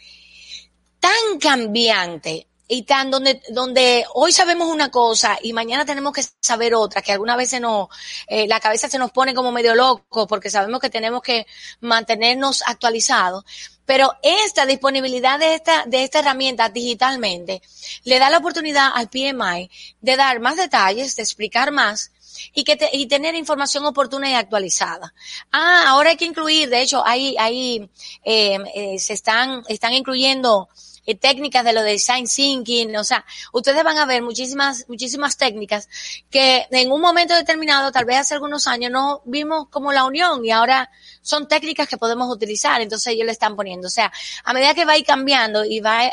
tan 1.00 1.38
cambiante 1.40 2.48
y 2.68 2.82
tan 2.82 3.10
donde, 3.10 3.40
donde 3.50 4.04
hoy 4.14 4.32
sabemos 4.32 4.68
una 4.68 4.90
cosa 4.90 5.38
y 5.40 5.52
mañana 5.52 5.84
tenemos 5.84 6.12
que 6.12 6.24
saber 6.40 6.74
otra, 6.74 7.02
que 7.02 7.12
alguna 7.12 7.36
vez 7.36 7.58
nos, 7.60 7.88
eh, 8.26 8.46
la 8.48 8.60
cabeza 8.60 8.88
se 8.88 8.98
nos 8.98 9.12
pone 9.12 9.34
como 9.34 9.52
medio 9.52 9.74
loco 9.74 10.26
porque 10.26 10.50
sabemos 10.50 10.80
que 10.80 10.90
tenemos 10.90 11.22
que 11.22 11.46
mantenernos 11.80 12.62
actualizados. 12.66 13.44
Pero 13.86 14.12
esta 14.22 14.66
disponibilidad 14.66 15.38
de 15.38 15.54
esta, 15.54 15.84
de 15.86 16.02
esta 16.02 16.18
herramienta 16.18 16.68
digitalmente 16.68 17.62
le 18.04 18.18
da 18.18 18.28
la 18.30 18.38
oportunidad 18.38 18.90
al 18.94 19.08
PMI 19.08 19.70
de 20.00 20.16
dar 20.16 20.40
más 20.40 20.56
detalles, 20.56 21.16
de 21.16 21.22
explicar 21.22 21.72
más 21.72 22.10
y 22.54 22.64
que 22.64 22.78
y 22.92 23.06
tener 23.06 23.34
información 23.34 23.86
oportuna 23.86 24.30
y 24.30 24.34
actualizada. 24.34 25.14
Ah, 25.52 25.84
ahora 25.88 26.10
hay 26.10 26.16
que 26.16 26.24
incluir, 26.24 26.68
de 26.68 26.82
hecho, 26.82 27.06
ahí, 27.06 27.34
ahí 27.38 27.88
eh, 28.24 28.58
eh, 28.74 28.98
se 28.98 29.14
están, 29.14 29.62
están 29.68 29.94
incluyendo 29.94 30.68
eh, 31.06 31.14
técnicas 31.14 31.64
de 31.64 31.72
lo 31.72 31.82
de 31.82 31.92
design 31.92 32.26
thinking, 32.26 32.96
o 32.96 33.04
sea, 33.04 33.24
ustedes 33.52 33.82
van 33.84 33.98
a 33.98 34.06
ver 34.06 34.22
muchísimas, 34.22 34.84
muchísimas 34.88 35.36
técnicas 35.36 35.88
que 36.30 36.66
en 36.70 36.92
un 36.92 37.00
momento 37.00 37.34
determinado, 37.34 37.92
tal 37.92 38.04
vez 38.04 38.18
hace 38.18 38.34
algunos 38.34 38.66
años, 38.66 38.90
no 38.90 39.22
vimos 39.24 39.68
como 39.70 39.92
la 39.92 40.04
unión 40.04 40.44
y 40.44 40.50
ahora 40.50 40.90
son 41.22 41.48
técnicas 41.48 41.88
que 41.88 41.96
podemos 41.96 42.28
utilizar, 42.28 42.80
entonces 42.80 43.12
ellos 43.12 43.26
le 43.26 43.32
están 43.32 43.56
poniendo. 43.56 43.88
O 43.88 43.90
sea, 43.90 44.12
a 44.44 44.52
medida 44.52 44.74
que 44.74 44.84
va 44.84 44.92
a 44.92 44.98
ir 44.98 45.06
cambiando 45.06 45.64
y 45.64 45.80
va, 45.80 46.10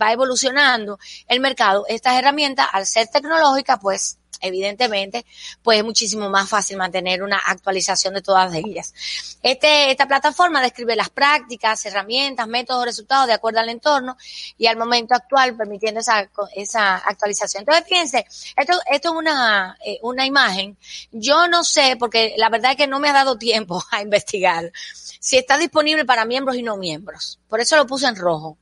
va 0.00 0.12
evolucionando 0.12 0.98
el 1.26 1.40
mercado, 1.40 1.84
estas 1.88 2.18
herramientas, 2.18 2.68
al 2.72 2.86
ser 2.86 3.08
tecnológicas, 3.08 3.78
pues 3.80 4.18
evidentemente, 4.40 5.24
pues 5.62 5.78
es 5.78 5.84
muchísimo 5.84 6.28
más 6.28 6.48
fácil 6.48 6.76
mantener 6.76 7.22
una 7.22 7.38
actualización 7.38 8.14
de 8.14 8.22
todas 8.22 8.54
ellas. 8.54 8.94
Este, 9.42 9.90
esta 9.90 10.06
plataforma 10.06 10.62
describe 10.62 10.96
las 10.96 11.10
prácticas, 11.10 11.84
herramientas, 11.86 12.46
métodos, 12.48 12.84
resultados 12.84 13.26
de 13.26 13.34
acuerdo 13.34 13.60
al 13.60 13.68
entorno 13.68 14.16
y 14.56 14.66
al 14.66 14.76
momento 14.76 15.14
actual, 15.14 15.56
permitiendo 15.56 16.00
esa, 16.00 16.28
esa 16.54 16.96
actualización. 16.96 17.62
Entonces, 17.62 17.84
fíjense, 17.86 18.26
esto, 18.56 18.74
esto 18.90 19.08
es 19.10 19.14
una, 19.14 19.76
eh, 19.84 19.98
una 20.02 20.26
imagen. 20.26 20.76
Yo 21.12 21.48
no 21.48 21.64
sé, 21.64 21.96
porque 21.98 22.34
la 22.36 22.48
verdad 22.48 22.72
es 22.72 22.76
que 22.76 22.86
no 22.86 23.00
me 23.00 23.08
ha 23.08 23.12
dado 23.12 23.38
tiempo 23.38 23.82
a 23.90 24.02
investigar 24.02 24.72
si 25.20 25.36
está 25.36 25.58
disponible 25.58 26.04
para 26.04 26.24
miembros 26.24 26.56
y 26.56 26.62
no 26.62 26.76
miembros. 26.76 27.38
Por 27.48 27.60
eso 27.60 27.76
lo 27.76 27.86
puse 27.86 28.06
en 28.06 28.16
rojo. 28.16 28.56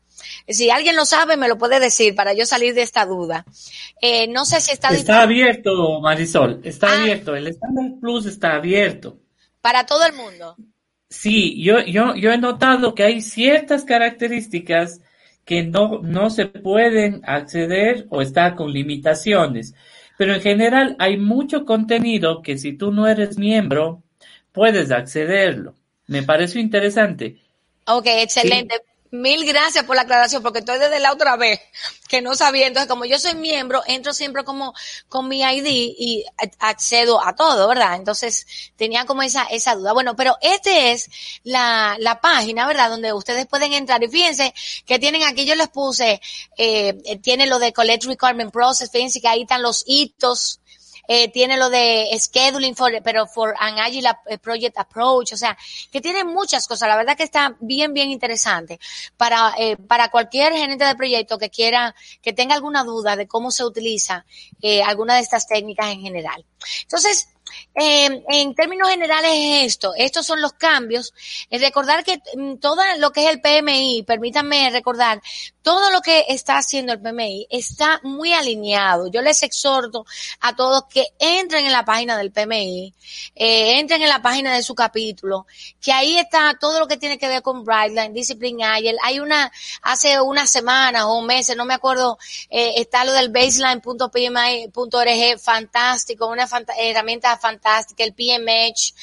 Si 0.49 0.71
alguien 0.71 0.97
lo 0.97 1.05
sabe, 1.05 1.37
me 1.37 1.49
lo 1.49 1.59
puede 1.59 1.81
decir 1.81 2.15
para 2.15 2.33
yo 2.33 2.47
salir 2.47 2.75
de 2.75 2.83
esta 2.83 3.05
duda. 3.07 3.45
Eh, 4.01 4.29
no 4.29 4.45
sé 4.45 4.61
si 4.61 4.73
está... 4.73 4.89
Está 4.89 5.23
abierto, 5.23 6.01
Marisol, 6.01 6.61
está 6.65 6.89
ah. 6.91 7.01
abierto. 7.01 7.35
El 7.35 7.49
Standard 7.49 8.01
Plus 8.01 8.27
está 8.27 8.55
abierto. 8.55 9.19
Para 9.61 9.87
todo 9.87 10.05
el 10.05 10.13
mundo. 10.13 10.57
Sí, 11.09 11.63
yo, 11.63 11.81
yo, 11.81 12.15
yo 12.15 12.33
he 12.33 12.39
notado 12.39 12.95
que 12.95 13.05
hay 13.05 13.21
ciertas 13.21 13.85
características 13.85 15.01
que 15.45 15.63
no, 15.63 16.01
no 16.03 16.31
se 16.31 16.47
pueden 16.47 17.23
acceder 17.25 18.07
o 18.11 18.21
está 18.21 18.57
con 18.57 18.73
limitaciones. 18.73 19.75
Pero 20.19 20.35
en 20.35 20.41
general 20.41 20.97
hay 20.99 21.17
mucho 21.19 21.65
contenido 21.65 22.43
que 22.43 22.59
si 22.59 22.73
tú 22.73 22.91
no 22.91 23.07
eres 23.07 23.39
miembro, 23.39 24.03
puedes 24.53 24.91
accederlo. 24.91 25.75
Me 26.07 26.23
pareció 26.23 26.61
interesante. 26.61 27.41
Ok, 27.87 28.07
excelente. 28.07 28.75
Mil 29.11 29.45
gracias 29.45 29.85
por 29.85 29.97
la 29.97 30.03
aclaración, 30.03 30.43
porque 30.43 30.61
estoy 30.61 30.79
desde 30.79 31.01
la 31.01 31.13
otra 31.13 31.37
vez 31.37 31.61
que 32.09 32.21
no 32.21 32.35
sabía. 32.35 32.67
Entonces, 32.67 32.89
como 32.89 33.05
yo 33.05 33.19
soy 33.19 33.35
miembro, 33.35 33.83
entro 33.87 34.13
siempre 34.13 34.45
como 34.45 34.75
con 35.09 35.29
mi 35.29 35.43
ID 35.43 35.67
y 35.67 36.25
accedo 36.59 37.25
a 37.25 37.35
todo, 37.35 37.69
¿verdad? 37.69 37.97
Entonces, 37.97 38.47
tenía 38.77 39.05
como 39.07 39.23
esa, 39.23 39.45
esa 39.45 39.75
duda. 39.75 39.93
Bueno, 39.93 40.17
pero 40.17 40.37
este 40.41 40.93
es 40.93 41.09
la, 41.45 41.97
la 41.99 42.21
página, 42.21 42.67
¿verdad? 42.67 42.91
Donde 42.91 43.13
ustedes 43.13 43.47
pueden 43.47 43.73
entrar. 43.73 44.03
Y 44.03 44.09
fíjense 44.09 44.55
que 44.85 44.99
tienen 44.99 45.23
aquí, 45.23 45.45
yo 45.45 45.55
les 45.55 45.69
puse, 45.69 46.21
eh, 46.57 47.19
tiene 47.23 47.47
lo 47.47 47.59
de 47.59 47.73
Collect 47.73 48.05
Requirement 48.05 48.53
Process. 48.53 48.91
Fíjense 48.91 49.21
que 49.21 49.29
ahí 49.29 49.43
están 49.43 49.63
los 49.63 49.85
hitos 49.87 50.61
eh, 51.09 51.31
tiene 51.31 51.57
lo 51.57 51.71
de 51.71 52.09
scheduling 52.19 52.75
for, 52.75 52.93
pero 53.03 53.27
for 53.27 53.55
an 53.59 53.79
agile 53.79 54.11
eh, 54.27 54.39
project 54.39 54.79
approach, 54.79 55.33
o 55.33 55.37
sea, 55.37 55.57
que 55.91 56.01
tiene 56.01 56.25
muchas 56.25 56.67
cosas. 56.67 56.89
La 56.89 56.97
verdad 56.97 57.17
que 57.17 57.23
está 57.23 57.57
bien, 57.61 57.93
bien 57.93 58.11
interesante 58.11 58.79
para, 59.17 59.55
eh, 59.59 59.77
para 59.77 60.11
cualquier 60.11 60.53
gerente 60.53 60.85
de 60.85 60.95
proyecto 60.95 61.39
que 61.39 61.51
quiera, 61.51 61.95
que 62.23 62.33
tenga 62.33 62.55
alguna 62.55 62.85
duda 62.85 63.17
de 63.17 63.27
cómo 63.27 63.51
se 63.51 63.65
utiliza 63.65 64.25
eh, 64.63 64.83
alguna 64.83 65.15
de 65.15 65.21
estas 65.21 65.47
técnicas 65.47 65.89
en 65.93 66.01
general. 66.01 66.45
Entonces, 66.83 67.29
eh, 67.75 68.25
en 68.29 68.55
términos 68.55 68.89
generales 68.89 69.31
es 69.35 69.67
esto, 69.67 69.93
estos 69.97 70.27
son 70.27 70.41
los 70.41 70.53
cambios. 70.55 71.13
recordar 71.51 72.05
que 72.05 72.21
mm, 72.37 72.57
todo 72.57 72.83
lo 72.99 73.13
que 73.13 73.25
es 73.25 73.31
el 73.31 73.41
PMI, 73.41 74.05
permítanme 74.07 74.71
recordar, 74.71 75.21
todo 75.63 75.91
lo 75.91 76.01
que 76.01 76.25
está 76.29 76.59
haciendo 76.59 76.93
el 76.93 77.01
PMI 77.01 77.49
está 77.51 78.01
muy 78.05 78.33
alineado. 78.33 79.09
Yo 79.09 79.21
les 79.21 79.43
exhorto 79.43 80.07
a 80.41 80.55
todos 80.55 80.85
que 80.85 81.07
entren 81.19 81.67
en 81.67 81.73
la 81.73 81.85
página 81.85 82.17
del 82.17 82.33
PMI, 82.33 82.95
eh, 83.35 83.79
entren 83.79 84.03
en 84.03 84.09
la 84.09 84.23
página 84.23 84.55
de 84.55 84.63
su 84.63 84.75
capítulo, 84.75 85.47
que 85.81 85.93
ahí 85.93 86.19
está 86.19 86.57
todo 86.61 86.79
lo 86.79 86.87
que 86.87 86.97
tiene 86.97 87.19
que 87.19 87.29
ver 87.29 87.43
con 87.43 87.65
Brightline, 87.65 88.13
Discipline 88.13 88.63
Agile. 88.63 88.99
Hay 89.03 89.21
una, 89.21 89.51
hace 89.83 90.21
unas 90.21 90.51
semanas 90.51 91.05
o 91.07 91.23
meses, 91.23 91.57
no 91.57 91.65
me 91.65 91.75
acuerdo, 91.75 92.19
eh, 92.49 92.75
está 92.77 93.05
lo 93.05 93.13
del 93.13 93.31
baseline.pmi.org, 93.31 95.41
fantástico, 95.41 96.29
una 96.29 96.49
herramienta 96.79 97.36
fantástica, 97.39 98.05
el 98.05 98.15
PMH, 98.15 98.95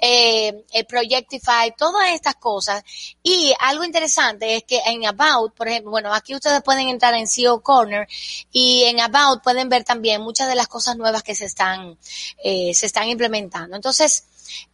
eh, 0.00 0.64
el 0.72 0.86
Projectify, 0.86 1.74
todas 1.76 2.10
estas 2.10 2.36
cosas. 2.36 2.82
Y 3.22 3.52
algo 3.58 3.84
interesante 3.84 4.56
es 4.56 4.64
que 4.64 4.80
en 4.86 5.06
About, 5.06 5.54
por 5.54 5.68
ejemplo, 5.68 5.90
bueno, 5.90 6.14
aquí 6.14 6.34
ustedes 6.34 6.62
pueden 6.62 6.88
entrar 6.88 7.14
en 7.14 7.26
CEO 7.26 7.60
Corner 7.62 8.06
y 8.52 8.84
en 8.84 9.00
About 9.00 9.42
pueden 9.42 9.68
ver 9.68 9.84
también 9.84 10.22
muchas 10.22 10.48
de 10.48 10.54
las 10.54 10.68
cosas 10.68 10.96
nuevas 10.96 11.22
que 11.22 11.34
se 11.34 11.46
están, 11.46 11.98
eh, 12.42 12.72
se 12.74 12.86
están 12.86 13.08
implementando. 13.08 13.76
Entonces, 13.76 14.24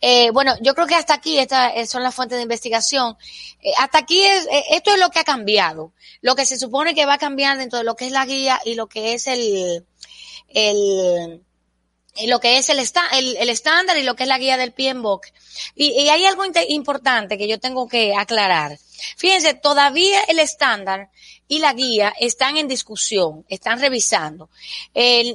eh, 0.01 0.31
bueno, 0.31 0.55
yo 0.61 0.75
creo 0.75 0.87
que 0.87 0.95
hasta 0.95 1.15
aquí 1.15 1.39
estas 1.39 1.89
son 1.89 2.03
las 2.03 2.15
fuentes 2.15 2.37
de 2.37 2.43
investigación. 2.43 3.17
Eh, 3.61 3.73
hasta 3.79 3.99
aquí 3.99 4.21
eh, 4.23 4.65
esto 4.71 4.93
es 4.93 5.01
lo 5.01 5.11
que 5.11 5.21
ha 5.21 5.25
cambiado. 5.25 5.93
Lo 6.21 6.35
que 6.35 6.47
se 6.47 6.59
supone 6.59 6.95
que 6.95 7.07
va 7.07 7.15
a 7.15 7.19
cambiar 7.19 7.59
dentro 7.59 7.79
de 7.79 7.85
lo 7.85 7.97
que 7.97 8.07
es 8.07 8.13
la 8.13 8.27
guía 8.27 8.61
y 8.65 8.75
lo 8.75 8.87
que 8.87 9.15
es 9.15 9.27
el, 9.27 9.87
el, 10.49 11.43
lo 12.27 12.41
que 12.41 12.59
es 12.59 12.69
el, 12.69 12.79
el, 12.79 13.49
estándar 13.49 13.99
y 13.99 14.03
lo 14.03 14.15
que 14.15 14.23
es 14.23 14.29
la 14.29 14.39
guía 14.39 14.57
del 14.57 14.73
PMBOK. 14.73 15.27
Y, 15.75 15.91
y 15.91 16.09
hay 16.11 16.25
algo 16.27 16.45
importante 16.69 17.37
que 17.37 17.49
yo 17.49 17.59
tengo 17.59 17.89
que 17.89 18.15
aclarar. 18.15 18.79
Fíjense, 19.17 19.55
todavía 19.55 20.21
el 20.29 20.39
estándar 20.39 21.11
y 21.49 21.59
la 21.59 21.73
guía 21.73 22.15
están 22.19 22.57
en 22.57 22.69
discusión, 22.69 23.45
están 23.49 23.81
revisando. 23.81 24.49
Eh, 24.95 25.35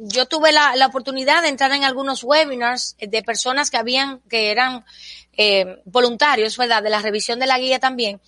yo 0.00 0.26
tuve 0.26 0.52
la, 0.52 0.74
la, 0.76 0.86
oportunidad 0.86 1.42
de 1.42 1.48
entrar 1.48 1.72
en 1.72 1.84
algunos 1.84 2.24
webinars 2.24 2.96
de 2.98 3.22
personas 3.22 3.70
que 3.70 3.76
habían, 3.76 4.20
que 4.28 4.50
eran 4.50 4.84
eh, 5.36 5.82
voluntarios, 5.84 6.56
¿verdad? 6.56 6.82
De 6.82 6.90
la 6.90 7.02
revisión 7.02 7.38
de 7.38 7.46
la 7.46 7.58
guía 7.58 7.78
también. 7.78 8.20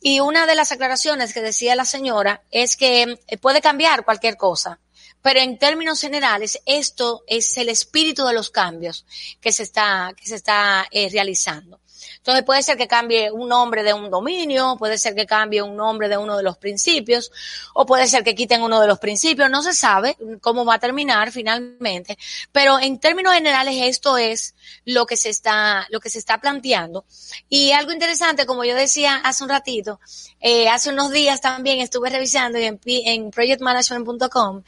Y 0.00 0.20
una 0.20 0.46
de 0.46 0.54
las 0.54 0.72
aclaraciones 0.72 1.32
que 1.32 1.40
decía 1.40 1.74
la 1.74 1.84
señora 1.84 2.42
es 2.50 2.76
que 2.76 3.18
eh, 3.26 3.38
puede 3.38 3.60
cambiar 3.60 4.04
cualquier 4.04 4.36
cosa 4.36 4.78
pero 5.26 5.40
en 5.40 5.58
términos 5.58 6.00
generales, 6.00 6.62
esto 6.66 7.24
es 7.26 7.58
el 7.58 7.68
espíritu 7.68 8.24
de 8.24 8.32
los 8.32 8.50
cambios 8.50 9.04
que 9.40 9.50
se 9.50 9.64
está, 9.64 10.14
que 10.16 10.24
se 10.24 10.36
está 10.36 10.86
eh, 10.92 11.08
realizando. 11.10 11.80
Entonces 12.16 12.44
puede 12.44 12.62
ser 12.62 12.76
que 12.76 12.86
cambie 12.86 13.30
un 13.30 13.48
nombre 13.48 13.82
de 13.82 13.92
un 13.94 14.10
dominio, 14.10 14.76
puede 14.78 14.98
ser 14.98 15.14
que 15.14 15.26
cambie 15.26 15.62
un 15.62 15.76
nombre 15.76 16.08
de 16.08 16.16
uno 16.16 16.36
de 16.36 16.42
los 16.42 16.58
principios, 16.58 17.30
o 17.74 17.86
puede 17.86 18.06
ser 18.06 18.24
que 18.24 18.34
quiten 18.34 18.62
uno 18.62 18.80
de 18.80 18.86
los 18.86 18.98
principios, 18.98 19.50
no 19.50 19.62
se 19.62 19.74
sabe 19.74 20.16
cómo 20.40 20.64
va 20.64 20.74
a 20.74 20.78
terminar 20.78 21.32
finalmente, 21.32 22.18
pero 22.52 22.78
en 22.78 22.98
términos 22.98 23.34
generales 23.34 23.76
esto 23.82 24.18
es 24.18 24.54
lo 24.84 25.06
que 25.06 25.16
se 25.16 25.30
está, 25.30 25.86
lo 25.90 26.00
que 26.00 26.10
se 26.10 26.18
está 26.18 26.38
planteando. 26.38 27.04
Y 27.48 27.72
algo 27.72 27.92
interesante, 27.92 28.46
como 28.46 28.64
yo 28.64 28.74
decía 28.74 29.16
hace 29.16 29.44
un 29.44 29.50
ratito, 29.50 30.00
eh, 30.40 30.68
hace 30.68 30.90
unos 30.90 31.10
días 31.10 31.40
también 31.40 31.80
estuve 31.80 32.10
revisando 32.10 32.58
en, 32.58 32.80
en 32.84 33.30
projectmanagement.com, 33.30 34.62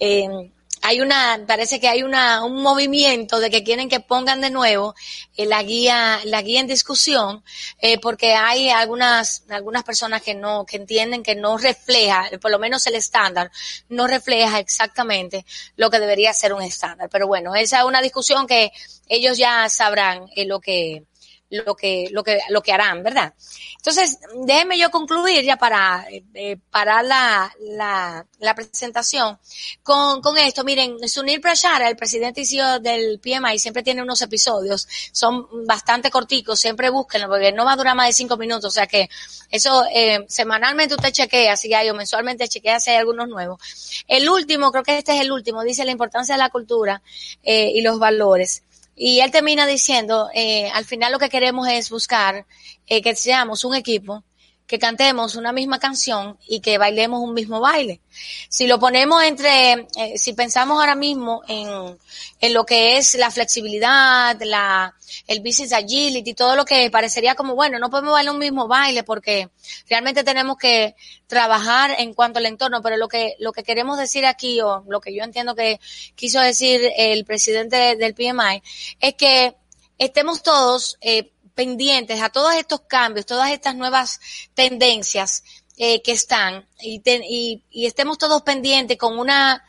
eh, 0.00 0.50
hay 0.88 1.02
una, 1.02 1.44
parece 1.46 1.80
que 1.80 1.86
hay 1.86 2.02
una, 2.02 2.42
un 2.42 2.62
movimiento 2.62 3.40
de 3.40 3.50
que 3.50 3.62
quieren 3.62 3.90
que 3.90 4.00
pongan 4.00 4.40
de 4.40 4.48
nuevo 4.48 4.94
eh, 5.36 5.44
la 5.44 5.62
guía, 5.62 6.18
la 6.24 6.40
guía 6.40 6.60
en 6.60 6.66
discusión, 6.66 7.44
eh, 7.78 7.98
porque 8.00 8.32
hay 8.32 8.70
algunas, 8.70 9.44
algunas 9.50 9.84
personas 9.84 10.22
que 10.22 10.34
no, 10.34 10.64
que 10.64 10.78
entienden 10.78 11.22
que 11.22 11.34
no 11.34 11.58
refleja, 11.58 12.30
por 12.40 12.50
lo 12.50 12.58
menos 12.58 12.86
el 12.86 12.94
estándar, 12.94 13.50
no 13.90 14.06
refleja 14.06 14.60
exactamente 14.60 15.44
lo 15.76 15.90
que 15.90 16.00
debería 16.00 16.32
ser 16.32 16.54
un 16.54 16.62
estándar. 16.62 17.10
Pero 17.12 17.26
bueno, 17.26 17.54
esa 17.54 17.80
es 17.80 17.84
una 17.84 18.00
discusión 18.00 18.46
que 18.46 18.72
ellos 19.10 19.36
ya 19.36 19.68
sabrán 19.68 20.30
eh, 20.36 20.46
lo 20.46 20.58
que, 20.58 21.04
lo 21.50 21.74
que, 21.74 22.08
lo 22.10 22.22
que, 22.22 22.40
lo 22.50 22.62
que 22.62 22.72
harán, 22.72 23.02
¿verdad? 23.02 23.32
Entonces, 23.76 24.18
déjenme 24.44 24.78
yo 24.78 24.90
concluir 24.90 25.44
ya 25.44 25.56
para, 25.56 26.06
eh, 26.34 26.58
para 26.70 27.02
la, 27.02 27.50
la, 27.60 28.26
la, 28.38 28.54
presentación 28.54 29.38
con, 29.82 30.20
con 30.20 30.36
esto. 30.36 30.64
Miren, 30.64 31.08
Sunil 31.08 31.40
Prashara, 31.40 31.88
el 31.88 31.96
presidente 31.96 32.42
y 32.42 32.46
CEO 32.46 32.80
del 32.80 33.18
PMI, 33.20 33.58
siempre 33.58 33.82
tiene 33.82 34.02
unos 34.02 34.20
episodios, 34.20 34.86
son 35.12 35.66
bastante 35.66 36.10
corticos, 36.10 36.60
siempre 36.60 36.90
búsquenlo 36.90 37.28
porque 37.28 37.52
no 37.52 37.64
va 37.64 37.72
a 37.72 37.76
durar 37.76 37.94
más 37.94 38.08
de 38.08 38.12
cinco 38.12 38.36
minutos, 38.36 38.66
o 38.66 38.70
sea 38.70 38.86
que 38.86 39.08
eso, 39.50 39.86
eh, 39.94 40.26
semanalmente 40.28 40.94
usted 40.94 41.12
chequea 41.12 41.56
si 41.56 41.72
hay 41.72 41.88
o 41.88 41.94
mensualmente 41.94 42.48
chequea 42.48 42.80
si 42.80 42.90
hay 42.90 42.96
algunos 42.96 43.28
nuevos. 43.28 44.04
El 44.06 44.28
último, 44.28 44.70
creo 44.70 44.84
que 44.84 44.98
este 44.98 45.14
es 45.14 45.20
el 45.22 45.32
último, 45.32 45.62
dice 45.62 45.84
la 45.84 45.92
importancia 45.92 46.34
de 46.34 46.38
la 46.38 46.50
cultura 46.50 47.02
eh, 47.42 47.70
y 47.74 47.80
los 47.80 47.98
valores. 47.98 48.64
Y 48.98 49.20
él 49.20 49.30
termina 49.30 49.64
diciendo, 49.64 50.28
eh, 50.34 50.68
al 50.70 50.84
final 50.84 51.12
lo 51.12 51.20
que 51.20 51.28
queremos 51.28 51.68
es 51.68 51.88
buscar 51.88 52.46
eh, 52.88 53.00
que 53.00 53.14
seamos 53.14 53.64
un 53.64 53.76
equipo, 53.76 54.24
que 54.68 54.78
cantemos 54.78 55.34
una 55.34 55.50
misma 55.50 55.78
canción 55.78 56.38
y 56.46 56.60
que 56.60 56.76
bailemos 56.76 57.20
un 57.20 57.32
mismo 57.32 57.58
baile. 57.58 58.02
Si 58.50 58.66
lo 58.66 58.78
ponemos 58.78 59.24
entre, 59.24 59.88
eh, 59.96 60.18
si 60.18 60.34
pensamos 60.34 60.78
ahora 60.78 60.94
mismo 60.94 61.40
en, 61.48 61.98
en 62.38 62.54
lo 62.54 62.66
que 62.66 62.98
es 62.98 63.14
la 63.14 63.30
flexibilidad, 63.30 64.38
la, 64.42 64.94
el 65.26 65.40
business 65.40 65.72
agility, 65.72 66.34
todo 66.34 66.54
lo 66.54 66.66
que 66.66 66.90
parecería 66.90 67.34
como, 67.34 67.54
bueno, 67.54 67.78
no 67.78 67.88
podemos 67.88 68.12
bailar 68.12 68.34
un 68.34 68.40
mismo 68.40 68.68
baile 68.68 69.04
porque 69.04 69.48
realmente 69.88 70.22
tenemos 70.22 70.58
que 70.58 70.94
trabajar 71.26 71.94
en 71.98 72.12
cuanto 72.12 72.38
al 72.38 72.44
entorno, 72.44 72.82
pero 72.82 72.98
lo 72.98 73.08
que, 73.08 73.36
lo 73.38 73.52
que 73.52 73.62
queremos 73.62 73.96
decir 73.96 74.26
aquí, 74.26 74.60
o 74.60 74.84
lo 74.86 75.00
que 75.00 75.14
yo 75.14 75.24
entiendo 75.24 75.54
que 75.54 75.80
quiso 76.14 76.40
decir 76.40 76.92
el 76.98 77.24
presidente 77.24 77.96
del 77.96 78.14
PMI, 78.14 78.62
es 79.00 79.14
que 79.14 79.56
estemos 79.96 80.42
todos 80.42 80.98
eh, 81.00 81.32
pendientes 81.58 82.22
a 82.22 82.28
todos 82.28 82.54
estos 82.54 82.82
cambios, 82.82 83.26
todas 83.26 83.50
estas 83.50 83.74
nuevas 83.74 84.20
tendencias 84.54 85.42
eh, 85.76 86.00
que 86.02 86.12
están 86.12 86.68
y, 86.80 87.02
y, 87.04 87.64
y 87.68 87.86
estemos 87.86 88.16
todos 88.16 88.42
pendientes 88.42 88.96
con 88.96 89.18
una 89.18 89.64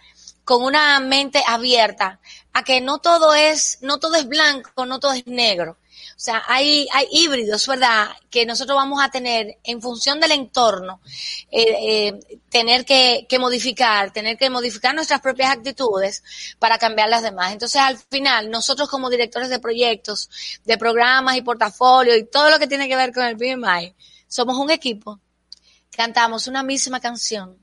con 0.46 0.62
una 0.62 1.00
mente 1.00 1.42
abierta 1.48 2.20
a 2.54 2.64
que 2.64 2.80
no 2.80 3.00
todo 3.00 3.34
es, 3.34 3.80
no 3.82 3.98
todo 3.98 4.18
es 4.18 4.28
blanco, 4.28 4.86
no 4.86 5.00
todo 5.00 5.14
es 5.14 5.26
negro. 5.26 5.78
O 6.20 6.22
sea, 6.22 6.43
hay, 6.47 6.86
hay 6.91 7.07
híbridos, 7.11 7.65
¿verdad? 7.65 8.09
Que 8.30 8.45
nosotros 8.45 8.76
vamos 8.76 9.01
a 9.01 9.09
tener 9.09 9.57
en 9.63 9.82
función 9.82 10.20
del 10.20 10.34
entorno, 10.34 10.99
eh, 11.49 12.09
eh, 12.09 12.39
tener 12.49 12.84
que, 12.84 13.26
que, 13.30 13.39
modificar, 13.39 14.11
tener 14.11 14.38
que 14.38 14.49
modificar 14.49 14.93
nuestras 14.93 15.22
propias 15.22 15.51
actitudes 15.51 16.22
para 16.59 16.78
cambiar 16.78 17.07
las 17.07 17.24
demás. 17.24 17.53
Entonces, 17.53 17.80
al 17.80 17.97
final, 17.97 18.51
nosotros 18.51 18.89
como 18.89 19.09
directores 19.09 19.49
de 19.49 19.59
proyectos, 19.59 20.30
de 20.65 20.78
programas 20.78 21.38
y 21.38 21.41
portafolio 21.41 22.17
y 22.17 22.26
todo 22.26 22.49
lo 22.49 22.59
que 22.59 22.67
tiene 22.67 22.89
que 22.89 22.97
ver 22.97 23.13
con 23.13 23.24
el 23.24 23.38
PMI, 23.38 23.95
somos 24.28 24.57
un 24.57 24.72
equipo 24.72 25.22
cantamos 25.99 26.47
una 26.47 26.63
misma 26.63 27.01
canción 27.01 27.57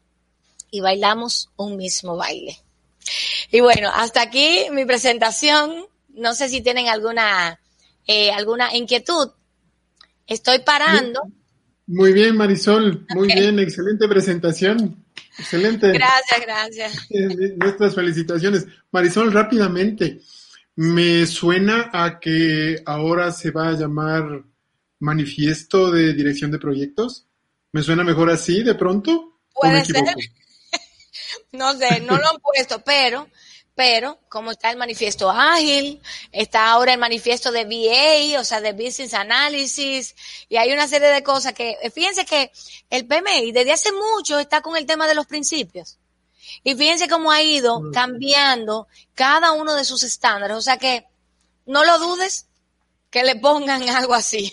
y 0.70 0.82
bailamos 0.82 1.48
un 1.56 1.78
mismo 1.78 2.16
baile. 2.16 2.60
Y 3.50 3.60
bueno, 3.60 3.90
hasta 3.94 4.20
aquí 4.20 4.66
mi 4.72 4.84
presentación. 4.84 5.86
No 6.08 6.34
sé 6.34 6.50
si 6.50 6.60
tienen 6.60 6.88
alguna, 6.88 7.58
eh, 8.06 8.30
alguna 8.30 8.74
inquietud. 8.74 9.30
Estoy 10.26 10.60
parando. 10.60 11.22
Muy 11.86 12.12
bien, 12.12 12.36
Marisol. 12.36 13.06
Muy 13.14 13.28
bien, 13.28 13.58
excelente 13.58 14.08
presentación. 14.08 15.04
Excelente. 15.38 15.92
Gracias, 15.92 16.40
gracias. 16.40 17.10
Eh, 17.10 17.54
nuestras 17.56 17.94
felicitaciones. 17.94 18.66
Marisol, 18.90 19.32
rápidamente, 19.32 20.20
me 20.76 21.26
suena 21.26 21.90
a 21.92 22.18
que 22.18 22.82
ahora 22.84 23.30
se 23.32 23.50
va 23.50 23.68
a 23.68 23.72
llamar 23.72 24.44
manifiesto 24.98 25.90
de 25.90 26.12
dirección 26.12 26.50
de 26.50 26.58
proyectos. 26.58 27.26
¿Me 27.72 27.82
suena 27.82 28.02
mejor 28.02 28.30
así 28.30 28.62
de 28.62 28.74
pronto? 28.74 29.40
Puede 29.54 29.84
ser. 29.84 30.02
no 31.52 31.72
sé, 31.74 32.00
no 32.00 32.16
lo 32.16 32.28
han 32.28 32.38
puesto, 32.38 32.82
pero 32.84 33.28
pero 33.76 34.18
como 34.30 34.52
está 34.52 34.70
el 34.70 34.78
manifiesto 34.78 35.30
ágil, 35.30 36.00
está 36.32 36.70
ahora 36.70 36.94
el 36.94 36.98
manifiesto 36.98 37.52
de 37.52 37.66
VA, 37.66 38.40
o 38.40 38.44
sea, 38.44 38.62
de 38.62 38.72
Business 38.72 39.12
Analysis, 39.12 40.16
y 40.48 40.56
hay 40.56 40.72
una 40.72 40.88
serie 40.88 41.08
de 41.08 41.22
cosas 41.22 41.52
que, 41.52 41.76
fíjense 41.94 42.24
que 42.24 42.50
el 42.88 43.06
PMI 43.06 43.52
desde 43.52 43.72
hace 43.72 43.90
mucho 43.92 44.38
está 44.38 44.62
con 44.62 44.78
el 44.78 44.86
tema 44.86 45.06
de 45.06 45.14
los 45.14 45.26
principios. 45.26 45.98
Y 46.64 46.74
fíjense 46.74 47.06
cómo 47.06 47.30
ha 47.30 47.42
ido 47.42 47.90
cambiando 47.92 48.88
cada 49.14 49.52
uno 49.52 49.74
de 49.74 49.84
sus 49.84 50.02
estándares, 50.02 50.56
o 50.56 50.62
sea 50.62 50.78
que 50.78 51.04
no 51.66 51.84
lo 51.84 51.98
dudes 51.98 52.46
que 53.10 53.24
le 53.24 53.36
pongan 53.36 53.82
algo 53.90 54.14
así. 54.14 54.50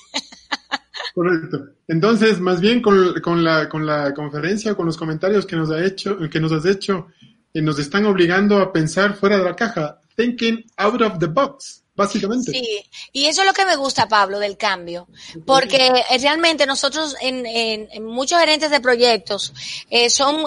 Correcto. 1.15 1.65
Entonces, 1.87 2.41
más 2.41 2.59
bien 2.59 2.81
con, 2.81 3.21
con, 3.21 3.41
la, 3.41 3.69
con 3.69 3.85
la 3.85 4.13
conferencia, 4.13 4.75
con 4.75 4.85
los 4.85 4.97
comentarios 4.97 5.45
que 5.45 5.55
nos 5.55 5.71
ha 5.71 5.81
hecho, 5.81 6.17
que 6.29 6.41
nos 6.41 6.51
has 6.51 6.65
hecho, 6.65 7.07
y 7.53 7.61
nos 7.61 7.79
están 7.79 8.05
obligando 8.05 8.57
a 8.57 8.73
pensar 8.73 9.13
fuera 9.15 9.37
de 9.37 9.43
la 9.43 9.55
caja, 9.55 10.01
thinking 10.15 10.65
out 10.77 11.01
of 11.01 11.19
the 11.19 11.27
box 11.27 11.82
básicamente. 11.95 12.51
Sí, 12.51 12.83
y 13.11 13.25
eso 13.25 13.41
es 13.41 13.47
lo 13.47 13.53
que 13.53 13.65
me 13.65 13.75
gusta, 13.75 14.07
Pablo, 14.07 14.39
del 14.39 14.57
cambio, 14.57 15.07
porque 15.45 16.03
realmente 16.19 16.65
nosotros 16.65 17.15
en, 17.21 17.45
en, 17.45 18.03
muchos 18.03 18.39
gerentes 18.39 18.71
de 18.71 18.79
proyectos 18.79 19.53
eh, 19.89 20.09
son, 20.09 20.45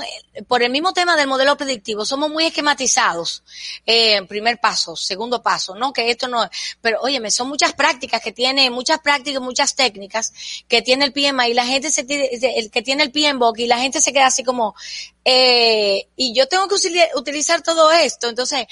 por 0.48 0.62
el 0.62 0.70
mismo 0.70 0.92
tema 0.92 1.16
del 1.16 1.28
modelo 1.28 1.56
predictivo, 1.56 2.04
somos 2.04 2.30
muy 2.30 2.46
esquematizados. 2.46 3.44
Eh, 3.86 4.22
primer 4.26 4.58
paso, 4.58 4.96
segundo 4.96 5.42
paso, 5.42 5.74
¿no? 5.74 5.92
Que 5.92 6.10
esto 6.10 6.28
no, 6.28 6.48
pero 6.80 7.00
óyeme, 7.02 7.30
son 7.30 7.48
muchas 7.48 7.72
prácticas 7.74 8.20
que 8.20 8.32
tiene, 8.32 8.70
muchas 8.70 9.00
prácticas, 9.00 9.40
muchas 9.40 9.74
técnicas 9.74 10.32
que 10.68 10.82
tiene 10.82 11.04
el 11.04 11.12
PMI 11.12 11.50
y 11.50 11.54
la 11.54 11.66
gente 11.66 11.90
se, 11.90 12.04
el 12.58 12.70
que 12.70 12.82
tiene 12.82 13.04
el 13.04 13.12
PMBOK 13.12 13.60
y 13.60 13.66
la 13.66 13.78
gente 13.78 14.00
se 14.00 14.12
queda 14.12 14.26
así 14.26 14.42
como, 14.42 14.74
eh, 15.24 16.08
y 16.16 16.34
yo 16.34 16.48
tengo 16.48 16.68
que 16.68 16.74
utilizar 17.14 17.62
todo 17.62 17.90
esto, 17.92 18.28
entonces, 18.28 18.66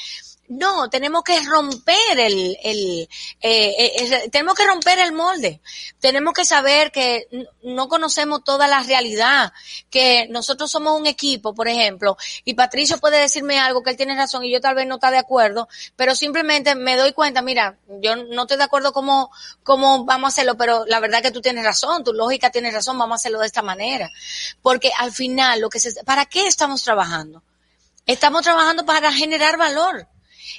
no, 0.49 0.91
tenemos 0.91 1.25
que 1.25 1.41
romper 1.41 2.19
el, 2.19 2.57
el 2.63 3.09
eh, 3.41 3.75
eh 3.79 4.29
tenemos 4.31 4.55
que 4.55 4.67
romper 4.67 4.99
el 4.99 5.13
molde. 5.13 5.61
Tenemos 6.01 6.35
que 6.35 6.45
saber 6.45 6.93
que 6.93 7.27
no 7.63 7.89
conocemos 7.89 8.45
toda 8.45 8.69
la 8.69 8.83
realidad, 8.83 9.53
que 9.91 10.27
nosotros 10.29 10.71
somos 10.71 11.01
un 11.01 11.07
equipo, 11.07 11.55
por 11.55 11.69
ejemplo, 11.69 12.17
y 12.45 12.55
Patricio 12.55 12.99
puede 12.99 13.19
decirme 13.19 13.59
algo 13.59 13.83
que 13.83 13.91
él 13.91 13.97
tiene 13.97 14.15
razón 14.15 14.45
y 14.45 14.53
yo 14.53 14.61
tal 14.61 14.75
vez 14.75 14.87
no 14.87 14.97
está 14.97 15.11
de 15.11 15.19
acuerdo, 15.19 15.69
pero 15.97 16.15
simplemente 16.15 16.75
me 16.75 16.97
doy 16.97 17.13
cuenta, 17.13 17.41
mira, 17.41 17.79
yo 18.01 18.17
no 18.17 18.43
estoy 18.43 18.59
de 18.59 18.65
acuerdo 18.65 18.93
cómo, 18.93 19.31
cómo 19.63 20.05
vamos 20.05 20.29
a 20.29 20.33
hacerlo, 20.33 20.57
pero 20.57 20.85
la 20.87 21.01
verdad 21.01 21.23
que 21.23 21.31
tú 21.31 21.41
tienes 21.41 21.65
razón, 21.65 22.05
tu 22.05 22.13
lógica 22.13 22.51
tiene 22.51 22.71
razón, 22.71 22.99
vamos 22.99 23.15
a 23.15 23.21
hacerlo 23.21 23.41
de 23.41 23.47
esta 23.47 23.63
manera. 23.63 24.11
Porque 24.63 24.93
al 24.99 25.13
final, 25.13 25.61
lo 25.61 25.71
que 25.71 25.81
se, 25.81 26.05
¿para 26.05 26.27
qué 26.27 26.47
estamos 26.47 26.83
trabajando? 26.83 27.43
Estamos 28.07 28.43
trabajando 28.43 28.85
para 28.85 29.11
generar 29.13 29.57
valor. 29.57 30.07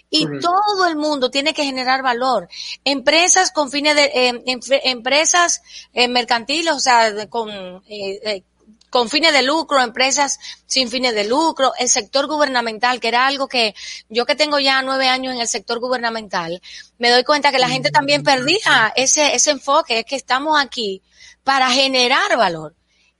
Y 0.09 0.27
todo 0.39 0.87
el 0.87 0.95
mundo 0.95 1.29
tiene 1.29 1.53
que 1.53 1.63
generar 1.63 2.01
valor. 2.01 2.47
Empresas 2.83 3.51
con 3.51 3.71
fines 3.71 3.95
de, 3.95 4.05
eh, 4.05 4.43
empresas 4.85 5.61
eh, 5.93 6.07
mercantiles, 6.07 6.73
o 6.73 6.79
sea, 6.79 7.27
con, 7.27 7.49
eh, 7.87 8.43
con 8.89 9.09
fines 9.09 9.33
de 9.33 9.43
lucro, 9.43 9.81
empresas 9.81 10.39
sin 10.65 10.89
fines 10.89 11.13
de 11.13 11.25
lucro, 11.25 11.73
el 11.77 11.89
sector 11.89 12.27
gubernamental, 12.27 13.01
que 13.01 13.09
era 13.09 13.27
algo 13.27 13.47
que 13.47 13.75
yo 14.07 14.25
que 14.25 14.35
tengo 14.35 14.57
ya 14.59 14.81
nueve 14.83 15.09
años 15.09 15.33
en 15.33 15.41
el 15.41 15.47
sector 15.49 15.79
gubernamental, 15.79 16.61
me 16.97 17.09
doy 17.09 17.25
cuenta 17.25 17.51
que 17.51 17.59
la 17.59 17.67
gente 17.67 17.91
también 17.91 18.23
perdía 18.23 18.93
ese, 18.95 19.35
ese 19.35 19.51
enfoque, 19.51 19.99
es 19.99 20.05
que 20.05 20.15
estamos 20.15 20.57
aquí 20.57 21.01
para 21.43 21.69
generar 21.71 22.37
valor. 22.37 22.73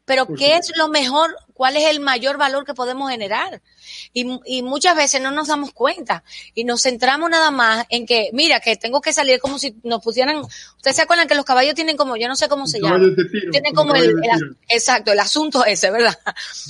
Pero 0.05 0.28
¿qué 0.28 0.55
es 0.55 0.72
lo 0.78 0.88
mejor? 0.88 1.36
¿Cuál 1.55 1.77
es 1.77 1.85
el 1.85 2.01
mayor 2.01 2.37
valor 2.37 2.65
que 2.65 2.73
podemos 2.73 3.09
generar? 3.09 3.61
Y, 4.11 4.27
y, 4.45 4.61
muchas 4.61 4.93
veces 4.93 5.21
no 5.21 5.31
nos 5.31 5.47
damos 5.47 5.71
cuenta 5.71 6.21
y 6.53 6.65
nos 6.65 6.81
centramos 6.81 7.29
nada 7.29 7.49
más 7.49 7.85
en 7.87 8.05
que, 8.05 8.29
mira, 8.33 8.59
que 8.59 8.75
tengo 8.75 8.99
que 8.99 9.13
salir 9.13 9.39
como 9.39 9.57
si 9.57 9.73
nos 9.81 10.03
pusieran, 10.03 10.39
ustedes 10.39 10.97
se 10.97 11.01
acuerdan 11.01 11.29
que 11.29 11.33
los 11.33 11.45
caballos 11.45 11.73
tienen 11.73 11.95
como, 11.95 12.17
yo 12.17 12.27
no 12.27 12.35
sé 12.35 12.49
cómo 12.49 12.67
se 12.67 12.81
llama, 12.81 12.99
tienen 13.51 13.73
como 13.73 13.95
el, 13.95 14.13
exacto, 14.67 15.13
el 15.13 15.19
asunto 15.21 15.63
ese, 15.63 15.91
¿verdad? 15.91 16.19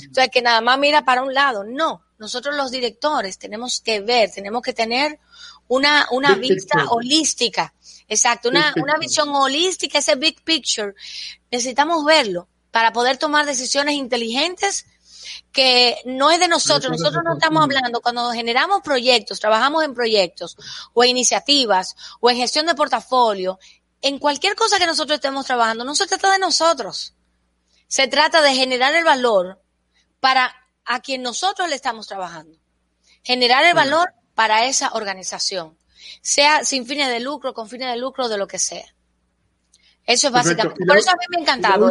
O 0.08 0.14
sea, 0.14 0.28
que 0.28 0.40
nada 0.40 0.60
más 0.60 0.78
mira 0.78 1.04
para 1.04 1.24
un 1.24 1.34
lado. 1.34 1.64
No, 1.64 2.04
nosotros 2.18 2.54
los 2.54 2.70
directores 2.70 3.38
tenemos 3.38 3.80
que 3.80 4.00
ver, 4.00 4.30
tenemos 4.30 4.62
que 4.62 4.72
tener 4.72 5.18
una, 5.66 6.06
una 6.12 6.36
vista 6.36 6.88
holística. 6.90 7.74
Exacto, 8.06 8.50
una, 8.50 8.72
una 8.76 8.98
visión 8.98 9.30
holística, 9.30 9.98
ese 9.98 10.14
big 10.14 10.40
picture. 10.44 10.94
Necesitamos 11.50 12.04
verlo 12.04 12.46
para 12.76 12.92
poder 12.92 13.16
tomar 13.16 13.46
decisiones 13.46 13.94
inteligentes 13.94 14.84
que 15.50 15.96
no 16.04 16.30
es 16.30 16.38
de 16.38 16.46
nosotros. 16.46 16.92
Nosotros 16.92 17.24
no 17.24 17.32
estamos 17.32 17.62
hablando 17.62 18.02
cuando 18.02 18.30
generamos 18.32 18.82
proyectos, 18.82 19.40
trabajamos 19.40 19.82
en 19.82 19.94
proyectos 19.94 20.58
o 20.92 21.02
en 21.02 21.08
iniciativas 21.08 21.96
o 22.20 22.28
en 22.28 22.36
gestión 22.36 22.66
de 22.66 22.74
portafolio, 22.74 23.58
en 24.02 24.18
cualquier 24.18 24.54
cosa 24.56 24.78
que 24.78 24.84
nosotros 24.84 25.14
estemos 25.14 25.46
trabajando, 25.46 25.84
no 25.84 25.94
se 25.94 26.06
trata 26.06 26.30
de 26.30 26.38
nosotros. 26.38 27.14
Se 27.88 28.08
trata 28.08 28.42
de 28.42 28.54
generar 28.54 28.94
el 28.94 29.04
valor 29.04 29.58
para 30.20 30.54
a 30.84 31.00
quien 31.00 31.22
nosotros 31.22 31.70
le 31.70 31.76
estamos 31.76 32.06
trabajando. 32.06 32.58
Generar 33.22 33.64
el 33.64 33.72
valor 33.72 34.12
para 34.34 34.66
esa 34.66 34.90
organización, 34.92 35.78
sea 36.20 36.62
sin 36.62 36.84
fines 36.84 37.08
de 37.08 37.20
lucro, 37.20 37.54
con 37.54 37.70
fines 37.70 37.88
de 37.88 37.96
lucro, 37.96 38.28
de 38.28 38.36
lo 38.36 38.46
que 38.46 38.58
sea. 38.58 38.84
Eso 40.04 40.26
es 40.26 40.32
básicamente. 40.34 40.84
Por 40.84 40.98
eso 40.98 41.10
a 41.10 41.14
mí 41.14 41.24
me 41.30 41.38
ha 41.38 41.40
encantado. 41.40 41.90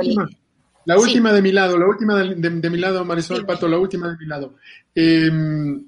La 0.86 0.97
última 0.97 1.33
de 1.33 1.41
mi 1.41 1.51
lado, 1.51 1.77
la 1.77 1.88
última 1.88 2.15
de, 2.15 2.69
mi 2.69 2.77
lado, 2.77 3.03
Marisol 3.03 3.45
Pato, 3.45 3.67
la 3.67 3.79
última 3.79 4.09
de 4.09 4.17
mi 4.17 4.25
lado. 4.25 4.55
Em, 4.93 5.83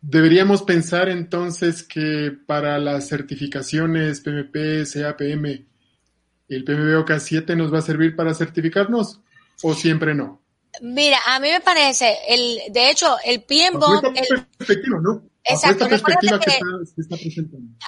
deberíamos 0.00 0.62
pensar 0.62 1.08
entonces 1.08 1.82
que 1.82 2.36
para 2.46 2.78
las 2.78 3.08
certificaciones 3.08 4.20
PMP, 4.20 4.84
CAPM, 4.90 5.66
el 6.48 6.64
PMBOK 6.64 7.18
7 7.18 7.56
nos 7.56 7.72
va 7.72 7.78
a 7.78 7.82
servir 7.82 8.16
para 8.16 8.34
certificarnos 8.34 9.20
o 9.62 9.74
siempre 9.74 10.14
no? 10.14 10.40
Mira, 10.80 11.18
a 11.26 11.40
mí 11.40 11.48
me 11.48 11.60
parece, 11.60 12.16
el, 12.28 12.72
de 12.72 12.90
hecho, 12.90 13.16
el 13.24 13.42
PMBOK... 13.42 14.04
El, 14.16 14.82
¿no? 15.02 15.22
Exacto. 15.48 15.86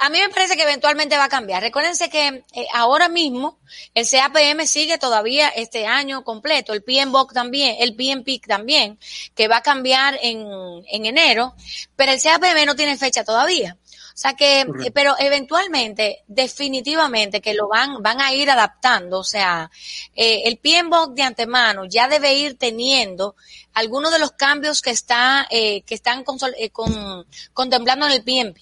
a 0.01 0.09
mí 0.09 0.19
me 0.19 0.29
parece 0.31 0.57
que 0.57 0.63
eventualmente 0.63 1.17
va 1.17 1.25
a 1.25 1.29
cambiar. 1.29 1.63
Recuérdense 1.63 2.09
que 2.09 2.45
eh, 2.55 2.67
ahora 2.73 3.09
mismo 3.09 3.61
el 3.95 4.09
CAPM 4.09 4.67
sigue 4.67 4.99
todavía 4.99 5.49
este 5.49 5.87
año 5.87 6.25
completo, 6.25 6.73
el 6.73 6.83
PMBOK 6.83 7.35
también, 7.35 7.77
el 7.81 7.95
PMPIC 7.95 8.47
también, 8.47 8.99
que 9.35 9.49
va 9.49 9.59
a 9.59 9.63
cambiar 9.63 10.19
en, 10.23 10.47
en 10.91 11.07
enero, 11.07 11.55
pero 11.97 12.13
el 12.13 12.23
CAPM 12.23 12.65
no 12.67 12.77
tiene 12.77 12.97
fecha 12.97 13.25
todavía. 13.25 13.77
O 14.21 14.23
sea 14.23 14.35
que, 14.35 14.61
eh, 14.61 14.91
pero 14.93 15.15
eventualmente, 15.19 16.25
definitivamente 16.27 17.41
que 17.41 17.55
lo 17.55 17.69
van, 17.69 18.03
van 18.03 18.21
a 18.21 18.35
ir 18.35 18.51
adaptando. 18.51 19.21
O 19.21 19.25
sea, 19.25 19.71
eh, 20.15 20.43
el 20.45 20.59
PMBOK 20.59 21.15
de 21.15 21.23
antemano 21.23 21.87
ya 21.87 22.07
debe 22.07 22.35
ir 22.35 22.59
teniendo 22.59 23.35
algunos 23.73 24.13
de 24.13 24.19
los 24.19 24.33
cambios 24.33 24.83
que 24.83 24.91
está, 24.91 25.47
eh, 25.49 25.81
que 25.87 25.95
están 25.95 26.23
eh, 26.59 26.69
con, 26.69 27.27
contemplando 27.55 28.05
en 28.05 28.13
el 28.13 28.23
PMP. 28.23 28.59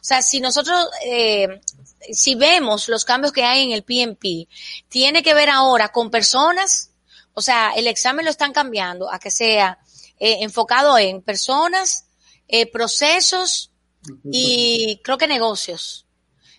O 0.00 0.04
sea, 0.04 0.22
si 0.22 0.40
nosotros, 0.40 0.88
eh, 1.04 1.60
si 2.10 2.34
vemos 2.34 2.88
los 2.88 3.04
cambios 3.04 3.32
que 3.32 3.44
hay 3.44 3.64
en 3.64 3.72
el 3.72 3.82
PMP, 3.82 4.48
tiene 4.88 5.22
que 5.22 5.34
ver 5.34 5.50
ahora 5.50 5.90
con 5.90 6.10
personas, 6.10 6.88
o 7.34 7.42
sea, 7.42 7.72
el 7.76 7.86
examen 7.86 8.24
lo 8.24 8.30
están 8.30 8.54
cambiando 8.54 9.12
a 9.12 9.18
que 9.18 9.30
sea 9.30 9.78
eh, 10.18 10.38
enfocado 10.40 10.96
en 10.96 11.20
personas, 11.20 12.06
eh, 12.48 12.64
procesos 12.64 13.71
y 14.24 15.00
creo 15.02 15.18
que 15.18 15.26
negocios. 15.26 16.06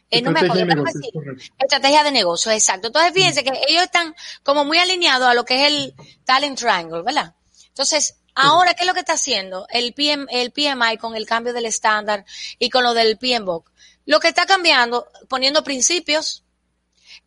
Eh, 0.10 0.22
no 0.22 0.32
me 0.32 0.42
acuerdo, 0.42 0.84
de 0.84 1.38
estrategia 1.58 2.04
de 2.04 2.12
negocio, 2.12 2.52
exacto. 2.52 2.88
Entonces, 2.88 3.14
fíjense 3.14 3.44
que 3.44 3.52
ellos 3.68 3.84
están 3.84 4.16
como 4.44 4.64
muy 4.64 4.78
alineados 4.78 5.28
a 5.28 5.34
lo 5.34 5.44
que 5.44 5.56
es 5.56 5.72
el 5.72 5.96
talent 6.24 6.60
triangle, 6.60 7.02
¿verdad? 7.02 7.34
Entonces, 7.70 8.20
ahora, 8.36 8.76
¿qué 8.76 8.84
es 8.84 8.88
lo 8.88 8.94
que 8.94 9.00
está 9.00 9.14
haciendo 9.14 9.66
el, 9.72 9.94
PM, 9.94 10.28
el 10.30 10.52
PMI 10.52 10.98
con 11.00 11.16
el 11.16 11.26
cambio 11.26 11.52
del 11.52 11.66
estándar 11.66 12.26
y 12.60 12.70
con 12.70 12.84
lo 12.84 12.94
del 12.94 13.18
PMBOK? 13.18 13.72
Lo 14.06 14.20
que 14.20 14.28
está 14.28 14.46
cambiando, 14.46 15.08
poniendo 15.28 15.64
principios, 15.64 16.44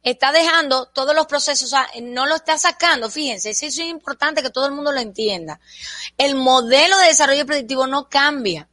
está 0.03 0.31
dejando 0.31 0.87
todos 0.87 1.14
los 1.17 1.27
procesos, 1.27 1.73
o 1.73 1.77
sea, 1.77 1.89
no 2.03 2.27
lo 2.27 2.37
está 2.37 2.57
sacando, 2.57 3.11
fíjense, 3.11 3.51
eso 3.51 3.67
es 3.67 3.79
importante 3.79 4.43
que 4.43 4.51
todo 4.51 4.67
el 4.67 4.73
mundo 4.73 4.93
lo 4.93 5.01
entienda. 5.01 5.59
El 6.17 6.37
modelo 6.37 6.97
de 6.99 7.07
desarrollo 7.07 7.45
predictivo 7.47 7.89
no 7.89 8.09
cambia. 8.09 8.69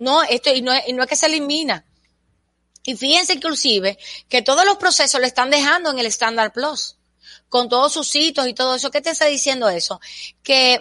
No, 0.00 0.22
esto, 0.24 0.52
y 0.52 0.62
no, 0.62 0.72
y 0.86 0.92
no 0.92 1.04
es 1.04 1.08
que 1.08 1.14
se 1.14 1.26
elimina. 1.26 1.84
Y 2.82 2.96
fíjense 2.96 3.34
inclusive 3.34 3.98
que 4.28 4.42
todos 4.42 4.64
los 4.64 4.78
procesos 4.78 5.20
lo 5.20 5.26
están 5.26 5.50
dejando 5.50 5.90
en 5.90 5.98
el 5.98 6.06
Standard 6.06 6.52
Plus, 6.52 6.96
con 7.48 7.68
todos 7.68 7.92
sus 7.92 8.14
hitos 8.16 8.48
y 8.48 8.54
todo 8.54 8.74
eso. 8.74 8.90
¿Qué 8.90 9.02
te 9.02 9.10
está 9.10 9.26
diciendo 9.26 9.68
eso? 9.68 10.00
Que 10.42 10.80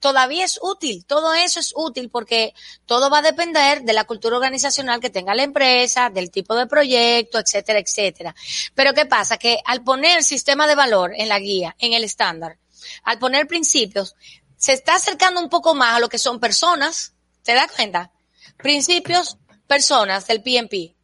todavía 0.00 0.44
es 0.44 0.58
útil, 0.60 1.04
todo 1.06 1.34
eso 1.34 1.60
es 1.60 1.72
útil 1.76 2.10
porque 2.10 2.52
todo 2.84 3.10
va 3.10 3.18
a 3.18 3.22
depender 3.22 3.82
de 3.82 3.92
la 3.92 4.04
cultura 4.04 4.36
organizacional 4.36 5.00
que 5.00 5.10
tenga 5.10 5.34
la 5.34 5.44
empresa, 5.44 6.10
del 6.10 6.30
tipo 6.30 6.54
de 6.56 6.66
proyecto, 6.66 7.38
etcétera, 7.38 7.78
etcétera. 7.78 8.34
Pero 8.74 8.92
¿qué 8.92 9.06
pasa? 9.06 9.38
Que 9.38 9.58
al 9.64 9.84
poner 9.84 10.24
sistema 10.24 10.66
de 10.66 10.74
valor 10.74 11.12
en 11.16 11.28
la 11.28 11.38
guía, 11.38 11.76
en 11.78 11.92
el 11.92 12.04
estándar, 12.04 12.58
al 13.04 13.18
poner 13.18 13.46
principios, 13.46 14.16
se 14.56 14.72
está 14.72 14.96
acercando 14.96 15.40
un 15.40 15.48
poco 15.48 15.74
más 15.74 15.94
a 15.94 16.00
lo 16.00 16.08
que 16.08 16.18
son 16.18 16.40
personas, 16.40 17.12
¿te 17.44 17.54
das 17.54 17.70
cuenta? 17.70 18.10
Principios, 18.56 19.36
personas 19.66 20.26
del 20.26 20.42
PMP. 20.42 20.94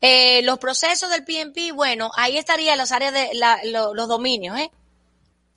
Eh, 0.00 0.42
los 0.42 0.58
procesos 0.58 1.10
del 1.10 1.24
PMP, 1.24 1.72
bueno, 1.74 2.10
ahí 2.16 2.38
estarían 2.38 2.78
las 2.78 2.92
áreas 2.92 3.12
de 3.12 3.30
los 3.64 4.08
dominios, 4.08 4.58
¿eh? 4.58 4.70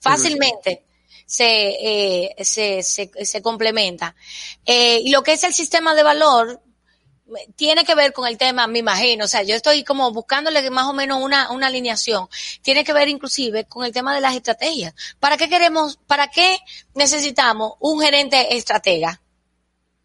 Fácilmente 0.00 0.84
se, 1.26 1.46
eh, 1.46 2.44
se, 2.44 2.82
se, 2.82 3.10
se, 3.24 3.42
complementa. 3.42 4.14
Eh, 4.66 5.00
y 5.04 5.10
lo 5.10 5.22
que 5.22 5.32
es 5.32 5.44
el 5.44 5.54
sistema 5.54 5.94
de 5.94 6.02
valor 6.02 6.60
tiene 7.56 7.84
que 7.84 7.94
ver 7.94 8.12
con 8.12 8.28
el 8.28 8.36
tema, 8.36 8.66
me 8.66 8.80
imagino, 8.80 9.24
o 9.24 9.28
sea, 9.28 9.42
yo 9.42 9.54
estoy 9.54 9.84
como 9.84 10.12
buscándole 10.12 10.68
más 10.70 10.86
o 10.86 10.92
menos 10.92 11.22
una, 11.22 11.50
una 11.50 11.68
alineación. 11.68 12.28
Tiene 12.60 12.84
que 12.84 12.92
ver 12.92 13.08
inclusive 13.08 13.64
con 13.64 13.86
el 13.86 13.92
tema 13.92 14.14
de 14.14 14.20
las 14.20 14.34
estrategias. 14.34 14.92
¿Para 15.18 15.38
qué 15.38 15.48
queremos, 15.48 15.98
para 16.06 16.28
qué 16.28 16.58
necesitamos 16.94 17.74
un 17.80 18.02
gerente 18.02 18.54
estratega? 18.56 19.21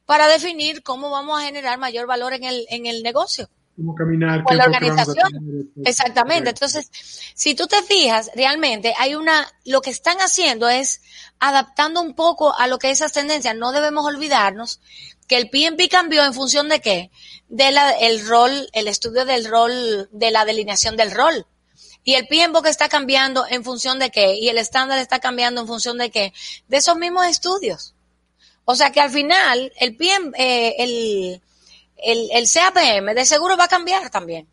Para 0.08 0.28
definir 0.28 0.82
cómo 0.82 1.12
vamos 1.12 1.40
a 1.40 1.46
generar 1.46 1.78
mayor 1.78 2.08
valor 2.08 2.34
en 2.34 2.46
el, 2.46 2.66
en 2.70 2.88
el 2.88 3.04
negocio 3.04 3.48
cómo 3.78 3.94
caminar, 3.94 4.44
con 4.44 4.58
la 4.58 4.66
organización. 4.66 5.72
Exactamente. 5.86 6.50
Entonces, 6.50 6.90
si 7.36 7.54
tú 7.54 7.68
te 7.68 7.82
fijas, 7.84 8.32
realmente 8.36 8.94
hay 8.98 9.16
una, 9.16 9.48
lo 9.66 9.82
que 9.82 9.92
están 9.92 10.18
haciendo 10.18 10.68
es 10.68 11.02
adaptando 11.40 12.02
un 12.02 12.16
poco 12.16 12.58
a 12.58 12.68
lo 12.68 12.80
que 12.80 12.90
esas 12.90 13.14
tendencias. 13.14 13.56
No 13.56 13.72
debemos 13.72 14.06
olvidarnos 14.06 14.82
que 15.28 15.38
el 15.38 15.50
PMP 15.50 15.90
cambió 15.90 16.24
en 16.26 16.34
función 16.34 16.70
de 16.70 16.82
qué? 16.82 17.12
De 17.50 17.72
la, 17.72 17.92
el 17.92 18.28
rol, 18.28 18.68
el 18.74 18.88
estudio 18.88 19.26
del 19.26 19.46
rol, 19.46 20.10
de 20.12 20.32
la 20.32 20.44
delineación 20.44 20.98
del 20.98 21.12
rol. 21.12 21.46
Y 22.04 22.16
el 22.16 22.28
que 22.28 22.70
está 22.70 22.90
cambiando 22.90 23.46
en 23.48 23.64
función 23.64 24.00
de 24.00 24.10
qué? 24.10 24.36
Y 24.36 24.48
el 24.48 24.58
estándar 24.58 24.98
está 24.98 25.20
cambiando 25.20 25.62
en 25.62 25.68
función 25.68 25.98
de 25.98 26.10
qué? 26.10 26.34
De 26.68 26.78
esos 26.78 26.96
mismos 26.96 27.28
estudios. 27.28 27.94
O 28.70 28.76
sea 28.76 28.92
que 28.92 29.00
al 29.00 29.10
final, 29.10 29.72
el 29.80 29.96
PM, 29.96 30.32
eh, 30.38 30.76
el, 30.78 31.42
el, 32.04 32.30
el 32.34 32.46
CAPM 32.54 33.16
de 33.16 33.24
seguro 33.24 33.56
va 33.56 33.64
a 33.64 33.70
cambiar 33.70 34.10
también. 34.10 34.46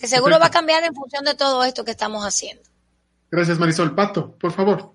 De 0.00 0.08
seguro 0.08 0.40
va 0.40 0.46
a 0.46 0.50
cambiar 0.50 0.82
en 0.82 0.92
función 0.92 1.24
de 1.24 1.36
todo 1.36 1.62
esto 1.62 1.84
que 1.84 1.92
estamos 1.92 2.24
haciendo. 2.24 2.64
Gracias, 3.30 3.60
Marisol. 3.60 3.94
Pato, 3.94 4.32
por 4.32 4.50
favor. 4.50 4.92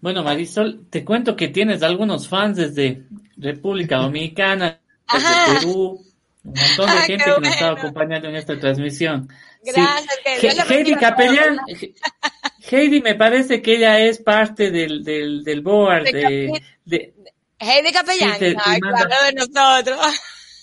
Bueno, 0.00 0.24
Marisol, 0.24 0.86
te 0.88 1.04
cuento 1.04 1.36
que 1.36 1.48
tienes 1.48 1.82
algunos 1.82 2.26
fans 2.26 2.56
desde 2.56 3.04
República 3.36 3.98
Dominicana, 3.98 4.80
desde 5.12 5.60
Perú, 5.60 6.02
un 6.42 6.54
montón 6.54 6.86
de 6.86 6.98
ah, 6.98 7.02
gente 7.02 7.24
que 7.24 7.40
nos 7.40 7.48
está 7.50 7.70
acompañando 7.72 8.28
en 8.30 8.36
esta 8.36 8.58
transmisión. 8.58 9.28
Gracias. 9.62 10.70
Heidi 10.70 10.94
Capellán, 10.94 11.58
Heidi 12.70 13.00
me 13.00 13.14
parece 13.14 13.60
que 13.60 13.76
ella 13.76 14.00
es 14.00 14.18
parte 14.18 14.70
del, 14.70 15.04
del, 15.04 15.44
del 15.44 15.60
board 15.60 16.04
de, 16.04 16.62
de, 16.84 17.14
Heidi 17.58 17.92
Capellán, 17.92 18.38
te, 18.38 18.54
claro 18.54 19.24
de 19.26 19.32
nosotros. 19.32 19.98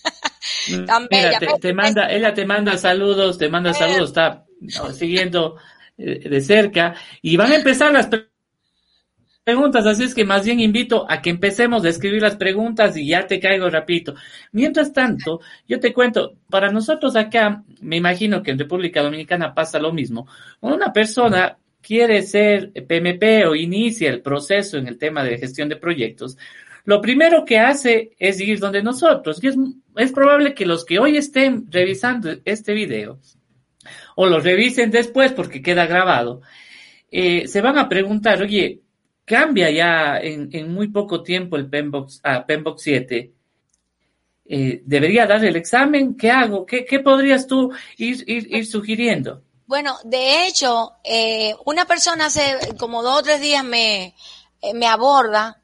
Tan 0.88 1.08
bella, 1.10 1.39
te, 1.60 1.74
manda, 1.74 2.08
ella 2.10 2.34
te 2.34 2.45
manda 2.45 2.78
saludos, 2.78 3.38
te 3.38 3.49
manda 3.49 3.74
saludos, 3.74 4.10
está 4.10 4.45
siguiendo 4.93 5.58
eh, 5.97 6.28
de 6.28 6.41
cerca 6.41 6.95
y 7.22 7.38
van 7.38 7.52
a 7.52 7.56
empezar 7.56 7.91
las 7.91 8.10
preguntas, 9.43 9.86
así 9.86 10.04
es 10.04 10.14
que 10.14 10.26
más 10.26 10.45
bien 10.45 10.60
invito 10.60 11.06
a 11.10 11.22
que 11.22 11.30
empecemos 11.30 11.84
a 11.84 11.89
escribir 11.89 12.22
las 12.22 12.36
preguntas 12.36 12.95
y 12.97 13.08
ya 13.08 13.26
te 13.26 13.39
caigo 13.39 13.70
rapidito. 13.70 14.16
Mientras 14.52 14.93
tanto, 14.93 15.41
yo 15.68 15.80
te 15.80 15.93
cuento, 15.93 16.34
para 16.49 16.72
nosotros 16.72 17.16
acá, 17.16 17.64
me 17.82 17.97
imagino 17.97 18.43
que 18.43 18.52
en 18.52 18.60
República 18.60 19.02
Dominicana 19.02 19.54
pasa 19.54 19.80
lo 19.80 19.91
mismo. 19.93 20.28
Una 20.62 20.93
persona 20.93 21.58
quiere 21.82 22.22
ser 22.22 22.72
PMP 22.72 23.48
o 23.48 23.56
inicia 23.56 24.10
el 24.10 24.22
proceso 24.22 24.78
en 24.78 24.88
el 24.88 24.98
tema 24.98 25.24
de 25.24 25.38
gestión 25.38 25.70
de 25.70 25.76
proyectos, 25.76 26.38
lo 26.86 27.02
primero 27.02 27.46
que 27.46 27.60
hace 27.60 28.12
es 28.18 28.40
ir 28.40 28.60
donde 28.60 28.82
nosotros. 28.82 29.44
Y 29.44 29.48
es, 29.48 30.12
probable 30.12 30.54
que 30.54 30.66
los 30.66 30.86
que 30.86 31.00
hoy 31.00 31.18
estén 31.18 31.68
revisando 31.70 32.32
este 32.46 32.74
video 32.74 33.20
o 34.16 34.28
lo 34.28 34.40
revisen 34.40 34.92
después 34.92 35.32
porque 35.32 35.62
queda 35.62 35.86
grabado, 35.86 36.42
eh, 37.10 37.48
se 37.48 37.62
van 37.62 37.78
a 37.78 37.90
preguntar, 37.90 38.42
oye, 38.42 38.82
cambia 39.26 39.70
ya 39.70 40.18
en, 40.18 40.50
en 40.52 40.74
muy 40.74 40.88
poco 40.90 41.24
tiempo 41.24 41.56
el 41.56 41.70
Penbox, 41.70 42.20
ah, 42.24 42.46
Penbox 42.46 42.82
7. 42.82 43.32
Eh, 44.46 44.82
¿Debería 44.86 45.28
dar 45.28 45.44
el 45.46 45.56
examen? 45.56 46.18
¿Qué 46.18 46.30
hago? 46.30 46.66
¿Qué, 46.66 46.84
qué 46.84 47.00
podrías 47.00 47.48
tú 47.48 47.72
ir, 47.98 48.24
ir, 48.28 48.54
ir 48.54 48.66
sugiriendo? 48.66 49.44
Bueno, 49.72 49.98
de 50.04 50.48
hecho, 50.48 50.98
eh, 51.02 51.56
una 51.64 51.86
persona 51.86 52.26
hace 52.26 52.76
como 52.78 53.04
dos 53.04 53.20
o 53.20 53.24
tres 53.24 53.40
días 53.40 53.64
me, 53.64 54.14
eh, 54.62 54.74
me 54.74 54.86
aborda 54.86 55.62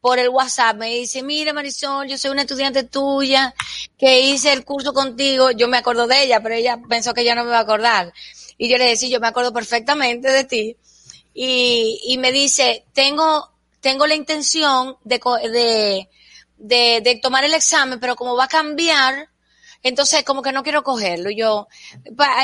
por 0.00 0.20
el 0.20 0.28
WhatsApp, 0.28 0.76
me 0.76 0.90
dice, 0.90 1.24
mira 1.24 1.52
Marisol, 1.52 2.06
yo 2.06 2.16
soy 2.16 2.30
una 2.30 2.42
estudiante 2.42 2.84
tuya 2.84 3.52
que 3.98 4.20
hice 4.20 4.52
el 4.52 4.64
curso 4.64 4.94
contigo, 4.94 5.50
yo 5.50 5.66
me 5.66 5.78
acuerdo 5.78 6.06
de 6.06 6.22
ella, 6.22 6.40
pero 6.40 6.54
ella 6.54 6.78
pensó 6.88 7.12
que 7.12 7.24
ya 7.24 7.34
no 7.34 7.42
me 7.42 7.50
va 7.50 7.58
a 7.58 7.62
acordar. 7.62 8.12
Y 8.58 8.68
yo 8.68 8.78
le 8.78 8.90
decía, 8.90 9.08
yo 9.08 9.18
me 9.18 9.26
acuerdo 9.26 9.52
perfectamente 9.52 10.30
de 10.30 10.44
ti. 10.44 10.76
Y, 11.34 11.98
y 12.04 12.16
me 12.18 12.30
dice, 12.30 12.84
tengo, 12.92 13.50
tengo 13.80 14.06
la 14.06 14.14
intención 14.14 14.98
de, 15.02 15.20
de, 15.50 16.08
de, 16.58 17.00
de 17.00 17.16
tomar 17.16 17.42
el 17.44 17.54
examen, 17.54 17.98
pero 17.98 18.14
como 18.14 18.36
va 18.36 18.44
a 18.44 18.48
cambiar, 18.48 19.28
entonces, 19.82 20.24
como 20.24 20.42
que 20.42 20.52
no 20.52 20.62
quiero 20.62 20.82
cogerlo. 20.82 21.30
Yo, 21.30 21.68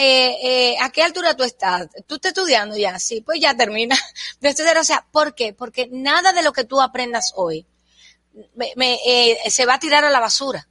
eh, 0.01 0.37
eh, 0.43 0.77
¿a 0.81 0.91
qué 0.91 1.03
altura 1.03 1.37
tú 1.37 1.43
estás? 1.43 1.89
¿Tú 2.07 2.17
estás 2.17 2.31
estudiando 2.31 2.77
ya? 2.77 2.99
Sí, 2.99 3.21
pues 3.23 3.41
ya 3.41 3.57
termina 3.57 3.99
de 4.41 4.49
estudiar. 4.49 4.79
O 4.79 4.85
sea, 4.85 5.07
¿por 5.11 5.35
qué? 5.35 5.53
Porque 5.53 5.89
nada 5.91 6.33
de 6.33 6.43
lo 6.43 6.53
que 6.53 6.65
tú 6.65 6.81
aprendas 6.81 7.33
hoy 7.35 7.67
me, 8.77 8.99
eh, 9.07 9.39
se 9.51 9.67
va 9.67 9.75
a 9.75 9.79
tirar 9.79 10.05
a 10.05 10.11
la 10.11 10.21
basura. 10.21 10.69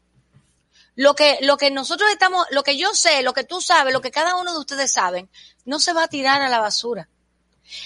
Lo 0.96 1.16
que, 1.16 1.40
lo 1.42 1.58
que 1.58 1.72
nosotros 1.72 2.10
estamos, 2.12 2.46
lo 2.52 2.64
que 2.64 2.78
yo 2.78 2.94
sé, 2.94 3.24
lo 3.24 3.34
que 3.34 3.44
tú 3.44 3.62
sabes, 3.62 3.94
lo 3.94 4.02
que 4.02 4.12
cada 4.12 4.36
uno 4.36 4.54
de 4.54 4.60
ustedes 4.60 4.92
saben, 4.92 5.30
no 5.66 5.80
se 5.80 5.94
va 5.94 6.04
a 6.04 6.08
tirar 6.08 6.42
a 6.42 6.50
la 6.50 6.60
basura. 6.60 7.10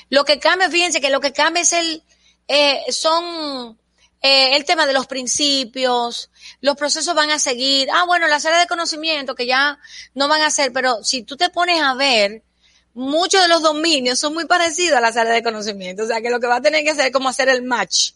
Lo 0.09 0.25
que 0.25 0.39
cambia, 0.39 0.69
fíjense 0.69 0.99
que 0.99 1.09
lo 1.09 1.21
que 1.21 1.31
cambia 1.31 1.61
es 1.61 1.73
el, 1.73 2.03
eh, 2.47 2.83
son 2.89 3.79
eh, 4.21 4.55
el 4.55 4.65
tema 4.65 4.85
de 4.87 4.93
los 4.93 5.07
principios, 5.07 6.29
los 6.61 6.75
procesos 6.75 7.13
van 7.15 7.31
a 7.31 7.39
seguir. 7.39 7.87
Ah, 7.91 8.05
bueno, 8.05 8.27
las 8.27 8.45
áreas 8.45 8.61
de 8.61 8.67
conocimiento 8.67 9.35
que 9.35 9.45
ya 9.45 9.79
no 10.15 10.27
van 10.27 10.41
a 10.41 10.51
ser, 10.51 10.73
pero 10.73 11.03
si 11.03 11.23
tú 11.23 11.37
te 11.37 11.49
pones 11.49 11.81
a 11.81 11.93
ver, 11.93 12.43
muchos 12.93 13.41
de 13.41 13.47
los 13.47 13.61
dominios 13.61 14.17
son 14.19 14.33
muy 14.33 14.45
parecidos 14.45 14.97
a 14.97 15.01
las 15.01 15.17
áreas 15.17 15.35
de 15.35 15.43
conocimiento. 15.43 16.03
O 16.03 16.07
sea, 16.07 16.21
que 16.21 16.29
lo 16.29 16.39
que 16.39 16.47
va 16.47 16.57
a 16.57 16.61
tener 16.61 16.83
que 16.83 16.91
hacer 16.91 17.07
es 17.07 17.11
como 17.11 17.29
hacer 17.29 17.47
el 17.49 17.61
match. 17.61 18.11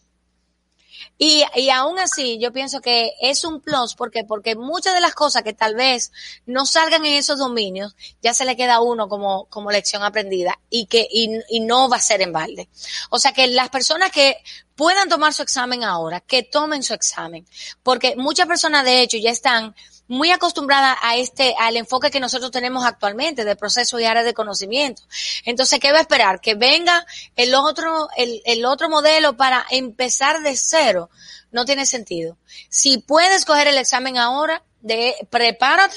Y, 1.18 1.44
y 1.54 1.70
aún 1.70 1.98
así, 1.98 2.38
yo 2.40 2.52
pienso 2.52 2.80
que 2.80 3.12
es 3.20 3.44
un 3.44 3.60
plus, 3.60 3.94
porque 3.94 4.24
Porque 4.24 4.56
muchas 4.56 4.94
de 4.94 5.00
las 5.00 5.14
cosas 5.14 5.42
que 5.42 5.52
tal 5.52 5.74
vez 5.74 6.10
no 6.46 6.66
salgan 6.66 7.06
en 7.06 7.14
esos 7.14 7.38
dominios, 7.38 7.94
ya 8.22 8.34
se 8.34 8.44
le 8.44 8.56
queda 8.56 8.74
a 8.74 8.80
uno 8.80 9.08
como, 9.08 9.46
como 9.46 9.70
lección 9.70 10.02
aprendida 10.02 10.58
y 10.70 10.86
que, 10.86 11.06
y, 11.10 11.30
y 11.48 11.60
no 11.60 11.88
va 11.88 11.96
a 11.96 12.00
ser 12.00 12.22
en 12.22 12.32
balde. 12.32 12.68
O 13.10 13.18
sea 13.18 13.32
que 13.32 13.46
las 13.46 13.68
personas 13.68 14.10
que 14.10 14.36
puedan 14.74 15.08
tomar 15.08 15.32
su 15.32 15.42
examen 15.42 15.84
ahora, 15.84 16.20
que 16.20 16.42
tomen 16.42 16.82
su 16.82 16.94
examen, 16.94 17.46
porque 17.82 18.16
muchas 18.16 18.46
personas 18.46 18.84
de 18.84 19.02
hecho 19.02 19.18
ya 19.18 19.30
están 19.30 19.74
muy 20.12 20.30
acostumbrada 20.30 20.98
a 21.00 21.16
este, 21.16 21.54
al 21.58 21.76
enfoque 21.76 22.10
que 22.10 22.20
nosotros 22.20 22.50
tenemos 22.50 22.84
actualmente 22.84 23.46
de 23.46 23.56
proceso 23.56 23.98
y 23.98 24.04
área 24.04 24.22
de 24.22 24.34
conocimiento. 24.34 25.02
Entonces, 25.46 25.80
¿qué 25.80 25.90
va 25.90 25.98
a 25.98 26.02
esperar? 26.02 26.40
Que 26.40 26.54
venga 26.54 27.06
el 27.34 27.54
otro, 27.54 28.08
el, 28.16 28.42
el 28.44 28.66
otro 28.66 28.90
modelo 28.90 29.38
para 29.38 29.64
empezar 29.70 30.42
de 30.42 30.54
cero. 30.54 31.08
No 31.50 31.64
tiene 31.64 31.86
sentido. 31.86 32.36
Si 32.68 32.98
puedes 32.98 33.46
coger 33.46 33.68
el 33.68 33.78
examen 33.78 34.18
ahora, 34.18 34.62
de, 34.82 35.16
prepárate, 35.30 35.96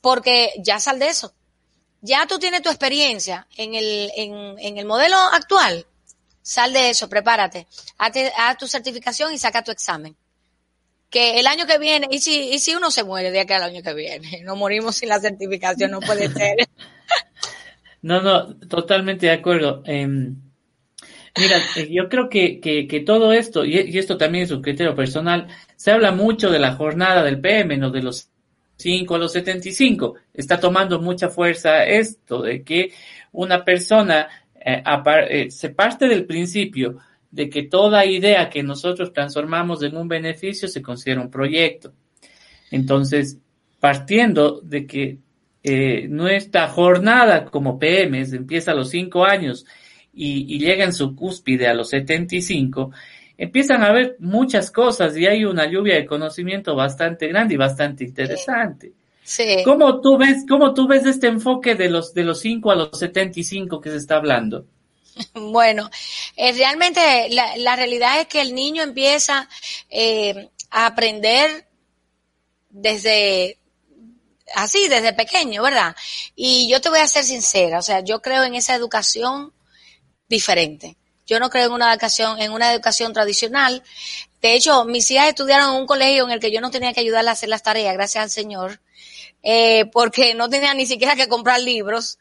porque 0.00 0.52
ya 0.58 0.78
sal 0.78 1.00
de 1.00 1.08
eso. 1.08 1.34
Ya 2.00 2.26
tú 2.26 2.38
tienes 2.38 2.62
tu 2.62 2.68
experiencia 2.68 3.48
en 3.56 3.74
el, 3.74 4.12
en, 4.16 4.56
en 4.60 4.78
el 4.78 4.86
modelo 4.86 5.16
actual. 5.16 5.84
Sal 6.42 6.72
de 6.72 6.90
eso, 6.90 7.08
prepárate. 7.08 7.66
Haz 7.98 8.58
tu 8.58 8.68
certificación 8.68 9.32
y 9.32 9.38
saca 9.38 9.64
tu 9.64 9.72
examen. 9.72 10.16
Que 11.12 11.38
el 11.38 11.46
año 11.46 11.66
que 11.66 11.78
viene, 11.78 12.08
y 12.10 12.18
si, 12.18 12.54
y 12.54 12.58
si 12.58 12.74
uno 12.74 12.90
se 12.90 13.04
muere 13.04 13.30
de 13.30 13.40
acá 13.40 13.56
al 13.56 13.64
año 13.64 13.82
que 13.82 13.94
viene, 13.94 14.40
no 14.44 14.56
morimos 14.56 14.96
sin 14.96 15.10
la 15.10 15.20
certificación, 15.20 15.92
no 15.92 16.00
puede 16.00 16.28
ser. 16.28 16.56
no, 18.02 18.20
no, 18.22 18.56
totalmente 18.56 19.26
de 19.26 19.32
acuerdo. 19.32 19.82
Em, 19.84 20.34
mira, 21.38 21.58
eh, 21.76 21.88
yo 21.90 22.08
creo 22.08 22.28
que, 22.30 22.60
que, 22.60 23.00
todo 23.00 23.32
esto, 23.32 23.64
y, 23.64 23.76
esto 23.98 24.16
también 24.16 24.44
es 24.44 24.50
un 24.50 24.62
criterio 24.62 24.96
personal, 24.96 25.48
se 25.76 25.92
habla 25.92 26.12
mucho 26.12 26.50
de 26.50 26.58
la 26.58 26.74
jornada 26.74 27.22
del 27.22 27.40
PM, 27.40 27.76
¿no? 27.76 27.90
De 27.90 28.02
los 28.02 28.30
5 28.78 29.14
a 29.14 29.18
los 29.18 29.32
75. 29.32 30.14
Está 30.32 30.58
tomando 30.58 30.98
mucha 30.98 31.28
fuerza 31.28 31.84
esto 31.84 32.42
de 32.42 32.64
que 32.64 32.92
una 33.32 33.64
persona 33.64 34.28
eh, 34.54 34.82
eh, 35.28 35.50
se 35.50 35.68
parte 35.70 36.08
del 36.08 36.24
principio 36.24 36.96
de 37.32 37.48
que 37.48 37.64
toda 37.64 38.04
idea 38.04 38.48
que 38.50 38.62
nosotros 38.62 39.12
transformamos 39.12 39.82
en 39.82 39.96
un 39.96 40.06
beneficio 40.06 40.68
se 40.68 40.82
considera 40.82 41.22
un 41.22 41.30
proyecto. 41.30 41.92
Entonces, 42.70 43.38
partiendo 43.80 44.60
de 44.60 44.86
que 44.86 45.18
eh, 45.64 46.06
nuestra 46.08 46.68
jornada 46.68 47.46
como 47.46 47.78
PMs 47.78 48.34
empieza 48.34 48.72
a 48.72 48.74
los 48.74 48.90
5 48.90 49.24
años 49.24 49.64
y, 50.12 50.58
llega 50.58 50.84
en 50.84 50.92
su 50.92 51.16
cúspide 51.16 51.68
a 51.68 51.74
los 51.74 51.88
75, 51.88 52.92
empiezan 53.38 53.82
a 53.82 53.88
haber 53.88 54.16
muchas 54.18 54.70
cosas 54.70 55.16
y 55.16 55.26
hay 55.26 55.46
una 55.46 55.66
lluvia 55.66 55.94
de 55.94 56.04
conocimiento 56.04 56.76
bastante 56.76 57.28
grande 57.28 57.54
y 57.54 57.56
bastante 57.56 58.04
interesante. 58.04 58.92
Sí. 59.22 59.62
¿Cómo 59.64 60.02
tú 60.02 60.18
ves, 60.18 60.44
cómo 60.46 60.74
tú 60.74 60.86
ves 60.86 61.06
este 61.06 61.28
enfoque 61.28 61.76
de 61.76 61.88
los, 61.88 62.12
de 62.12 62.24
los 62.24 62.40
5 62.40 62.70
a 62.70 62.76
los 62.76 62.98
75 62.98 63.80
que 63.80 63.88
se 63.88 63.96
está 63.96 64.16
hablando? 64.16 64.66
Bueno, 65.34 65.90
eh, 66.36 66.52
realmente 66.52 67.28
la, 67.30 67.56
la, 67.56 67.76
realidad 67.76 68.20
es 68.20 68.26
que 68.26 68.40
el 68.40 68.54
niño 68.54 68.82
empieza 68.82 69.48
eh, 69.90 70.50
a 70.70 70.86
aprender 70.86 71.68
desde 72.70 73.58
así, 74.54 74.88
desde 74.88 75.12
pequeño, 75.12 75.62
¿verdad? 75.62 75.94
Y 76.34 76.68
yo 76.68 76.80
te 76.80 76.88
voy 76.88 77.00
a 77.00 77.06
ser 77.06 77.24
sincera, 77.24 77.78
o 77.78 77.82
sea, 77.82 78.00
yo 78.00 78.20
creo 78.20 78.44
en 78.44 78.54
esa 78.54 78.74
educación 78.74 79.52
diferente. 80.28 80.96
Yo 81.26 81.38
no 81.38 81.50
creo 81.50 81.66
en 81.66 81.72
una 81.72 81.92
educación, 81.92 82.40
en 82.40 82.52
una 82.52 82.72
educación 82.72 83.12
tradicional. 83.12 83.82
De 84.40 84.54
hecho, 84.54 84.84
mis 84.84 85.10
hijas 85.10 85.28
estudiaron 85.28 85.74
en 85.74 85.80
un 85.80 85.86
colegio 85.86 86.24
en 86.24 86.30
el 86.30 86.40
que 86.40 86.50
yo 86.50 86.60
no 86.60 86.70
tenía 86.70 86.92
que 86.92 87.00
ayudarle 87.00 87.30
a 87.30 87.34
hacer 87.34 87.48
las 87.48 87.62
tareas, 87.62 87.94
gracias 87.94 88.24
al 88.24 88.30
Señor, 88.30 88.80
eh, 89.42 89.86
porque 89.92 90.34
no 90.34 90.48
tenía 90.48 90.74
ni 90.74 90.86
siquiera 90.86 91.14
que 91.14 91.28
comprar 91.28 91.60
libros 91.60 92.18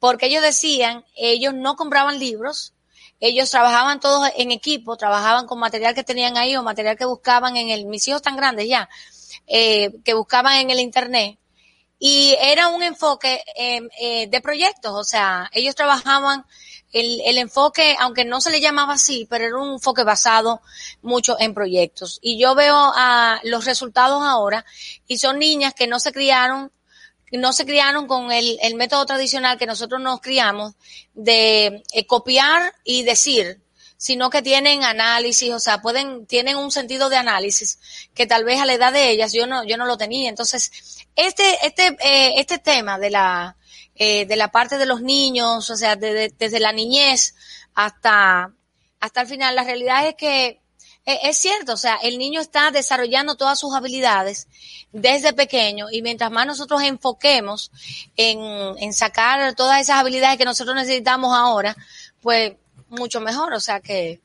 porque 0.00 0.26
ellos 0.26 0.42
decían, 0.42 1.04
ellos 1.14 1.54
no 1.54 1.76
compraban 1.76 2.18
libros, 2.18 2.72
ellos 3.20 3.50
trabajaban 3.50 4.00
todos 4.00 4.30
en 4.36 4.50
equipo, 4.50 4.96
trabajaban 4.96 5.46
con 5.46 5.58
material 5.58 5.94
que 5.94 6.02
tenían 6.02 6.38
ahí 6.38 6.56
o 6.56 6.62
material 6.62 6.96
que 6.96 7.04
buscaban 7.04 7.56
en 7.56 7.68
el, 7.68 7.84
mis 7.84 8.08
hijos 8.08 8.22
tan 8.22 8.34
grandes 8.34 8.66
ya, 8.66 8.88
eh, 9.46 9.92
que 10.02 10.14
buscaban 10.14 10.56
en 10.56 10.70
el 10.70 10.80
internet. 10.80 11.38
Y 11.98 12.34
era 12.40 12.68
un 12.68 12.82
enfoque 12.82 13.42
em, 13.54 13.90
eh, 14.00 14.26
de 14.26 14.40
proyectos, 14.40 14.92
o 14.94 15.04
sea, 15.04 15.50
ellos 15.52 15.74
trabajaban 15.74 16.46
el, 16.92 17.20
el, 17.26 17.36
enfoque, 17.36 17.94
aunque 18.00 18.24
no 18.24 18.40
se 18.40 18.50
le 18.50 18.60
llamaba 18.60 18.94
así, 18.94 19.26
pero 19.28 19.44
era 19.44 19.58
un 19.58 19.74
enfoque 19.74 20.02
basado 20.02 20.62
mucho 21.02 21.36
en 21.38 21.52
proyectos. 21.52 22.18
Y 22.22 22.40
yo 22.40 22.54
veo 22.54 22.74
a 22.74 23.38
los 23.44 23.66
resultados 23.66 24.22
ahora 24.24 24.64
y 25.06 25.18
son 25.18 25.38
niñas 25.38 25.74
que 25.74 25.86
no 25.86 26.00
se 26.00 26.10
criaron 26.10 26.72
no 27.38 27.52
se 27.52 27.64
criaron 27.64 28.06
con 28.06 28.32
el, 28.32 28.58
el 28.62 28.74
método 28.74 29.06
tradicional 29.06 29.58
que 29.58 29.66
nosotros 29.66 30.00
nos 30.00 30.20
criamos 30.20 30.74
de 31.14 31.82
eh, 31.92 32.06
copiar 32.06 32.74
y 32.84 33.02
decir, 33.02 33.60
sino 33.96 34.30
que 34.30 34.42
tienen 34.42 34.82
análisis, 34.82 35.52
o 35.52 35.60
sea, 35.60 35.82
pueden, 35.82 36.26
tienen 36.26 36.56
un 36.56 36.70
sentido 36.70 37.08
de 37.08 37.16
análisis 37.16 37.78
que 38.14 38.26
tal 38.26 38.44
vez 38.44 38.58
a 38.58 38.66
la 38.66 38.72
edad 38.72 38.92
de 38.92 39.10
ellas 39.10 39.32
yo 39.32 39.46
no, 39.46 39.62
yo 39.64 39.76
no 39.76 39.84
lo 39.84 39.98
tenía. 39.98 40.28
Entonces, 40.28 40.72
este, 41.16 41.66
este, 41.66 41.96
eh, 42.00 42.40
este 42.40 42.58
tema 42.58 42.98
de 42.98 43.10
la, 43.10 43.56
eh, 43.94 44.24
de 44.24 44.36
la 44.36 44.50
parte 44.50 44.78
de 44.78 44.86
los 44.86 45.02
niños, 45.02 45.68
o 45.68 45.76
sea, 45.76 45.96
desde 45.96 46.60
la 46.60 46.72
niñez 46.72 47.34
hasta, 47.74 48.54
hasta 49.00 49.20
el 49.20 49.26
final, 49.26 49.54
la 49.54 49.64
realidad 49.64 50.08
es 50.08 50.14
que 50.14 50.59
es 51.04 51.36
cierto, 51.38 51.72
o 51.72 51.76
sea, 51.76 51.96
el 52.02 52.18
niño 52.18 52.40
está 52.40 52.70
desarrollando 52.70 53.34
todas 53.34 53.58
sus 53.58 53.74
habilidades 53.74 54.48
desde 54.92 55.32
pequeño 55.32 55.86
y 55.90 56.02
mientras 56.02 56.30
más 56.30 56.46
nosotros 56.46 56.82
enfoquemos 56.82 57.70
en, 58.16 58.92
sacar 58.92 59.54
todas 59.54 59.80
esas 59.80 59.96
habilidades 59.96 60.38
que 60.38 60.44
nosotros 60.44 60.76
necesitamos 60.76 61.36
ahora, 61.36 61.76
pues 62.20 62.52
mucho 62.88 63.20
mejor, 63.20 63.52
o 63.54 63.60
sea 63.60 63.80
que... 63.80 64.20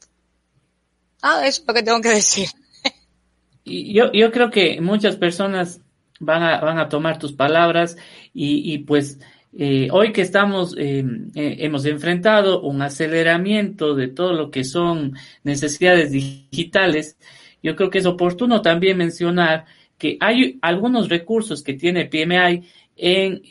Ah, 1.22 1.42
eso 1.46 1.62
es 1.62 1.68
lo 1.68 1.74
que 1.74 1.84
tengo 1.84 2.02
que 2.02 2.10
decir. 2.10 2.50
Yo, 3.66 4.12
yo 4.12 4.32
creo 4.32 4.52
que 4.52 4.80
muchas 4.80 5.16
personas 5.16 5.80
van 6.20 6.44
a, 6.44 6.60
van 6.60 6.78
a 6.78 6.88
tomar 6.88 7.18
tus 7.18 7.34
palabras 7.34 7.98
y, 8.32 8.72
y 8.72 8.78
pues 8.80 9.18
eh, 9.58 9.88
hoy 9.92 10.12
que 10.12 10.22
estamos, 10.22 10.76
eh, 10.78 11.06
eh, 11.34 11.58
hemos 11.60 11.86
enfrentado 11.86 12.62
un 12.62 12.82
aceleramiento 12.82 13.96
de 13.96 14.10
todo 14.10 14.34
lo 14.34 14.52
que 14.52 14.66
son 14.66 15.14
necesidades 15.44 16.12
digitales, 16.12 17.18
yo 17.64 17.76
creo 17.78 17.90
que 17.90 18.00
es 18.00 18.06
oportuno 18.06 18.62
también 18.62 18.98
mencionar 18.98 19.66
que 19.98 20.18
hay 20.20 20.60
algunos 20.62 21.08
recursos 21.08 21.64
que 21.64 21.74
tiene 21.74 22.06
PMI 22.06 22.64
en, 22.98 23.42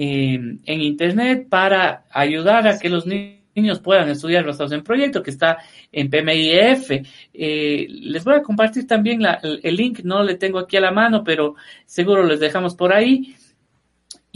en 0.65 0.81
Internet 0.83 1.49
para 1.49 2.05
ayudar 2.11 2.69
a 2.69 2.79
que 2.79 2.91
los 2.91 3.07
niños 3.07 3.81
puedan 3.81 4.11
estudiar 4.11 4.45
basados 4.45 4.73
en 4.73 4.85
proyecto, 4.85 5.23
que 5.23 5.31
está 5.31 5.59
en 5.91 6.11
PMIF. 6.11 6.91
les 7.33 8.25
voy 8.25 8.35
a 8.35 8.43
compartir 8.43 8.87
también 8.87 9.23
el, 9.43 9.77
link, 9.77 10.01
no 10.05 10.23
le 10.23 10.35
tengo 10.35 10.59
aquí 10.59 10.77
a 10.77 10.83
la 10.83 10.91
mano, 10.91 11.25
pero 11.25 11.55
seguro 11.87 12.25
les 12.25 12.41
dejamos 12.41 12.75
por 12.75 12.93
ahí 12.93 13.35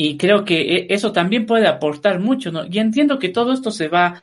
y 0.00 0.16
creo 0.16 0.44
que 0.44 0.60
e, 0.60 0.86
eso 0.90 1.10
también 1.10 1.44
puede 1.44 1.66
aportar 1.66 2.20
mucho, 2.20 2.52
¿no? 2.52 2.64
Y 2.64 2.78
entiendo 2.78 3.18
que 3.18 3.30
todo 3.30 3.52
esto 3.52 3.72
se 3.72 3.88
va, 3.88 4.22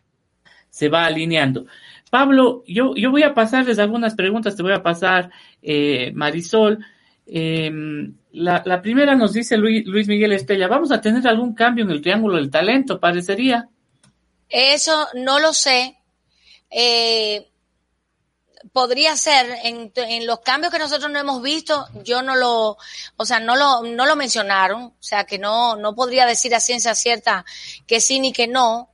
se 0.69 0.88
va 0.88 1.05
alineando. 1.05 1.65
Pablo, 2.09 2.63
yo, 2.65 2.95
yo 2.95 3.11
voy 3.11 3.23
a 3.23 3.34
pasarles 3.34 3.78
algunas 3.78 4.15
preguntas, 4.15 4.55
te 4.55 4.63
voy 4.63 4.71
a 4.71 4.82
pasar, 4.82 5.32
eh, 5.61 6.13
Marisol. 6.15 6.80
Em, 7.28 8.15
la, 8.32 8.63
la, 8.65 8.82
primera 8.82 9.15
nos 9.15 9.34
dice 9.34 9.57
Luis, 9.57 9.86
Luis 9.86 10.07
Miguel 10.07 10.32
Estella, 10.32 10.69
¿vamos 10.69 10.93
a 10.93 11.01
tener 11.01 11.28
algún 11.28 11.53
cambio 11.53 11.84
en 11.84 11.91
el 11.91 12.01
triángulo 12.01 12.38
del 12.38 12.49
talento, 12.49 12.97
parecería? 12.97 13.67
Eso 14.47 15.07
no 15.15 15.39
lo 15.39 15.51
sé. 15.51 15.97
Eh, 16.69 17.49
podría 18.76 19.15
ser 19.15 19.57
en, 19.63 19.89
en, 19.95 20.28
los 20.28 20.41
cambios 20.41 20.69
que 20.69 20.80
nosotros 20.80 21.09
no 21.09 21.17
hemos 21.17 21.41
visto, 21.41 21.88
yo 22.03 22.21
no 22.21 22.36
lo, 22.36 22.78
o 23.15 23.26
sea, 23.26 23.39
no 23.39 23.55
lo, 23.55 23.84
no 23.84 24.05
lo 24.05 24.17
mencionaron, 24.17 24.84
o 24.84 24.95
sea, 24.99 25.23
que 25.23 25.39
no, 25.39 25.78
no 25.78 25.95
podría 25.95 26.26
decir 26.26 26.53
a 26.53 26.59
ciencia 26.59 26.93
cierta 26.93 27.45
que 27.88 28.01
sí 28.01 28.19
ni 28.19 28.34
que 28.34 28.47
no. 28.47 28.91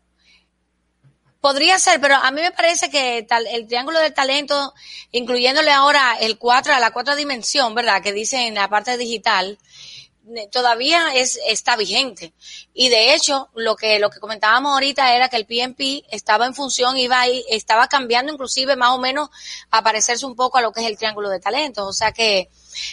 Podría 1.39 1.79
ser, 1.79 1.99
pero 1.99 2.13
a 2.13 2.29
mí 2.29 2.41
me 2.41 2.51
parece 2.51 2.91
que 2.91 3.25
tal, 3.27 3.47
el 3.47 3.65
triángulo 3.65 3.97
del 3.97 4.13
talento, 4.13 4.75
incluyéndole 5.11 5.71
ahora 5.71 6.15
el 6.19 6.37
cuatro, 6.37 6.75
a 6.75 6.79
la 6.79 6.91
cuarta 6.91 7.15
dimensión, 7.15 7.73
¿verdad? 7.73 8.03
Que 8.03 8.13
dice 8.13 8.45
en 8.45 8.53
la 8.53 8.69
parte 8.69 8.97
digital, 8.97 9.57
todavía 10.51 11.13
es, 11.15 11.39
está 11.47 11.75
vigente. 11.75 12.33
Y 12.73 12.89
de 12.89 13.13
hecho, 13.13 13.49
lo 13.55 13.75
que, 13.75 13.99
lo 13.99 14.09
que 14.09 14.19
comentábamos 14.19 14.73
ahorita 14.73 15.15
era 15.15 15.29
que 15.29 15.37
el 15.37 15.45
PNP 15.45 16.03
estaba 16.11 16.45
en 16.45 16.53
función, 16.53 16.97
iba 16.97 17.19
ahí, 17.19 17.43
estaba 17.49 17.87
cambiando 17.87 18.31
inclusive 18.31 18.75
más 18.75 18.91
o 18.91 18.99
menos 18.99 19.29
a 19.69 19.83
parecerse 19.83 20.25
un 20.25 20.35
poco 20.35 20.57
a 20.57 20.61
lo 20.61 20.71
que 20.71 20.81
es 20.81 20.87
el 20.87 20.97
triángulo 20.97 21.29
de 21.29 21.39
talentos. 21.39 21.87
O 21.87 21.93
sea 21.93 22.11
que, 22.11 22.49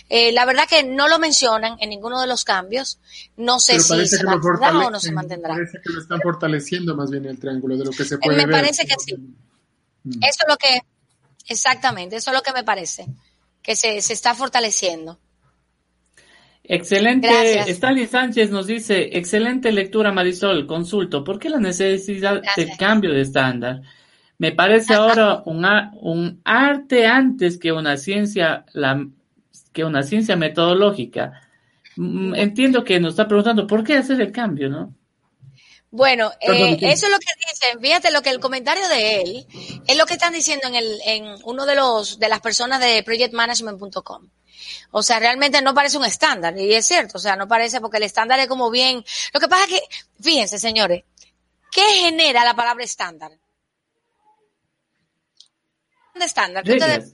eh, 0.09 0.33
la 0.33 0.45
verdad 0.45 0.65
que 0.69 0.83
no 0.85 1.09
lo 1.09 1.19
mencionan 1.19 1.77
en 1.81 1.91
ninguno 1.91 2.21
de 2.21 2.27
los 2.27 2.45
cambios. 2.45 2.99
No 3.37 3.61
sé 3.61 3.81
si 3.81 4.07
se 4.07 4.25
mantendrá 4.25 4.87
o 4.87 4.91
no 4.91 5.01
se 5.01 5.13
mantendrá. 5.13 5.55
Parece 5.55 5.79
que 5.85 5.93
lo 5.93 6.01
están 6.01 6.21
fortaleciendo 6.21 6.95
más 6.97 7.11
bien 7.11 7.27
el 7.27 7.39
triángulo 7.39 7.77
de 7.77 7.85
lo 7.85 7.91
que 7.91 8.05
se 8.05 8.19
puede 8.19 8.37
me 8.37 8.47
ver. 8.47 8.55
Me 8.55 8.61
parece 8.61 8.87
que 8.87 8.95
sí. 8.99 9.15
Mm. 9.15 10.23
Eso 10.23 10.39
es 10.43 10.49
lo 10.49 10.57
que, 10.57 10.81
exactamente, 11.47 12.17
eso 12.17 12.31
es 12.31 12.37
lo 12.37 12.43
que 12.43 12.53
me 12.53 12.65
parece, 12.65 13.07
que 13.63 13.77
se, 13.77 14.01
se 14.01 14.13
está 14.13 14.35
fortaleciendo. 14.35 15.19
Excelente. 16.69 17.29
Stanley 17.71 18.07
Sánchez 18.07 18.51
nos 18.51 18.67
dice, 18.67 19.17
excelente 19.17 19.73
lectura 19.73 20.13
Marisol, 20.13 20.67
consulto, 20.67 21.25
¿por 21.25 21.39
qué 21.39 21.49
la 21.49 21.59
necesidad 21.59 22.43
del 22.57 22.77
cambio 22.79 23.13
de 23.13 23.23
estándar? 23.23 23.81
Me 24.37 24.53
parece 24.53 24.95
ahora 24.95 25.43
un, 25.47 25.65
un 26.01 26.41
arte 26.45 27.07
antes 27.07 27.59
que 27.59 27.73
una 27.73 27.97
ciencia, 27.97 28.67
la, 28.75 29.09
que 29.73 29.85
una 29.85 30.03
ciencia 30.03 30.37
metodológica. 30.37 31.41
Mm, 31.97 32.35
entiendo 32.35 32.85
que 32.85 33.01
nos 33.01 33.15
está 33.15 33.27
preguntando, 33.27 33.67
¿por 33.67 33.83
qué 33.83 33.97
hacer 33.97 34.21
el 34.21 34.31
cambio, 34.31 34.69
no? 34.69 34.95
Bueno, 35.91 36.31
eh, 36.41 36.77
eso 36.83 37.07
es 37.07 37.13
lo 37.13 37.19
que 37.19 37.27
dicen. 37.51 37.81
Fíjate 37.81 38.11
lo 38.11 38.21
que 38.21 38.31
el 38.31 38.41
comentario 38.41 38.87
de 38.89 39.23
él 39.23 39.47
es 39.87 39.97
lo 39.97 40.05
que 40.05 40.15
están 40.15 40.35
diciendo 40.35 40.69
en 40.69 40.75
el 40.75 41.01
en 41.05 41.37
uno 41.45 41.65
de 41.65 41.75
los 41.75 42.19
de 42.19 42.29
las 42.29 42.41
personas 42.41 42.81
de 42.81 43.03
projectmanagement.com. 43.03 44.29
O 44.91 45.03
sea, 45.03 45.19
realmente 45.19 45.63
no 45.63 45.75
parece 45.75 45.99
un 45.99 46.05
estándar, 46.05 46.57
y 46.59 46.75
es 46.75 46.87
cierto, 46.87 47.19
o 47.19 47.21
sea, 47.21 47.37
no 47.37 47.47
parece 47.47 47.81
porque 47.81 47.99
el 47.99 48.03
estándar 48.03 48.39
es 48.39 48.49
como 48.49 48.71
bien. 48.71 49.05
Lo 49.33 49.41
que 49.41 49.49
pasa 49.49 49.65
es 49.65 49.71
que, 49.71 49.83
fíjense, 50.21 50.59
señores, 50.59 51.05
¿qué 51.71 51.83
genera 51.83 52.45
la 52.45 52.55
palabra 52.55 52.85
estándar? 52.85 53.33
¿Un 56.15 56.23
estándar? 56.23 56.65
Reglas, 56.67 57.13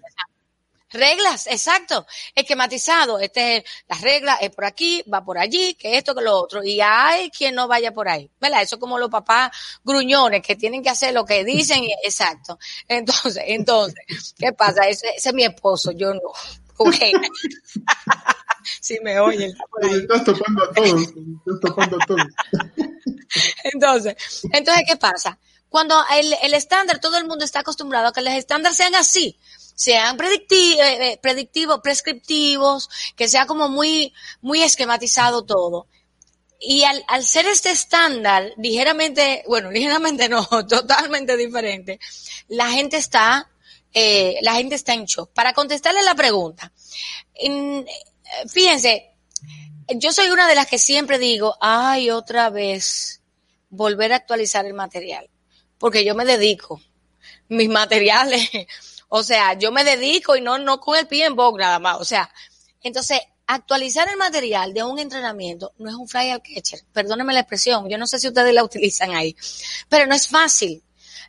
exacto. 0.95 2.07
Esquematizado. 2.35 3.19
Este 3.19 3.59
es 3.59 3.65
las 3.89 4.01
reglas, 4.01 4.39
es 4.41 4.51
por 4.51 4.65
aquí, 4.65 5.03
va 5.13 5.25
por 5.25 5.39
allí, 5.39 5.75
que 5.75 5.97
esto, 5.97 6.15
que 6.15 6.23
lo 6.23 6.39
otro. 6.39 6.63
Y 6.65 6.81
hay 6.81 7.31
quien 7.31 7.55
no 7.55 7.69
vaya 7.69 7.93
por 7.93 8.09
ahí. 8.09 8.31
¿Verdad? 8.41 8.63
Eso 8.63 8.79
como 8.79 8.99
los 8.99 9.11
papás 9.11 9.51
gruñones 9.83 10.43
que 10.43 10.57
tienen 10.57 10.83
que 10.83 10.91
hacer 10.91 11.15
lo 11.15 11.25
que 11.25 11.45
dicen. 11.45 11.85
exacto. 12.05 12.59
Entonces, 12.89 13.43
entonces, 13.47 14.35
¿qué 14.39 14.53
pasa? 14.53 14.89
Ese, 14.89 15.09
ese 15.17 15.29
es 15.29 15.35
mi 15.35 15.45
esposo, 15.45 15.93
yo 15.93 16.15
no. 16.15 16.21
Okay. 16.77 17.13
si 18.81 18.99
me 19.01 19.19
oyen. 19.21 19.53
Estás 19.93 20.25
topando 20.25 20.65
a 20.65 20.73
todos. 20.73 21.03
Estás 21.03 21.61
topando 21.61 21.97
a 22.01 22.07
todos. 22.07 22.27
entonces, 23.65 24.17
entonces, 24.53 24.85
¿qué 24.87 24.97
pasa? 24.97 25.39
Cuando 25.69 25.97
el, 26.17 26.35
el 26.43 26.55
estándar, 26.55 27.01
todo 27.01 27.17
el 27.19 27.27
mundo 27.27 27.45
está 27.45 27.61
acostumbrado 27.61 28.09
a 28.09 28.13
que 28.13 28.23
los 28.23 28.33
estándares 28.33 28.77
sean 28.77 28.95
así 28.95 29.39
sean 29.75 30.17
eh, 30.21 30.47
eh, 30.51 31.19
predictivos, 31.21 31.81
prescriptivos, 31.83 32.89
que 33.17 33.29
sea 33.29 33.47
como 33.47 33.69
muy, 33.69 34.13
muy 34.41 34.63
esquematizado 34.63 35.45
todo. 35.45 35.89
Y 36.61 36.85
al, 36.85 37.05
al 37.09 37.25
ser 37.25 37.47
este 37.47 37.71
estándar 37.71 38.53
ligeramente, 38.57 39.45
bueno, 39.47 39.71
ligeramente 39.73 40.29
no, 40.29 40.47
totalmente 40.67 41.37
diferente, 41.37 41.99
la 42.49 42.71
gente 42.71 42.97
está, 42.97 43.51
eh, 43.93 44.39
la 44.43 44.55
gente 44.55 44.77
está 44.77 44.95
en 44.95 45.05
shock. 45.05 45.31
Para 45.33 45.53
contestarle 45.53 46.03
la 46.03 46.15
pregunta, 46.15 46.73
en, 47.35 47.87
fíjense, 48.49 49.11
yo 49.97 50.13
soy 50.13 50.29
una 50.29 50.49
de 50.49 50.55
las 50.55 50.67
que 50.67 50.79
siempre 50.79 51.19
digo, 51.19 51.57
ay, 51.61 52.11
otra 52.11 52.49
vez, 52.49 53.21
volver 53.69 54.13
a 54.13 54.17
actualizar 54.17 54.65
el 54.67 54.75
material, 54.75 55.29
porque 55.79 56.05
yo 56.05 56.15
me 56.15 56.25
dedico, 56.25 56.81
mis 57.49 57.69
materiales, 57.69 58.49
o 59.17 59.23
sea, 59.23 59.55
yo 59.55 59.71
me 59.71 59.85
dedico 59.85 60.35
y 60.35 60.41
no, 60.41 60.59
no 60.59 60.81
con 60.81 60.99
el 60.99 61.07
pie 61.07 61.27
en 61.27 61.37
boca 61.37 61.63
nada 61.63 61.79
más. 61.79 62.01
O 62.01 62.05
sea, 62.05 62.29
entonces, 62.83 63.21
actualizar 63.47 64.09
el 64.09 64.17
material 64.17 64.75
de 64.75 64.83
un 64.83 64.99
entrenamiento 64.99 65.73
no 65.79 65.89
es 65.89 65.95
un 65.95 66.09
fly 66.09 66.33
catcher. 66.41 66.81
Perdónenme 66.93 67.33
la 67.33 67.39
expresión. 67.39 67.89
Yo 67.89 67.97
no 67.97 68.09
sé 68.09 68.19
si 68.19 68.27
ustedes 68.27 68.53
la 68.53 68.65
utilizan 68.65 69.15
ahí, 69.15 69.37
pero 69.89 70.09
no 70.09 70.17
es 70.17 70.27
fácil 70.27 70.83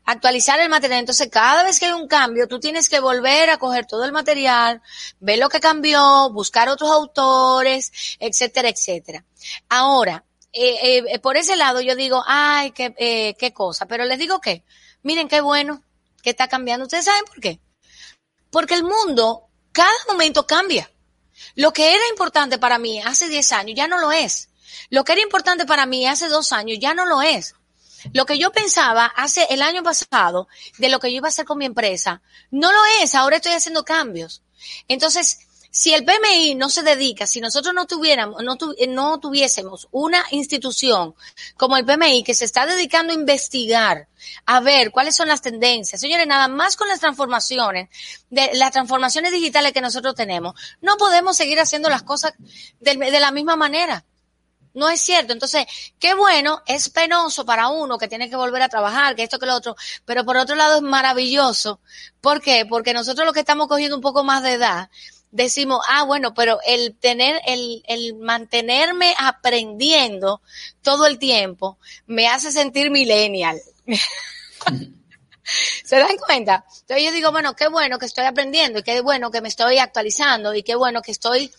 actualizar 0.03 0.59
el 0.59 0.69
material. 0.69 1.01
Entonces, 1.01 1.29
cada 1.31 1.63
vez 1.63 1.79
que 1.79 1.85
hay 1.85 1.91
un 1.91 2.07
cambio, 2.07 2.47
tú 2.47 2.59
tienes 2.59 2.89
que 2.89 2.99
volver 2.99 3.51
a 3.51 3.57
coger 3.57 3.85
todo 3.85 4.03
el 4.03 4.11
material, 4.11 4.81
ver 5.19 5.37
lo 5.37 5.49
que 5.49 5.59
cambió, 5.59 6.31
buscar 6.31 6.69
otros 6.69 6.89
autores, 6.89 7.91
etcétera, 8.19 8.69
etcétera. 8.69 9.23
Ahora, 9.69 10.25
eh, 10.53 11.03
eh, 11.07 11.19
por 11.19 11.37
ese 11.37 11.55
lado 11.55 11.81
yo 11.81 11.95
digo, 11.95 12.23
ay, 12.25 12.71
qué, 12.71 12.95
eh, 12.97 13.35
qué 13.37 13.53
cosa, 13.53 13.85
pero 13.85 14.05
les 14.05 14.17
digo 14.17 14.41
que, 14.41 14.63
miren 15.03 15.27
qué 15.27 15.41
bueno 15.41 15.83
que 16.23 16.31
está 16.31 16.47
cambiando. 16.47 16.85
¿Ustedes 16.85 17.05
saben 17.05 17.25
por 17.25 17.39
qué? 17.39 17.59
Porque 18.51 18.75
el 18.75 18.83
mundo, 18.83 19.47
cada 19.71 19.91
momento 20.07 20.47
cambia. 20.47 20.91
Lo 21.55 21.73
que 21.73 21.93
era 21.93 22.07
importante 22.09 22.57
para 22.57 22.79
mí 22.79 23.01
hace 23.01 23.27
10 23.27 23.51
años 23.51 23.75
ya 23.75 23.87
no 23.87 23.99
lo 23.99 24.11
es. 24.11 24.49
Lo 24.89 25.03
que 25.03 25.13
era 25.13 25.21
importante 25.21 25.65
para 25.65 25.85
mí 25.85 26.07
hace 26.07 26.27
dos 26.27 26.51
años 26.51 26.77
ya 26.79 26.93
no 26.93 27.05
lo 27.05 27.21
es. 27.21 27.55
Lo 28.13 28.25
que 28.25 28.37
yo 28.37 28.51
pensaba 28.51 29.05
hace 29.05 29.47
el 29.49 29.61
año 29.61 29.81
pasado 29.83 30.47
de 30.77 30.89
lo 30.89 30.99
que 30.99 31.11
yo 31.11 31.17
iba 31.17 31.27
a 31.27 31.29
hacer 31.29 31.45
con 31.45 31.57
mi 31.57 31.65
empresa, 31.65 32.21
no 32.51 32.71
lo 32.71 32.79
es. 33.01 33.15
Ahora 33.15 33.37
estoy 33.37 33.53
haciendo 33.53 33.83
cambios. 33.83 34.43
Entonces, 34.87 35.39
si 35.77 35.93
el 35.93 36.05
PMI 36.05 36.55
no 36.55 36.69
se 36.69 36.83
dedica, 36.83 37.27
si 37.27 37.41
nosotros 37.41 37.73
no 37.73 37.85
tuviéramos, 37.85 38.41
no, 38.41 38.57
no 38.87 39.19
tuviésemos 39.19 39.89
una 39.91 40.23
institución 40.31 41.15
como 41.57 41.75
el 41.75 41.83
PMI 41.83 42.23
que 42.23 42.33
se 42.33 42.45
está 42.45 42.65
dedicando 42.65 43.11
a 43.11 43.17
investigar, 43.17 44.07
a 44.45 44.61
ver 44.61 44.91
cuáles 44.91 45.17
son 45.17 45.27
las 45.27 45.41
tendencias, 45.41 45.99
señores, 45.99 46.27
nada 46.27 46.47
más 46.47 46.77
con 46.77 46.87
las 46.87 47.01
transformaciones, 47.01 47.89
de 48.29 48.51
las 48.53 48.71
transformaciones 48.71 49.33
digitales 49.33 49.73
que 49.73 49.81
nosotros 49.81 50.15
tenemos, 50.15 50.55
no 50.79 50.95
podemos 50.95 51.35
seguir 51.35 51.59
haciendo 51.59 51.89
las 51.89 52.03
cosas 52.03 52.35
de, 52.79 52.95
de 52.95 53.19
la 53.19 53.31
misma 53.31 53.57
manera. 53.57 54.05
No 54.75 54.89
es 54.89 54.99
cierto. 54.99 55.31
Entonces, 55.31 55.65
qué 55.99 56.15
bueno, 56.15 56.61
es 56.67 56.89
penoso 56.89 57.45
para 57.45 57.69
uno 57.69 57.97
que 57.97 58.09
tiene 58.09 58.29
que 58.29 58.35
volver 58.35 58.61
a 58.61 58.67
trabajar, 58.67 59.15
que 59.15 59.23
esto, 59.23 59.39
que 59.39 59.45
lo 59.45 59.55
otro, 59.55 59.77
pero 60.03 60.25
por 60.25 60.35
otro 60.35 60.55
lado 60.55 60.75
es 60.75 60.81
maravilloso. 60.81 61.79
¿Por 62.19 62.41
qué? 62.41 62.65
Porque 62.65 62.93
nosotros 62.93 63.25
los 63.25 63.33
que 63.33 63.39
estamos 63.39 63.69
cogiendo 63.69 63.95
un 63.95 64.01
poco 64.01 64.25
más 64.25 64.43
de 64.43 64.51
edad, 64.51 64.89
decimos, 65.35 65.81
ah, 65.89 66.03
bueno, 66.03 66.33
pero 66.33 66.59
el 66.65 66.95
tener, 66.95 67.41
el, 67.45 67.83
el 67.87 68.15
mantenerme 68.15 69.13
aprendiendo 69.19 70.41
todo 70.81 71.05
el 71.05 71.19
tiempo 71.19 71.77
me 72.07 72.27
hace 72.27 72.51
sentir 72.51 72.89
millennial. 72.89 73.59
¿Se 75.83 75.97
dan 75.97 76.17
cuenta? 76.25 76.65
Entonces 76.81 77.05
yo 77.05 77.11
digo, 77.11 77.31
bueno, 77.31 77.53
qué 77.55 77.67
bueno 77.67 77.99
que 77.99 78.05
estoy 78.05 78.23
aprendiendo 78.25 78.79
y 78.79 78.83
qué 78.83 79.01
bueno 79.01 79.29
que 79.29 79.41
me 79.41 79.49
estoy 79.49 79.77
actualizando 79.77 80.55
y 80.55 80.63
qué 80.63 80.75
bueno 80.75 81.01
que 81.01 81.11
estoy 81.11 81.51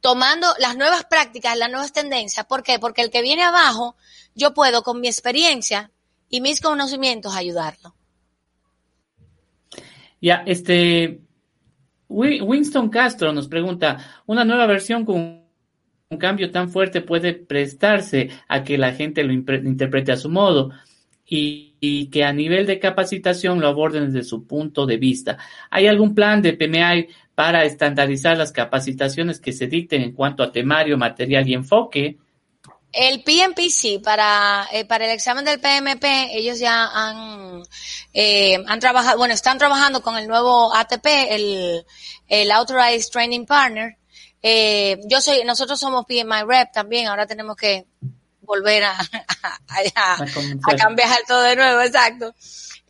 tomando 0.00 0.46
las 0.58 0.76
nuevas 0.76 1.04
prácticas, 1.04 1.58
las 1.58 1.70
nuevas 1.70 1.92
tendencias. 1.92 2.46
¿Por 2.46 2.62
qué? 2.62 2.78
Porque 2.78 3.02
el 3.02 3.10
que 3.10 3.20
viene 3.20 3.42
abajo, 3.42 3.96
yo 4.34 4.54
puedo 4.54 4.82
con 4.84 5.00
mi 5.00 5.08
experiencia 5.08 5.90
y 6.28 6.40
mis 6.40 6.60
conocimientos 6.60 7.34
ayudarlo. 7.34 7.96
Ya, 10.22 10.44
este, 10.46 11.20
Winston 12.10 12.90
Castro 12.90 13.32
nos 13.32 13.46
pregunta, 13.46 14.22
¿una 14.26 14.44
nueva 14.44 14.66
versión 14.66 15.04
con 15.04 15.44
un 16.10 16.18
cambio 16.18 16.50
tan 16.50 16.68
fuerte 16.68 17.00
puede 17.00 17.34
prestarse 17.34 18.30
a 18.48 18.64
que 18.64 18.76
la 18.76 18.92
gente 18.92 19.22
lo 19.22 19.32
interprete 19.32 20.10
a 20.10 20.16
su 20.16 20.28
modo 20.28 20.72
y, 21.24 21.76
y, 21.78 22.06
que 22.06 22.24
a 22.24 22.32
nivel 22.32 22.66
de 22.66 22.80
capacitación 22.80 23.60
lo 23.60 23.68
aborden 23.68 24.12
desde 24.12 24.28
su 24.28 24.44
punto 24.44 24.86
de 24.86 24.96
vista? 24.96 25.38
¿Hay 25.70 25.86
algún 25.86 26.16
plan 26.16 26.42
de 26.42 26.54
PMI 26.54 27.06
para 27.36 27.64
estandarizar 27.64 28.36
las 28.36 28.50
capacitaciones 28.50 29.38
que 29.38 29.52
se 29.52 29.68
dicten 29.68 30.02
en 30.02 30.12
cuanto 30.12 30.42
a 30.42 30.50
temario, 30.50 30.98
material 30.98 31.48
y 31.48 31.54
enfoque? 31.54 32.18
El 32.92 33.22
PMPC 33.22 34.02
para, 34.02 34.66
eh, 34.72 34.84
para 34.84 35.04
el 35.04 35.12
examen 35.12 35.44
del 35.44 35.60
PMP, 35.60 36.04
ellos 36.32 36.58
ya 36.58 36.86
han, 36.86 37.62
eh, 38.12 38.62
han 38.66 38.80
trabajado, 38.80 39.18
bueno, 39.18 39.32
están 39.32 39.58
trabajando 39.58 40.02
con 40.02 40.18
el 40.18 40.26
nuevo 40.26 40.74
ATP, 40.74 41.06
el, 41.30 41.86
el 42.26 42.50
Authorized 42.50 43.10
Training 43.10 43.46
Partner. 43.46 43.96
Eh, 44.42 44.98
yo 45.06 45.20
soy, 45.20 45.44
nosotros 45.44 45.78
somos 45.78 46.04
PMI 46.06 46.42
Rep 46.46 46.72
también, 46.72 47.06
ahora 47.06 47.26
tenemos 47.26 47.56
que 47.56 47.86
volver 48.40 48.84
a, 48.84 48.98
a, 49.94 50.14
a 50.14 50.76
cambiar 50.76 51.18
todo 51.28 51.42
de 51.42 51.56
nuevo, 51.56 51.80
exacto. 51.82 52.34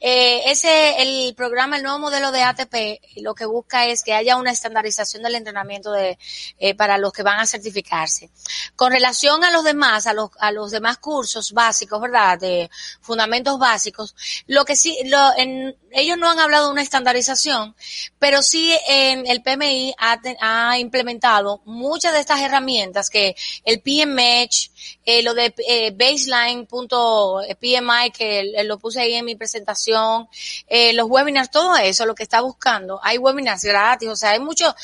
Eh, 0.03 0.51
ese, 0.51 1.03
el 1.03 1.35
programa, 1.35 1.77
el 1.77 1.83
nuevo 1.83 1.99
modelo 1.99 2.33
de 2.33 2.43
ATP, 2.43 3.03
lo 3.17 3.35
que 3.35 3.45
busca 3.45 3.87
es 3.87 4.03
que 4.03 4.15
haya 4.15 4.37
una 4.37 4.51
estandarización 4.51 5.23
del 5.23 5.35
entrenamiento 5.35 5.93
de, 5.93 6.19
eh, 6.59 6.75
para 6.75 6.97
los 6.97 7.13
que 7.13 7.23
van 7.23 7.39
a 7.39 7.47
certificarse. 7.47 8.31
Con 8.77 8.93
relación 8.93 9.45
a 9.45 9.51
los 9.51 9.63
demás, 9.63 10.07
a 10.07 10.15
los, 10.15 10.31
a 10.41 10.53
los 10.53 10.71
demás 10.71 10.97
cursos 10.97 11.53
básicos, 11.53 12.01
¿verdad? 12.01 12.39
De 12.39 12.71
fundamentos 13.03 13.59
básicos, 13.59 14.15
lo 14.47 14.65
que 14.65 14.75
sí, 14.75 14.97
lo, 15.05 15.37
en, 15.37 15.77
ellos 15.91 16.17
no 16.17 16.31
han 16.31 16.39
hablado 16.39 16.67
de 16.67 16.73
una 16.73 16.83
estandarización, 16.83 17.77
pero 18.19 18.43
sí 18.43 18.75
en 18.89 19.27
el 19.27 19.43
PMI 19.43 19.95
ha, 19.99 20.19
ha 20.41 20.79
implementado 20.79 21.61
muchas 21.67 22.15
de 22.15 22.21
estas 22.21 22.41
herramientas 22.41 23.11
que 23.11 23.37
el 23.65 23.83
PMH, 23.83 24.70
eh, 25.05 25.23
lo 25.23 25.35
de 25.35 25.55
eh, 25.69 25.91
baseline.pmi, 25.93 28.11
que 28.13 28.65
lo 28.65 28.79
puse 28.79 29.01
ahí 29.01 29.15
en 29.15 29.25
mi 29.25 29.37
presentación, 29.37 30.29
eh, 30.67 30.93
los 30.93 31.07
webinars, 31.09 31.51
todo 31.51 31.77
eso, 31.77 32.07
lo 32.07 32.15
que 32.15 32.23
está 32.23 32.41
buscando. 32.41 33.01
Hay 33.03 33.19
webinars 33.19 33.65
gratis, 33.65 34.09
o 34.09 34.17
sea, 34.17 34.31
hay 34.31 34.41
muchos, 34.41 34.75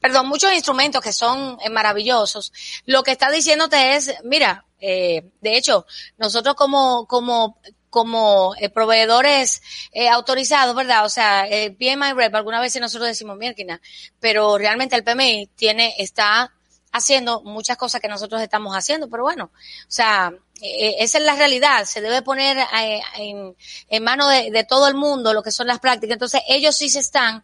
perdón, 0.00 0.28
muchos 0.28 0.52
instrumentos 0.52 1.00
que 1.00 1.12
son 1.12 1.58
eh, 1.64 1.70
maravillosos. 1.70 2.52
Lo 2.86 3.02
que 3.02 3.12
está 3.12 3.30
diciéndote 3.30 3.96
es, 3.96 4.14
mira, 4.24 4.64
eh, 4.84 5.30
de 5.40 5.56
hecho, 5.56 5.86
nosotros 6.18 6.56
como, 6.56 7.06
como, 7.06 7.56
como 7.88 8.52
eh, 8.58 8.68
proveedores 8.68 9.62
eh, 9.92 10.08
autorizados, 10.08 10.74
¿verdad? 10.74 11.04
O 11.04 11.08
sea, 11.08 11.46
el 11.46 11.76
PMI 11.76 12.14
Rep, 12.16 12.34
algunas 12.34 12.60
veces 12.60 12.82
nosotros 12.82 13.08
decimos 13.08 13.38
Mirkina, 13.38 13.80
pero 14.18 14.58
realmente 14.58 14.96
el 14.96 15.04
PMI 15.04 15.48
tiene, 15.54 15.94
está 15.98 16.52
haciendo 16.92 17.42
muchas 17.42 17.76
cosas 17.76 18.00
que 18.00 18.08
nosotros 18.08 18.40
estamos 18.42 18.76
haciendo, 18.76 19.08
pero 19.08 19.22
bueno, 19.22 19.44
o 19.44 19.90
sea, 19.90 20.32
eh, 20.60 20.96
esa 20.98 21.18
es 21.18 21.24
la 21.24 21.34
realidad, 21.34 21.84
se 21.86 22.00
debe 22.00 22.22
poner 22.22 22.58
eh, 22.58 23.00
en, 23.16 23.56
en 23.88 24.04
manos 24.04 24.30
de, 24.30 24.50
de, 24.50 24.64
todo 24.64 24.86
el 24.86 24.94
mundo 24.94 25.32
lo 25.32 25.42
que 25.42 25.50
son 25.50 25.66
las 25.66 25.80
prácticas. 25.80 26.14
Entonces, 26.14 26.42
ellos 26.48 26.76
sí 26.76 26.90
se 26.90 27.00
están, 27.00 27.42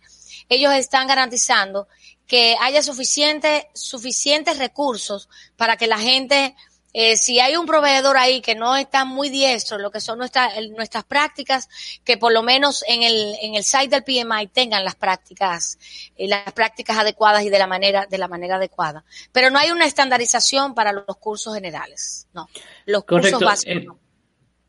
ellos 0.48 0.72
están 0.74 1.08
garantizando 1.08 1.88
que 2.26 2.56
haya 2.60 2.82
suficiente, 2.82 3.70
suficientes 3.74 4.58
recursos 4.58 5.28
para 5.56 5.78
que 5.78 5.86
la 5.86 5.98
gente 5.98 6.54
eh, 6.92 7.16
si 7.16 7.38
hay 7.38 7.56
un 7.56 7.66
proveedor 7.66 8.16
ahí 8.16 8.40
que 8.40 8.54
no 8.54 8.76
está 8.76 9.04
muy 9.04 9.28
diestro 9.28 9.76
en 9.76 9.82
lo 9.82 9.90
que 9.90 10.00
son 10.00 10.18
nuestras, 10.18 10.52
nuestras 10.70 11.04
prácticas, 11.04 11.68
que 12.02 12.16
por 12.16 12.32
lo 12.32 12.42
menos 12.42 12.82
en 12.88 13.02
el, 13.02 13.36
en 13.42 13.54
el 13.54 13.64
site 13.64 13.88
del 13.88 14.04
PMI 14.04 14.46
tengan 14.48 14.84
las 14.84 14.94
prácticas, 14.94 15.78
eh, 16.16 16.26
las 16.28 16.52
prácticas 16.52 16.96
adecuadas 16.96 17.44
y 17.44 17.50
de 17.50 17.58
la 17.58 17.66
manera, 17.66 18.06
de 18.06 18.18
la 18.18 18.28
manera 18.28 18.56
adecuada. 18.56 19.04
Pero 19.32 19.50
no 19.50 19.58
hay 19.58 19.70
una 19.70 19.84
estandarización 19.84 20.74
para 20.74 20.92
los 20.92 21.16
cursos 21.18 21.54
generales, 21.54 22.26
no. 22.32 22.48
Los 22.86 23.04
cursos 23.04 23.40
básicos. 23.40 23.96
Eh, 23.96 24.07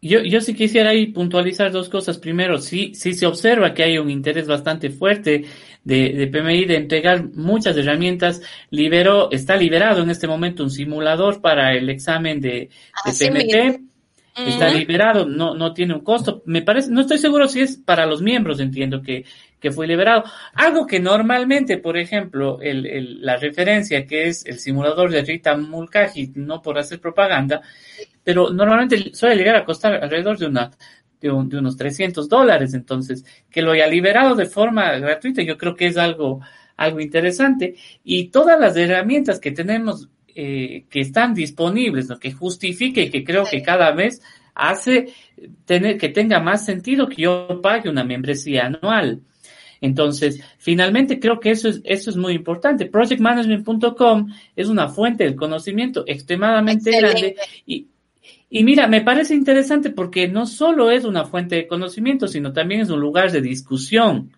Yo, 0.02 0.22
yo 0.22 0.40
sí 0.40 0.54
quisiera 0.54 0.92
ahí 0.92 1.08
puntualizar 1.08 1.72
dos 1.72 1.90
cosas. 1.90 2.18
Primero, 2.18 2.58
sí, 2.60 2.94
sí 2.96 3.14
se 3.14 3.26
observa 3.26 3.74
que 3.74 3.84
hay 3.84 3.98
un 3.98 4.10
interés 4.10 4.48
bastante 4.48 4.90
fuerte 4.90 5.46
de, 5.84 6.14
de 6.14 6.28
PMI 6.28 6.66
de 6.66 6.78
entregar 6.78 7.24
muchas 7.34 7.76
herramientas. 7.76 8.42
Liberó, 8.70 9.30
está 9.32 9.58
liberado 9.58 10.02
en 10.02 10.10
este 10.10 10.28
momento 10.28 10.64
un 10.64 10.72
simulador 10.72 11.42
para 11.42 11.74
el 11.74 11.90
examen 11.90 12.40
de, 12.40 12.70
de 13.06 13.12
PMT. 13.12 13.90
Está 14.48 14.70
liberado, 14.70 15.26
no, 15.26 15.54
no 15.54 15.74
tiene 15.74 15.94
un 15.94 16.00
costo. 16.00 16.44
Me 16.46 16.62
parece, 16.62 16.90
no 16.92 17.02
estoy 17.02 17.18
seguro 17.18 17.50
si 17.50 17.60
es 17.60 17.76
para 17.76 18.06
los 18.06 18.22
miembros, 18.22 18.62
entiendo 18.62 19.02
que, 19.02 19.26
que 19.60 19.72
fue 19.72 19.86
liberado. 19.86 20.24
Algo 20.54 20.88
que 20.88 21.02
normalmente, 21.02 21.78
por 21.78 21.98
ejemplo, 21.98 22.62
el, 22.62 22.86
el, 22.86 23.22
la 23.22 23.36
referencia 23.36 24.06
que 24.08 24.28
es 24.28 24.46
el 24.46 24.60
simulador 24.60 25.12
de 25.12 25.24
Rita 25.24 25.58
Mulcahy, 25.58 26.32
no 26.36 26.62
por 26.62 26.78
hacer 26.78 27.02
propaganda, 27.02 27.62
pero 28.30 28.52
normalmente 28.52 29.10
suele 29.16 29.38
llegar 29.38 29.56
a 29.56 29.66
costar 29.66 30.04
alrededor 30.04 30.38
de 30.38 30.46
una, 30.46 30.70
de, 31.20 31.32
un, 31.32 31.50
de, 31.50 31.58
unos 31.58 31.76
300 31.76 32.30
dólares. 32.30 32.76
Entonces, 32.76 33.26
que 33.50 33.64
lo 33.64 33.72
haya 33.72 33.88
liberado 33.88 34.36
de 34.36 34.46
forma 34.46 35.00
gratuita, 35.00 35.42
yo 35.42 35.58
creo 35.58 35.76
que 35.76 35.88
es 35.88 35.98
algo, 35.98 36.40
algo 36.78 37.00
interesante. 37.00 37.74
Y 38.04 38.26
todas 38.26 38.60
las 38.60 38.78
herramientas 38.78 39.40
que 39.40 39.50
tenemos 39.50 40.10
eh, 40.36 40.86
que 40.92 41.00
están 41.00 41.34
disponibles, 41.34 42.08
¿no? 42.08 42.20
que 42.20 42.32
justifique 42.32 43.02
y 43.02 43.10
que 43.10 43.24
creo 43.24 43.46
que 43.46 43.64
cada 43.64 43.94
vez 43.94 44.22
hace 44.54 45.12
tener, 45.66 45.98
que 45.98 46.10
tenga 46.10 46.40
más 46.40 46.64
sentido 46.64 47.10
que 47.10 47.24
yo 47.24 47.62
pague 47.64 47.90
una 47.90 48.04
membresía 48.04 48.68
anual. 48.68 49.24
Entonces, 49.82 50.42
finalmente 50.58 51.20
creo 51.20 51.40
que 51.40 51.52
eso 51.52 51.70
es, 51.70 51.82
eso 51.84 52.10
es 52.10 52.18
muy 52.18 52.34
importante. 52.34 52.86
Projectmanagement.com 52.86 54.28
es 54.56 54.68
una 54.68 54.90
fuente 54.90 55.24
del 55.24 55.36
conocimiento 55.36 56.04
extremadamente 56.06 56.90
Excelente. 56.90 57.22
grande 57.22 57.36
y, 57.66 57.88
y 58.50 58.64
mira, 58.64 58.88
me 58.88 59.02
parece 59.02 59.36
interesante 59.36 59.92
porque 59.92 60.28
no 60.28 60.46
solo 60.46 60.90
es 60.90 61.06
una 61.06 61.26
fuente 61.26 61.56
de 61.56 61.68
conocimiento, 61.68 62.28
sino 62.28 62.52
también 62.52 62.82
es 62.82 62.90
un 62.90 63.00
lugar 63.00 63.32
de 63.32 63.42
discusión. 63.42 64.32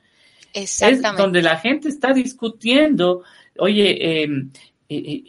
Exactamente. 0.53 1.09
Es 1.09 1.18
donde 1.18 1.41
la 1.41 1.57
gente 1.57 1.88
está 1.88 2.14
discutiendo, 2.14 3.24
oye, 3.57 4.24
eh, 4.24 4.28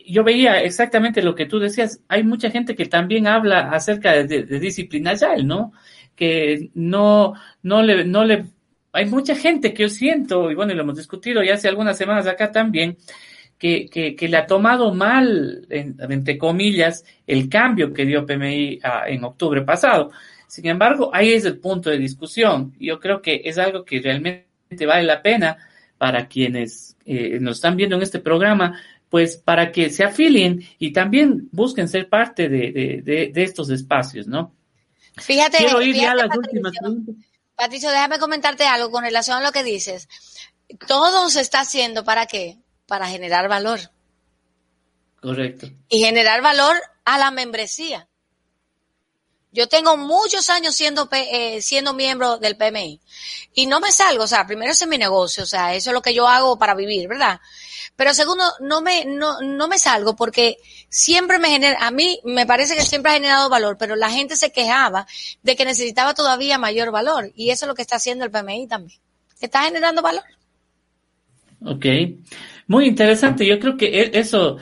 yo 0.09 0.25
veía 0.25 0.61
exactamente 0.63 1.23
lo 1.23 1.37
que 1.37 1.47
tú 1.47 1.61
decías. 1.61 2.01
Hay 2.09 2.25
mucha 2.25 2.51
gente 2.51 2.75
que 2.75 2.87
también 2.87 3.29
habla 3.29 3.71
acerca 3.71 4.13
de, 4.13 4.25
de, 4.25 4.43
de 4.43 4.59
disciplina 4.59 5.13
agile, 5.13 5.45
¿no? 5.45 5.73
Que 6.17 6.71
no, 6.75 7.35
no 7.63 7.83
le, 7.83 8.05
no 8.05 8.25
le, 8.25 8.47
hay 8.93 9.07
mucha 9.07 9.35
gente 9.35 9.73
que 9.73 9.85
yo 9.85 9.89
siento, 9.89 10.51
y 10.51 10.55
bueno, 10.55 10.73
y 10.73 10.77
lo 10.77 10.83
hemos 10.83 10.97
discutido 10.97 11.43
ya 11.43 11.55
hace 11.55 11.69
algunas 11.69 11.97
semanas 11.97 12.27
acá 12.27 12.51
también, 12.53 12.99
que, 13.63 13.89
que, 13.89 14.17
que 14.17 14.27
le 14.29 14.39
ha 14.39 14.45
tomado 14.45 14.93
mal, 14.93 15.65
en, 15.71 15.95
entre 16.01 16.37
comillas, 16.37 17.05
el 17.29 17.49
cambio 17.49 17.93
que 17.93 18.05
dio 18.05 18.27
PMI 18.27 18.81
a, 18.83 19.09
en 19.09 19.23
octubre 19.23 19.63
pasado. 19.63 20.11
Sin 20.49 20.67
embargo, 20.67 21.13
ahí 21.15 21.33
es 21.33 21.45
el 21.45 21.61
punto 21.61 21.89
de 21.89 21.97
discusión. 21.97 22.75
Yo 22.81 22.99
creo 22.99 23.23
que 23.23 23.43
es 23.45 23.59
algo 23.59 23.85
que 23.85 24.01
realmente 24.01 24.85
vale 24.85 25.05
la 25.05 25.23
pena 25.23 25.59
para 25.97 26.27
quienes 26.27 26.97
eh, 27.05 27.39
nos 27.41 27.59
están 27.59 27.77
viendo 27.77 27.95
en 27.95 28.03
este 28.03 28.19
programa 28.19 28.81
pues 29.09 29.37
para 29.37 29.71
que 29.71 29.91
se 29.91 30.03
afilien 30.03 30.67
y 30.81 30.93
también 30.93 31.49
busquen 31.53 31.87
ser 31.87 32.09
parte 32.09 32.49
de, 32.49 32.73
de, 32.73 33.03
de, 33.05 33.31
de 33.33 33.43
estos 33.45 33.71
espacios, 33.71 34.27
¿no? 34.27 34.57
Fíjate, 35.19 35.59
Quiero 35.59 35.83
ir 35.83 35.95
fíjate, 35.95 36.01
ya 36.05 36.11
a 36.11 36.15
las 36.17 36.29
Patricio, 36.29 36.61
últimas. 36.63 37.17
Patricio, 37.55 37.91
déjame 37.91 38.19
comentarte 38.19 38.65
algo 38.65 38.91
con 38.91 39.05
relación 39.05 39.37
a 39.37 39.41
lo 39.41 39.53
que 39.53 39.63
dices. 39.63 40.09
Todo 40.89 41.31
se 41.31 41.43
está 41.43 41.61
haciendo 41.61 42.03
para 42.03 42.27
qué? 42.27 42.62
Para 42.87 43.09
generar 43.09 43.49
valor. 43.49 43.81
Correcto. 45.21 45.69
Y 45.89 46.01
generar 46.01 46.43
valor 46.43 46.77
a 47.05 47.19
la 47.19 47.31
membresía. 47.31 48.09
Yo 49.53 49.69
tengo 49.69 49.99
muchos 49.99 50.49
años 50.49 50.75
siendo, 50.75 51.09
eh, 51.13 51.61
siendo 51.61 51.93
miembro 51.93 52.39
del 52.39 52.57
PMI 52.57 53.01
y 53.53 53.67
no 53.67 53.81
me 53.81 53.93
salgo, 53.93 54.25
o 54.25 54.27
sea, 54.27 54.47
primero 54.47 54.73
ese 54.73 54.85
es 54.85 54.91
mi 54.91 54.97
negocio, 54.97 55.43
o 55.43 55.47
sea, 55.47 55.75
eso 55.75 55.91
es 55.91 55.95
lo 55.95 56.01
que 56.01 56.15
yo 56.15 56.27
hago 56.27 56.59
para 56.59 56.75
vivir, 56.75 57.07
¿verdad? 57.07 57.39
Pero 57.95 58.15
segundo, 58.15 58.45
no 58.61 58.81
me, 58.81 59.05
no, 59.05 59.43
no 59.43 59.69
me 59.69 59.79
salgo 59.79 60.17
porque 60.17 60.57
siempre 60.89 61.39
me 61.39 61.51
genera, 61.51 61.87
a 61.87 61.91
mí 61.91 62.19
me 62.25 62.47
parece 62.47 62.75
que 62.75 62.83
siempre 62.83 63.11
ha 63.13 63.15
generado 63.15 63.51
valor, 63.51 63.77
pero 63.79 63.95
la 63.95 64.11
gente 64.11 64.37
se 64.37 64.53
quejaba 64.53 65.07
de 65.43 65.55
que 65.55 65.67
necesitaba 65.67 66.15
todavía 66.15 66.57
mayor 66.57 66.91
valor 66.91 67.31
y 67.35 67.51
eso 67.51 67.67
es 67.67 67.69
lo 67.69 67.75
que 67.75 67.83
está 67.83 67.97
haciendo 67.97 68.25
el 68.25 68.31
PMI 68.31 68.67
también. 68.69 68.99
Está 69.39 69.65
generando 69.65 70.01
valor. 70.01 70.25
Ok. 71.65 71.85
Muy 72.73 72.87
interesante. 72.87 73.45
Yo 73.45 73.59
creo 73.59 73.77
que 73.77 74.01
e, 74.01 74.19
eso 74.19 74.57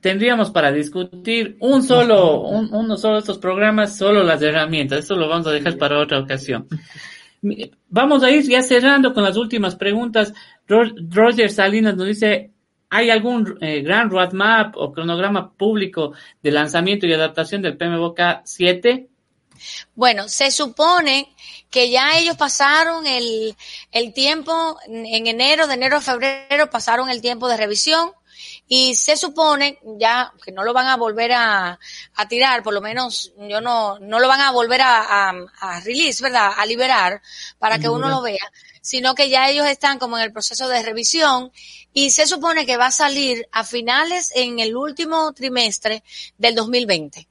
tendríamos 0.00 0.50
para 0.50 0.72
discutir 0.72 1.56
un 1.60 1.80
solo, 1.84 2.40
un, 2.40 2.74
uno 2.74 2.96
solo 2.96 3.14
de 3.14 3.20
estos 3.20 3.38
programas, 3.38 3.96
solo 3.96 4.24
las 4.24 4.42
herramientas. 4.42 5.04
Eso 5.04 5.14
lo 5.14 5.28
vamos 5.28 5.46
a 5.46 5.52
dejar 5.52 5.78
para 5.78 6.00
otra 6.00 6.18
ocasión. 6.18 6.66
Vamos 7.88 8.24
a 8.24 8.32
ir 8.32 8.42
ya 8.48 8.62
cerrando 8.62 9.14
con 9.14 9.22
las 9.22 9.36
últimas 9.36 9.76
preguntas. 9.76 10.34
Roger 10.66 11.48
Salinas 11.52 11.94
nos 11.94 12.08
dice, 12.08 12.50
¿hay 12.90 13.10
algún 13.10 13.56
eh, 13.60 13.80
gran 13.80 14.10
roadmap 14.10 14.76
o 14.76 14.92
cronograma 14.92 15.52
público 15.52 16.14
de 16.42 16.50
lanzamiento 16.50 17.06
y 17.06 17.12
adaptación 17.12 17.62
del 17.62 17.76
PMBOK 17.76 18.20
7? 18.42 19.08
Bueno, 19.94 20.28
se 20.28 20.50
supone 20.50 21.28
que 21.76 21.90
ya 21.90 22.16
ellos 22.16 22.38
pasaron 22.38 23.06
el, 23.06 23.54
el 23.92 24.14
tiempo, 24.14 24.78
en 24.86 25.26
enero, 25.26 25.66
de 25.66 25.74
enero 25.74 25.98
a 25.98 26.00
febrero, 26.00 26.70
pasaron 26.70 27.10
el 27.10 27.20
tiempo 27.20 27.48
de 27.48 27.58
revisión 27.58 28.12
y 28.66 28.94
se 28.94 29.18
supone 29.18 29.78
ya 29.98 30.32
que 30.42 30.52
no 30.52 30.64
lo 30.64 30.72
van 30.72 30.86
a 30.86 30.96
volver 30.96 31.32
a, 31.32 31.78
a 32.14 32.28
tirar, 32.28 32.62
por 32.62 32.72
lo 32.72 32.80
menos 32.80 33.34
yo 33.36 33.60
no, 33.60 33.98
no 33.98 34.20
lo 34.20 34.26
van 34.26 34.40
a 34.40 34.52
volver 34.52 34.80
a, 34.80 35.28
a, 35.28 35.34
a 35.60 35.80
release, 35.80 36.22
¿verdad? 36.22 36.50
A 36.56 36.64
liberar 36.64 37.20
para 37.58 37.78
que 37.78 37.90
uno 37.90 38.08
lo 38.08 38.22
vea, 38.22 38.50
sino 38.80 39.14
que 39.14 39.28
ya 39.28 39.50
ellos 39.50 39.66
están 39.66 39.98
como 39.98 40.16
en 40.16 40.24
el 40.24 40.32
proceso 40.32 40.68
de 40.68 40.82
revisión 40.82 41.52
y 41.92 42.10
se 42.10 42.26
supone 42.26 42.64
que 42.64 42.78
va 42.78 42.86
a 42.86 42.90
salir 42.90 43.46
a 43.52 43.64
finales 43.64 44.32
en 44.34 44.60
el 44.60 44.74
último 44.78 45.30
trimestre 45.34 46.02
del 46.38 46.54
2020. 46.54 47.28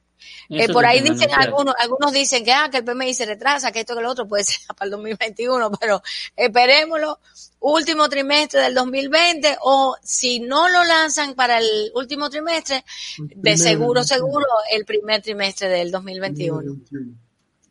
Eh, 0.48 0.68
por 0.72 0.84
ahí 0.86 1.00
dicen 1.00 1.30
algunos, 1.32 1.74
algunos 1.78 2.12
dicen 2.12 2.44
que, 2.44 2.52
ah, 2.52 2.68
que 2.70 2.78
el 2.78 2.84
PMI 2.84 3.14
se 3.14 3.26
retrasa, 3.26 3.72
que 3.72 3.80
esto 3.80 3.94
que 3.94 4.02
lo 4.02 4.10
otro 4.10 4.28
puede 4.28 4.44
ser 4.44 4.60
para 4.76 4.86
el 4.86 4.90
2021, 4.92 5.70
pero 5.80 6.02
esperémoslo 6.36 7.18
último 7.60 8.08
trimestre 8.08 8.60
del 8.60 8.74
2020 8.74 9.56
o 9.62 9.96
si 10.02 10.40
no 10.40 10.68
lo 10.68 10.84
lanzan 10.84 11.34
para 11.34 11.58
el 11.58 11.90
último 11.94 12.30
trimestre, 12.30 12.84
de 13.18 13.56
seguro, 13.56 14.04
seguro 14.04 14.46
el 14.70 14.84
primer 14.84 15.22
trimestre 15.22 15.68
del 15.68 15.90
2021. 15.90 16.62
2021. 16.62 17.16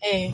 Eh. 0.02 0.34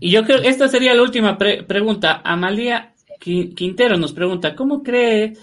Y 0.00 0.10
yo 0.10 0.24
creo 0.24 0.40
que 0.40 0.48
esta 0.48 0.68
sería 0.68 0.94
la 0.94 1.02
última 1.02 1.38
pre 1.38 1.62
pregunta. 1.62 2.20
Amalia 2.24 2.94
Quintero 3.18 3.96
nos 3.96 4.12
pregunta, 4.12 4.54
¿cómo 4.54 4.82
cree 4.82 5.34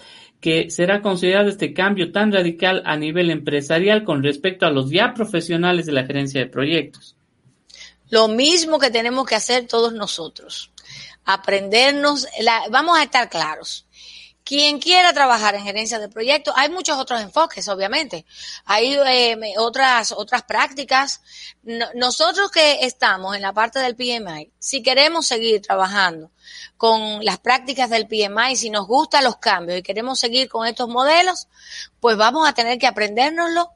que 0.41 0.71
será 0.71 1.01
considerado 1.01 1.49
este 1.49 1.73
cambio 1.73 2.11
tan 2.11 2.31
radical 2.31 2.81
a 2.85 2.97
nivel 2.97 3.29
empresarial 3.29 4.03
con 4.03 4.23
respecto 4.23 4.65
a 4.65 4.71
los 4.71 4.89
ya 4.89 5.13
profesionales 5.13 5.85
de 5.85 5.91
la 5.91 6.05
gerencia 6.05 6.41
de 6.41 6.47
proyectos? 6.47 7.15
Lo 8.09 8.27
mismo 8.27 8.79
que 8.79 8.89
tenemos 8.89 9.25
que 9.25 9.35
hacer 9.35 9.67
todos 9.67 9.93
nosotros. 9.93 10.71
Aprendernos, 11.23 12.27
vamos 12.71 12.97
a 12.97 13.03
estar 13.03 13.29
claros. 13.29 13.85
Quien 14.51 14.79
quiera 14.79 15.13
trabajar 15.13 15.55
en 15.55 15.63
gerencia 15.63 15.97
de 15.97 16.09
proyectos, 16.09 16.53
hay 16.57 16.67
muchos 16.69 16.97
otros 16.97 17.21
enfoques, 17.21 17.69
obviamente. 17.69 18.25
Hay 18.65 18.95
eh, 18.95 19.53
otras, 19.57 20.11
otras 20.11 20.43
prácticas. 20.43 21.21
No, 21.63 21.85
nosotros 21.95 22.51
que 22.51 22.85
estamos 22.85 23.33
en 23.33 23.43
la 23.43 23.53
parte 23.53 23.79
del 23.79 23.95
PMI, 23.95 24.51
si 24.59 24.83
queremos 24.83 25.25
seguir 25.25 25.61
trabajando 25.61 26.31
con 26.75 27.23
las 27.23 27.39
prácticas 27.39 27.89
del 27.89 28.09
PMI, 28.09 28.57
si 28.57 28.69
nos 28.69 28.87
gustan 28.87 29.23
los 29.23 29.37
cambios 29.37 29.79
y 29.79 29.83
queremos 29.83 30.19
seguir 30.19 30.49
con 30.49 30.67
estos 30.67 30.89
modelos, 30.89 31.47
pues 32.01 32.17
vamos 32.17 32.45
a 32.45 32.51
tener 32.51 32.77
que 32.77 32.87
aprendérnoslo 32.87 33.71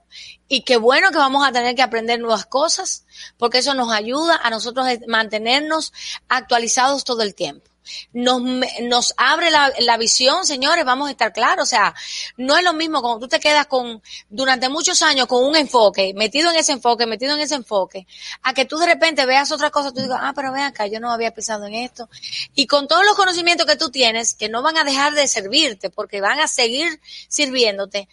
y 0.49 0.63
qué 0.63 0.75
bueno 0.75 1.11
que 1.11 1.19
vamos 1.19 1.47
a 1.47 1.53
tener 1.53 1.75
que 1.75 1.83
aprender 1.83 2.19
nuevas 2.19 2.47
cosas, 2.47 3.05
porque 3.37 3.59
eso 3.59 3.75
nos 3.75 3.93
ayuda 3.93 4.41
a 4.43 4.49
nosotros 4.49 4.85
mantenernos 5.07 5.93
actualizados 6.27 7.05
todo 7.05 7.21
el 7.21 7.33
tiempo 7.33 7.74
nos, 8.13 8.41
nos 8.81 9.13
abre 9.17 9.49
la, 9.51 9.71
la, 9.79 9.97
visión, 9.97 10.45
señores, 10.45 10.85
vamos 10.85 11.07
a 11.07 11.11
estar 11.11 11.33
claros. 11.33 11.63
O 11.63 11.69
sea, 11.69 11.93
no 12.37 12.57
es 12.57 12.63
lo 12.63 12.73
mismo 12.73 13.01
como 13.01 13.19
tú 13.19 13.27
te 13.27 13.39
quedas 13.39 13.67
con, 13.67 14.01
durante 14.29 14.69
muchos 14.69 15.01
años 15.01 15.27
con 15.27 15.43
un 15.43 15.55
enfoque, 15.55 16.13
metido 16.15 16.51
en 16.51 16.57
ese 16.57 16.71
enfoque, 16.71 17.05
metido 17.05 17.33
en 17.35 17.41
ese 17.41 17.55
enfoque, 17.55 18.07
a 18.43 18.53
que 18.53 18.65
tú 18.65 18.77
de 18.77 18.85
repente 18.85 19.25
veas 19.25 19.51
otra 19.51 19.69
cosa, 19.69 19.91
tú 19.91 20.01
digas, 20.01 20.19
ah, 20.21 20.33
pero 20.35 20.51
ven 20.51 20.63
acá, 20.63 20.87
yo 20.87 20.99
no 20.99 21.11
había 21.11 21.31
pensado 21.31 21.65
en 21.65 21.73
esto. 21.75 22.09
Y 22.53 22.67
con 22.67 22.87
todos 22.87 23.05
los 23.05 23.15
conocimientos 23.15 23.65
que 23.65 23.75
tú 23.75 23.89
tienes, 23.89 24.33
que 24.33 24.49
no 24.49 24.61
van 24.61 24.77
a 24.77 24.83
dejar 24.83 25.13
de 25.13 25.27
servirte, 25.27 25.89
porque 25.89 26.21
van 26.21 26.39
a 26.39 26.47
seguir 26.47 26.99
sirviéndote, 27.27 28.07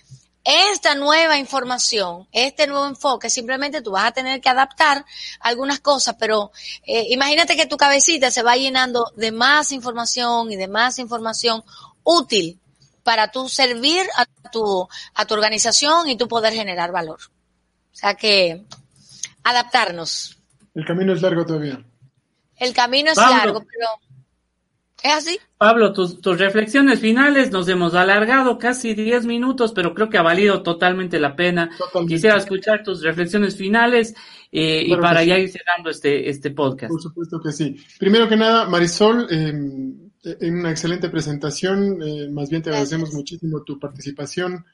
esta 0.44 0.94
nueva 0.94 1.38
información, 1.38 2.26
este 2.32 2.66
nuevo 2.66 2.86
enfoque, 2.86 3.30
simplemente 3.30 3.80
tú 3.80 3.92
vas 3.92 4.06
a 4.06 4.12
tener 4.12 4.40
que 4.40 4.48
adaptar 4.48 5.04
algunas 5.40 5.80
cosas, 5.80 6.16
pero 6.18 6.50
eh, 6.84 7.06
imagínate 7.10 7.56
que 7.56 7.66
tu 7.66 7.76
cabecita 7.76 8.30
se 8.30 8.42
va 8.42 8.56
llenando 8.56 9.12
de 9.16 9.30
más 9.30 9.72
información 9.72 10.50
y 10.50 10.56
de 10.56 10.68
más 10.68 10.98
información 10.98 11.62
útil 12.02 12.58
para 13.04 13.30
tú 13.30 13.48
servir 13.48 14.06
a 14.16 14.26
tu, 14.50 14.88
a 15.14 15.24
tu 15.24 15.34
organización 15.34 16.08
y 16.08 16.16
tú 16.16 16.28
poder 16.28 16.52
generar 16.52 16.92
valor. 16.92 17.18
O 17.92 17.96
sea 17.96 18.14
que 18.14 18.64
adaptarnos. 19.44 20.38
El 20.74 20.84
camino 20.84 21.12
es 21.12 21.22
largo 21.22 21.44
todavía. 21.44 21.84
El 22.56 22.72
camino 22.72 23.10
es 23.10 23.16
largo, 23.16 23.60
pero 23.60 23.88
¿es 25.02 25.12
así? 25.12 25.38
Pablo, 25.58 25.92
tus, 25.92 26.20
tus 26.20 26.38
reflexiones 26.38 27.00
finales 27.00 27.50
nos 27.50 27.68
hemos 27.68 27.94
alargado 27.94 28.58
casi 28.58 28.94
10 28.94 29.26
minutos, 29.26 29.72
pero 29.72 29.94
creo 29.94 30.08
que 30.08 30.18
ha 30.18 30.22
valido 30.22 30.62
totalmente 30.62 31.20
la 31.20 31.36
pena. 31.36 31.70
Quisiera 32.08 32.36
escuchar 32.36 32.82
tus 32.82 33.02
reflexiones 33.02 33.56
finales 33.56 34.14
eh, 34.50 34.82
y 34.86 34.96
para 34.96 35.22
ya 35.24 35.38
ir 35.38 35.50
cerrando 35.50 35.90
este, 35.90 36.28
este 36.28 36.50
podcast. 36.50 36.90
Por 36.90 37.02
supuesto 37.02 37.40
que 37.40 37.52
sí. 37.52 37.76
Primero 37.98 38.28
que 38.28 38.36
nada, 38.36 38.68
Marisol, 38.68 39.26
eh, 39.30 39.52
en 40.24 40.58
una 40.58 40.70
excelente 40.70 41.08
presentación. 41.08 42.02
Eh, 42.02 42.28
más 42.30 42.50
bien 42.50 42.62
te 42.62 42.70
agradecemos 42.70 43.12
muchísimo 43.12 43.62
tu 43.62 43.78
participación. 43.78 44.64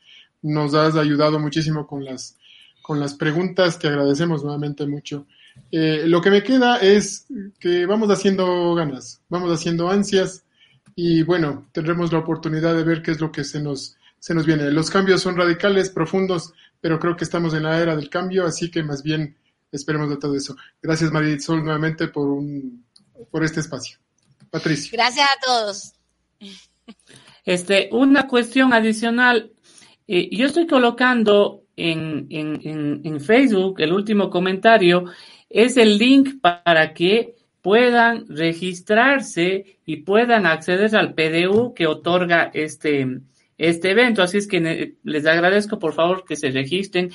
Nos 0.42 0.74
has 0.74 0.96
ayudado 0.96 1.38
muchísimo 1.38 1.86
con 1.86 2.04
las, 2.04 2.36
con 2.82 3.00
las 3.00 3.14
preguntas. 3.14 3.78
Te 3.78 3.88
agradecemos 3.88 4.42
nuevamente 4.42 4.86
mucho. 4.86 5.26
Eh, 5.70 6.04
lo 6.06 6.20
que 6.20 6.30
me 6.30 6.42
queda 6.42 6.78
es 6.78 7.26
que 7.58 7.86
vamos 7.86 8.10
haciendo 8.10 8.74
ganas, 8.74 9.20
vamos 9.28 9.52
haciendo 9.52 9.90
ansias 9.90 10.44
y 10.94 11.22
bueno, 11.22 11.68
tendremos 11.72 12.12
la 12.12 12.18
oportunidad 12.18 12.74
de 12.74 12.84
ver 12.84 13.02
qué 13.02 13.12
es 13.12 13.20
lo 13.20 13.30
que 13.30 13.44
se 13.44 13.60
nos, 13.62 13.96
se 14.18 14.34
nos 14.34 14.46
viene. 14.46 14.70
Los 14.70 14.90
cambios 14.90 15.22
son 15.22 15.36
radicales, 15.36 15.90
profundos, 15.90 16.52
pero 16.80 16.98
creo 16.98 17.16
que 17.16 17.24
estamos 17.24 17.54
en 17.54 17.64
la 17.64 17.80
era 17.80 17.94
del 17.94 18.10
cambio, 18.10 18.46
así 18.46 18.70
que 18.70 18.82
más 18.82 19.02
bien 19.02 19.36
esperemos 19.70 20.10
de 20.10 20.16
todo 20.16 20.34
eso. 20.34 20.56
Gracias 20.82 21.12
Marisol 21.12 21.62
nuevamente 21.62 22.08
por, 22.08 22.28
un, 22.28 22.84
por 23.30 23.44
este 23.44 23.60
espacio. 23.60 23.98
Patricia. 24.50 24.90
Gracias 24.92 25.26
a 25.26 25.46
todos. 25.46 25.92
Este, 27.44 27.88
una 27.92 28.26
cuestión 28.26 28.72
adicional. 28.72 29.52
Eh, 30.06 30.28
yo 30.34 30.46
estoy 30.46 30.66
colocando 30.66 31.64
en, 31.76 32.26
en, 32.30 33.00
en, 33.04 33.20
Facebook 33.20 33.80
el 33.80 33.92
último 33.92 34.30
comentario. 34.30 35.04
Es 35.50 35.76
el 35.76 35.98
link 35.98 36.40
para 36.40 36.92
que 36.94 37.36
puedan 37.62 38.26
registrarse 38.28 39.78
y 39.84 39.96
puedan 39.98 40.46
acceder 40.46 40.94
al 40.96 41.14
PDU 41.14 41.74
que 41.74 41.86
otorga 41.86 42.50
este, 42.54 43.20
este 43.56 43.90
evento. 43.90 44.22
Así 44.22 44.38
es 44.38 44.46
que 44.46 44.94
les 45.02 45.26
agradezco 45.26 45.78
por 45.78 45.94
favor 45.94 46.24
que 46.24 46.36
se 46.36 46.50
registren. 46.50 47.10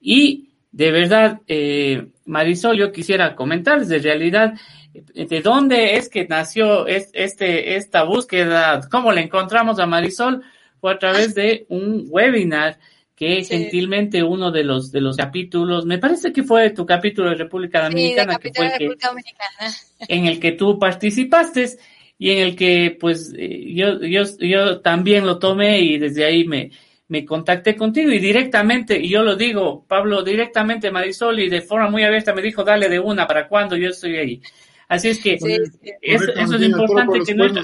Y 0.00 0.50
de 0.72 0.90
verdad, 0.90 1.40
eh, 1.46 2.08
Marisol, 2.26 2.76
yo 2.76 2.92
quisiera 2.92 3.34
comentarles, 3.34 3.88
de 3.88 3.98
realidad, 3.98 4.54
de 4.92 5.40
dónde 5.40 5.96
es 5.96 6.08
que 6.08 6.26
nació 6.26 6.86
este, 6.86 7.76
esta 7.76 8.04
búsqueda, 8.04 8.80
cómo 8.90 9.10
le 9.12 9.22
encontramos 9.22 9.78
a 9.78 9.86
Marisol, 9.86 10.42
fue 10.80 10.92
a 10.92 10.98
través 10.98 11.34
de 11.34 11.66
un 11.68 12.06
webinar 12.08 12.78
que 13.16 13.42
gentilmente 13.44 14.22
uno 14.22 14.52
de 14.52 14.62
los 14.62 14.92
de 14.92 15.00
los 15.00 15.16
capítulos, 15.16 15.86
me 15.86 15.98
parece 15.98 16.32
que 16.32 16.42
fue 16.42 16.70
tu 16.70 16.84
capítulo 16.84 17.30
de 17.30 17.36
República 17.36 17.84
Dominicana, 17.84 18.36
que 18.36 18.52
fue 18.54 18.70
en 20.08 20.26
el 20.26 20.38
que 20.38 20.52
tú 20.52 20.78
participaste 20.78 21.78
y 22.18 22.30
en 22.30 22.38
el 22.38 22.54
que 22.54 22.96
pues 23.00 23.32
eh, 23.36 23.72
yo, 23.74 24.00
yo, 24.02 24.22
yo 24.38 24.80
también 24.80 25.24
lo 25.24 25.38
tomé 25.38 25.80
y 25.80 25.98
desde 25.98 26.26
ahí 26.26 26.46
me, 26.46 26.70
me 27.08 27.24
contacté 27.24 27.74
contigo 27.74 28.10
y 28.10 28.18
directamente, 28.18 28.98
y 28.98 29.08
yo 29.08 29.22
lo 29.22 29.36
digo, 29.36 29.84
Pablo, 29.86 30.22
directamente 30.22 30.90
Marisol 30.90 31.40
y 31.40 31.48
de 31.48 31.62
forma 31.62 31.88
muy 31.88 32.02
abierta 32.02 32.34
me 32.34 32.42
dijo, 32.42 32.64
dale 32.64 32.88
de 32.88 32.98
una, 32.98 33.26
¿para 33.26 33.48
cuando 33.48 33.76
yo 33.76 33.90
estoy 33.90 34.16
ahí? 34.16 34.42
Así 34.88 35.08
es 35.08 35.22
que 35.22 35.34
eso, 35.34 36.32
es 36.32 36.62
importante 36.62 37.20
que 37.24 37.34
nuestra, 37.34 37.62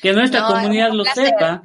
que 0.00 0.12
nuestra 0.12 0.46
comunidad 0.46 0.92
lo 0.92 1.04
sepa. 1.04 1.62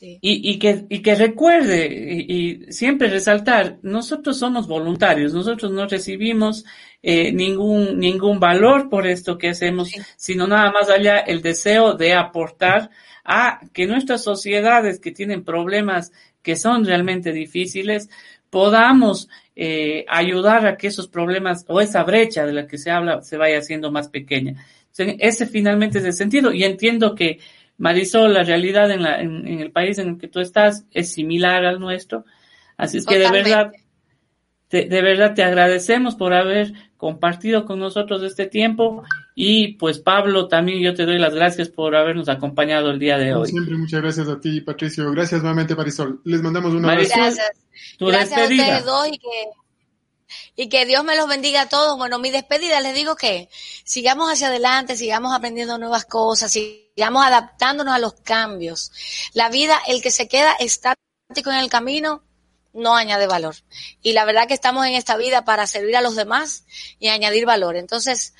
Y, 0.00 0.18
y, 0.20 0.58
que, 0.58 0.84
y 0.88 1.00
que 1.00 1.14
recuerde 1.14 1.86
y, 1.86 2.72
siempre 2.72 3.08
resaltar, 3.08 3.78
nosotros 3.82 4.36
somos 4.36 4.66
voluntarios, 4.66 5.32
nosotros 5.32 5.70
no 5.70 5.86
recibimos 5.86 6.64
eh, 7.02 7.32
ningún, 7.32 7.98
ningún 7.98 8.40
valor 8.40 8.88
por 8.88 9.06
esto 9.06 9.38
que 9.38 9.50
hacemos, 9.50 9.92
sino 10.16 10.48
nada 10.48 10.72
más 10.72 10.90
allá 10.90 11.18
el 11.18 11.40
deseo 11.40 11.94
de 11.94 12.14
aportar 12.14 12.90
a 13.24 13.60
que 13.72 13.86
nuestras 13.86 14.24
sociedades 14.24 14.98
que 14.98 15.12
tienen 15.12 15.44
problemas 15.44 16.10
que 16.42 16.56
son 16.56 16.84
realmente 16.84 17.32
difíciles, 17.32 18.08
podamos 18.50 19.28
eh, 19.54 20.04
ayudar 20.08 20.66
a 20.66 20.76
que 20.76 20.88
esos 20.88 21.08
problemas 21.08 21.64
o 21.68 21.80
esa 21.80 22.02
brecha 22.04 22.44
de 22.44 22.52
la 22.52 22.66
que 22.66 22.78
se 22.78 22.90
habla 22.90 23.22
se 23.22 23.36
vaya 23.36 23.58
haciendo 23.58 23.90
más 23.90 24.08
pequeña. 24.08 24.64
ese 24.96 25.46
finalmente 25.46 25.98
es 25.98 26.04
el 26.04 26.12
sentido 26.12 26.52
y 26.52 26.64
entiendo 26.64 27.14
que 27.14 27.38
Marisol, 27.78 28.34
la 28.34 28.42
realidad 28.42 28.90
en, 28.90 29.02
la, 29.02 29.20
en, 29.20 29.46
el 29.46 29.70
país 29.70 29.98
en 29.98 30.08
el 30.08 30.18
que 30.18 30.28
tú 30.28 30.40
estás 30.40 30.84
es 30.92 31.12
similar 31.12 31.64
al 31.64 31.80
nuestro. 31.80 32.24
Así 32.76 32.98
es 32.98 33.06
que 33.06 33.18
de 33.18 33.30
verdad, 33.30 33.72
de 34.70 35.02
verdad 35.02 35.34
te 35.34 35.42
agradecemos 35.42 36.14
por 36.14 36.34
haber 36.34 36.72
compartido 36.96 37.66
con 37.66 37.78
nosotros 37.78 38.22
este 38.22 38.46
tiempo 38.46 39.04
y 39.34 39.74
pues 39.74 39.98
Pablo, 39.98 40.48
también 40.48 40.80
yo 40.80 40.94
te 40.94 41.04
doy 41.04 41.18
las 41.18 41.34
gracias 41.34 41.68
por 41.68 41.94
habernos 41.94 42.28
acompañado 42.28 42.90
el 42.90 42.98
día 42.98 43.18
de 43.18 43.34
hoy. 43.34 43.48
Siempre 43.48 43.76
muchas 43.76 44.00
gracias 44.00 44.28
a 44.28 44.40
ti, 44.40 44.62
Patricio. 44.62 45.10
Gracias 45.12 45.42
nuevamente, 45.42 45.74
Marisol. 45.74 46.20
Les 46.24 46.40
mandamos 46.40 46.72
un 46.72 46.84
abrazo. 46.84 47.12
Gracias. 47.14 47.52
gracias 48.00 48.38
a 48.40 48.42
ustedes 48.44 48.84
dos 48.84 49.08
y 49.08 49.18
que, 49.18 49.28
y 50.56 50.68
que 50.70 50.86
Dios 50.86 51.04
me 51.04 51.16
los 51.16 51.28
bendiga 51.28 51.62
a 51.62 51.68
todos. 51.68 51.98
Bueno, 51.98 52.18
mi 52.18 52.30
despedida 52.30 52.80
les 52.80 52.94
digo 52.94 53.14
que 53.14 53.50
sigamos 53.84 54.32
hacia 54.32 54.48
adelante, 54.48 54.96
sigamos 54.96 55.34
aprendiendo 55.34 55.76
nuevas 55.76 56.06
cosas, 56.06 56.50
sigamos 56.50 56.85
adaptándonos 57.04 57.94
a 57.94 57.98
los 57.98 58.14
cambios. 58.14 58.92
La 59.32 59.48
vida, 59.48 59.78
el 59.86 60.02
que 60.02 60.10
se 60.10 60.28
queda 60.28 60.52
estático 60.52 61.50
en 61.50 61.58
el 61.58 61.68
camino, 61.68 62.22
no 62.72 62.94
añade 62.94 63.26
valor. 63.26 63.56
Y 64.02 64.12
la 64.12 64.24
verdad 64.24 64.46
que 64.46 64.54
estamos 64.54 64.86
en 64.86 64.94
esta 64.94 65.16
vida 65.16 65.44
para 65.44 65.66
servir 65.66 65.96
a 65.96 66.02
los 66.02 66.14
demás 66.14 66.64
y 66.98 67.08
añadir 67.08 67.46
valor. 67.46 67.76
Entonces, 67.76 68.34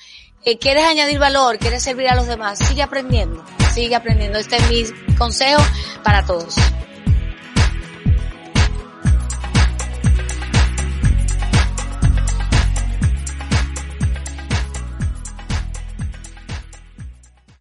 eh, 0.45 0.57
¿quieres 0.57 0.85
añadir 0.85 1.19
valor? 1.19 1.57
¿Quieres 1.57 1.83
servir 1.83 2.07
a 2.07 2.15
los 2.15 2.27
demás? 2.27 2.59
Sigue 2.59 2.83
aprendiendo, 2.83 3.43
sigue 3.73 3.95
aprendiendo. 3.95 4.37
Este 4.39 4.57
es 4.57 4.69
mi 4.69 5.15
consejo 5.15 5.61
para 6.03 6.25
todos. 6.25 6.55